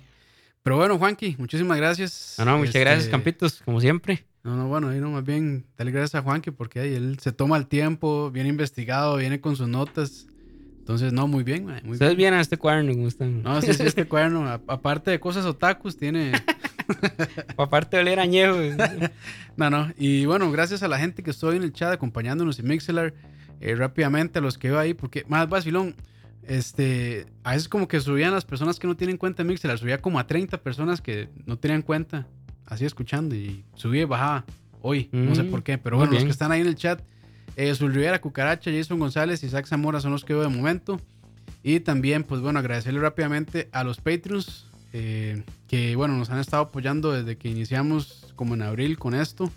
Pero 0.65 0.77
bueno, 0.77 0.97
Juanqui, 0.97 1.35
muchísimas 1.37 1.77
gracias. 1.77 2.35
No, 2.39 2.45
no, 2.45 2.57
muchas 2.57 2.73
gracias, 2.73 2.99
Este, 3.03 3.11
Campitos, 3.11 3.61
como 3.63 3.79
siempre. 3.79 4.25
No, 4.43 4.55
no, 4.55 4.67
bueno, 4.67 4.89
ahí 4.89 4.99
no, 4.99 5.11
más 5.11 5.23
bien, 5.23 5.63
dale 5.77 5.91
gracias 5.91 6.15
a 6.15 6.23
Juanqui 6.23 6.49
porque 6.49 6.79
ahí 6.79 6.93
él 6.95 7.19
se 7.21 7.31
toma 7.31 7.55
el 7.57 7.67
tiempo, 7.67 8.31
viene 8.31 8.49
investigado, 8.49 9.17
viene 9.17 9.39
con 9.39 9.55
sus 9.55 9.67
notas. 9.67 10.25
Entonces, 10.79 11.13
no, 11.13 11.27
muy 11.27 11.43
bien, 11.43 11.65
mae, 11.65 11.81
muy 11.83 11.93
Ustedes 11.93 12.11
bien. 12.13 12.17
vienen 12.17 12.39
a 12.39 12.41
este 12.41 12.57
cuaderno, 12.57 12.93
como 12.93 13.07
están. 13.07 13.43
No, 13.43 13.61
sí, 13.61 13.73
sí, 13.75 13.83
este 13.83 14.05
cuaderno, 14.07 14.47
a- 14.47 14.59
aparte 14.67 15.11
de 15.11 15.19
cosas 15.19 15.45
otakus, 15.45 15.95
tiene... 15.97 16.31
Aparte 17.57 17.97
de 17.97 18.01
oler 18.03 18.19
añejo. 18.19 18.57
No, 19.57 19.69
no. 19.69 19.91
Y 19.97 20.25
bueno, 20.25 20.51
gracias 20.51 20.83
a 20.83 20.87
la 20.87 20.97
gente 20.99 21.23
que 21.23 21.31
estoy 21.31 21.55
en 21.57 21.63
el 21.63 21.71
chat 21.73 21.93
acompañándonos 21.93 22.59
en 22.59 22.67
Mixelar. 22.67 23.13
eh, 23.61 23.73
rápidamente 23.75 24.39
a 24.39 24.41
los 24.41 24.57
que 24.57 24.69
veo 24.69 24.79
ahí, 24.79 24.93
porque 24.93 25.23
más 25.27 25.47
vacilón. 25.47 25.95
Este, 26.47 27.25
a 27.43 27.51
veces 27.51 27.67
como 27.67 27.87
que 27.87 27.99
subían 27.99 28.31
las 28.31 28.45
personas 28.45 28.79
que 28.79 28.87
no 28.87 28.95
tienen 28.95 29.17
cuenta 29.17 29.41
en 29.41 29.47
Mixelar, 29.47 29.77
subía 29.77 30.01
como 30.01 30.19
a 30.19 30.27
30 30.27 30.57
personas 30.61 31.01
que 31.01 31.29
no 31.45 31.57
tenían 31.57 31.81
cuenta, 31.81 32.27
así 32.65 32.85
escuchando, 32.85 33.35
y 33.35 33.63
subía 33.75 34.03
y 34.03 34.05
bajaba 34.05 34.45
hoy, 34.81 35.09
no 35.11 35.33
sé 35.33 35.43
Mm, 35.43 35.51
por 35.51 35.63
qué, 35.63 35.77
pero 35.77 35.97
bueno, 35.97 36.13
los 36.13 36.23
que 36.23 36.29
están 36.29 36.51
ahí 36.51 36.61
en 36.61 36.67
el 36.67 36.75
chat, 36.75 37.01
eh, 37.55 37.73
Sul 37.73 37.93
Rivera, 37.93 38.21
Cucaracha, 38.21 38.71
Jason 38.71 38.99
González 38.99 39.41
y 39.41 39.47
Isaac 39.47 39.65
Zamora 39.65 39.99
son 39.99 40.11
los 40.11 40.23
que 40.25 40.33
veo 40.33 40.43
de 40.43 40.49
momento. 40.49 40.99
Y 41.63 41.79
también, 41.79 42.23
pues 42.23 42.41
bueno, 42.41 42.59
agradecerle 42.59 42.99
rápidamente 42.99 43.69
a 43.71 43.83
los 43.83 43.99
Patreons 43.99 44.67
eh, 44.93 45.43
que, 45.67 45.95
bueno, 45.95 46.15
nos 46.15 46.29
han 46.29 46.39
estado 46.39 46.63
apoyando 46.63 47.11
desde 47.11 47.37
que 47.37 47.49
iniciamos 47.49 48.33
como 48.35 48.53
en 48.53 48.61
abril 48.61 48.99
con 48.99 49.15
esto. 49.15 49.51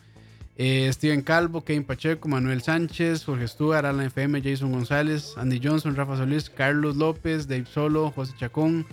Eh, 0.61 0.91
Steven 0.93 1.23
Calvo, 1.23 1.63
Kevin 1.63 1.85
Pacheco, 1.85 2.27
Manuel 2.27 2.63
Sánchez, 2.63 3.25
Jorge 3.25 3.47
Stuart, 3.47 3.85
Alan 3.85 4.07
FM, 4.07 4.43
Jason 4.43 4.73
González, 4.73 5.37
Andy 5.39 5.61
Johnson, 5.63 5.95
Rafa 5.95 6.17
Solís, 6.17 6.51
Carlos 6.51 6.97
López, 6.97 7.47
Dave 7.47 7.67
Solo, 7.67 8.11
José 8.11 8.35
Chacón, 8.37 8.85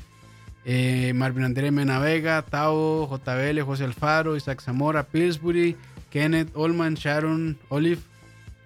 eh, 0.63 1.11
Marvin 1.15 1.43
André 1.43 1.71
Mena 1.71 1.97
Vega, 1.97 2.43
Tavo, 2.43 3.09
JBL, 3.09 3.63
José 3.63 3.83
Alfaro, 3.83 4.35
Isaac 4.35 4.61
Zamora, 4.61 5.07
Pillsbury, 5.07 5.75
Kenneth 6.11 6.51
Olman, 6.53 6.93
Sharon, 6.93 7.57
Olive, 7.69 8.01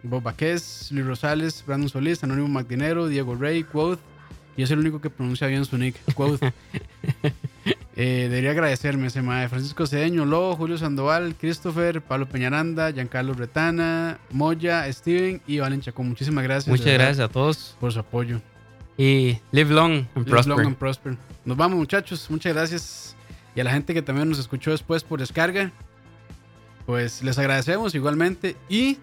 Bob 0.04 0.24
Baquez, 0.24 0.92
Luis 0.92 1.06
Rosales, 1.06 1.64
Brandon 1.66 1.88
Solís, 1.88 2.22
Anónimo 2.22 2.50
Magdinero, 2.50 3.08
Diego 3.08 3.34
Rey, 3.34 3.64
Quoth, 3.64 4.00
y 4.60 4.64
es 4.64 4.72
el 4.72 4.80
único 4.80 5.00
que 5.00 5.10
pronuncia 5.10 5.48
bien 5.48 5.64
su 5.64 5.78
nick, 5.78 5.96
Quoth. 6.16 6.42
Eh, 7.96 8.28
debería 8.30 8.52
agradecerme 8.52 9.08
ese 9.08 9.22
mae. 9.22 9.48
Francisco 9.48 9.88
Cedeño, 9.88 10.26
Lobo, 10.26 10.54
Julio 10.58 10.78
Sandoval, 10.78 11.34
Christopher, 11.40 12.02
Pablo 12.02 12.28
Peñaranda, 12.28 12.92
Giancarlo 12.92 13.34
Retana, 13.34 14.20
Moya, 14.32 14.92
Steven 14.92 15.42
y 15.48 15.60
Valen 15.60 15.80
Chacón. 15.80 16.10
Muchísimas 16.10 16.44
gracias. 16.44 16.68
Muchas 16.68 16.94
gracias 16.94 17.20
a 17.22 17.30
todos. 17.30 17.78
por 17.80 17.94
su 17.94 18.00
apoyo. 18.00 18.42
Y 18.98 19.38
live 19.54 19.74
long 19.74 19.94
and 19.94 20.08
Live 20.18 20.30
prosper. 20.30 20.58
long 20.58 20.66
and 20.68 20.76
prosper. 20.76 21.18
Nos 21.46 21.56
vamos, 21.56 21.78
muchachos. 21.80 22.30
Muchas 22.30 22.54
gracias. 22.54 23.16
Y 23.56 23.62
a 23.62 23.64
la 23.64 23.72
gente 23.72 23.94
que 23.94 24.02
también 24.02 24.28
nos 24.28 24.40
escuchó 24.40 24.72
después 24.72 25.06
por 25.06 25.22
descarga, 25.22 25.72
pues 26.86 27.24
les 27.24 27.40
agradecemos 27.40 27.96
igualmente. 27.96 28.58
Y 28.68 28.98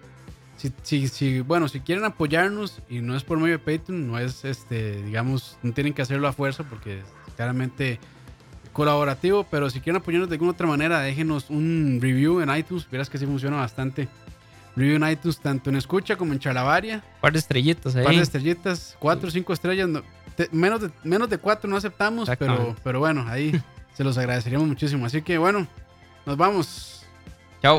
si, 0.57 0.73
si, 0.83 1.07
si, 1.07 1.39
bueno, 1.41 1.67
si 1.67 1.79
quieren 1.79 2.03
apoyarnos 2.03 2.81
y 2.89 2.99
no 2.99 3.15
es 3.15 3.23
por 3.23 3.37
medio 3.39 3.57
de 3.57 3.59
Patreon, 3.59 4.07
no 4.07 4.19
es 4.19 4.43
este, 4.43 5.01
digamos, 5.03 5.57
no 5.63 5.71
tienen 5.71 5.93
que 5.93 6.01
hacerlo 6.01 6.27
a 6.27 6.33
fuerza 6.33 6.63
porque 6.63 6.99
es 6.99 7.05
claramente 7.35 7.99
colaborativo. 8.73 9.43
Pero 9.49 9.69
si 9.69 9.79
quieren 9.79 10.01
apoyarnos 10.01 10.29
de 10.29 10.35
alguna 10.35 10.51
otra 10.51 10.67
manera, 10.67 10.99
déjenos 10.99 11.49
un 11.49 11.99
review 12.01 12.41
en 12.41 12.55
iTunes. 12.55 12.87
Verás 12.89 13.09
que 13.09 13.17
sí 13.17 13.25
funciona 13.25 13.57
bastante. 13.57 14.07
Review 14.75 14.95
en 14.97 15.09
iTunes, 15.09 15.39
tanto 15.39 15.69
en 15.69 15.75
escucha 15.77 16.15
como 16.15 16.33
en 16.33 16.39
chalabaria. 16.39 17.03
Par 17.21 17.33
de 17.33 17.39
estrellitas 17.39 17.95
ahí. 17.95 18.01
Un 18.01 18.05
par 18.05 18.15
de 18.15 18.21
estrellitas, 18.23 18.95
cuatro 18.99 19.27
o 19.29 19.31
cinco 19.31 19.53
estrellas. 19.53 19.87
no- 19.89 20.03
te- 20.35 20.49
menos, 20.51 20.81
de, 20.81 20.91
menos 21.03 21.29
de 21.29 21.37
cuatro 21.39 21.67
no 21.69 21.77
aceptamos, 21.77 22.29
pero, 22.37 22.75
pero 22.83 22.99
bueno, 22.99 23.25
ahí 23.27 23.59
se 23.95 24.03
los 24.03 24.17
agradeceríamos 24.19 24.67
muchísimo. 24.67 25.05
Así 25.07 25.21
que 25.23 25.37
bueno, 25.39 25.65
nos 26.25 26.37
vamos. 26.37 27.05
Chao. 27.61 27.77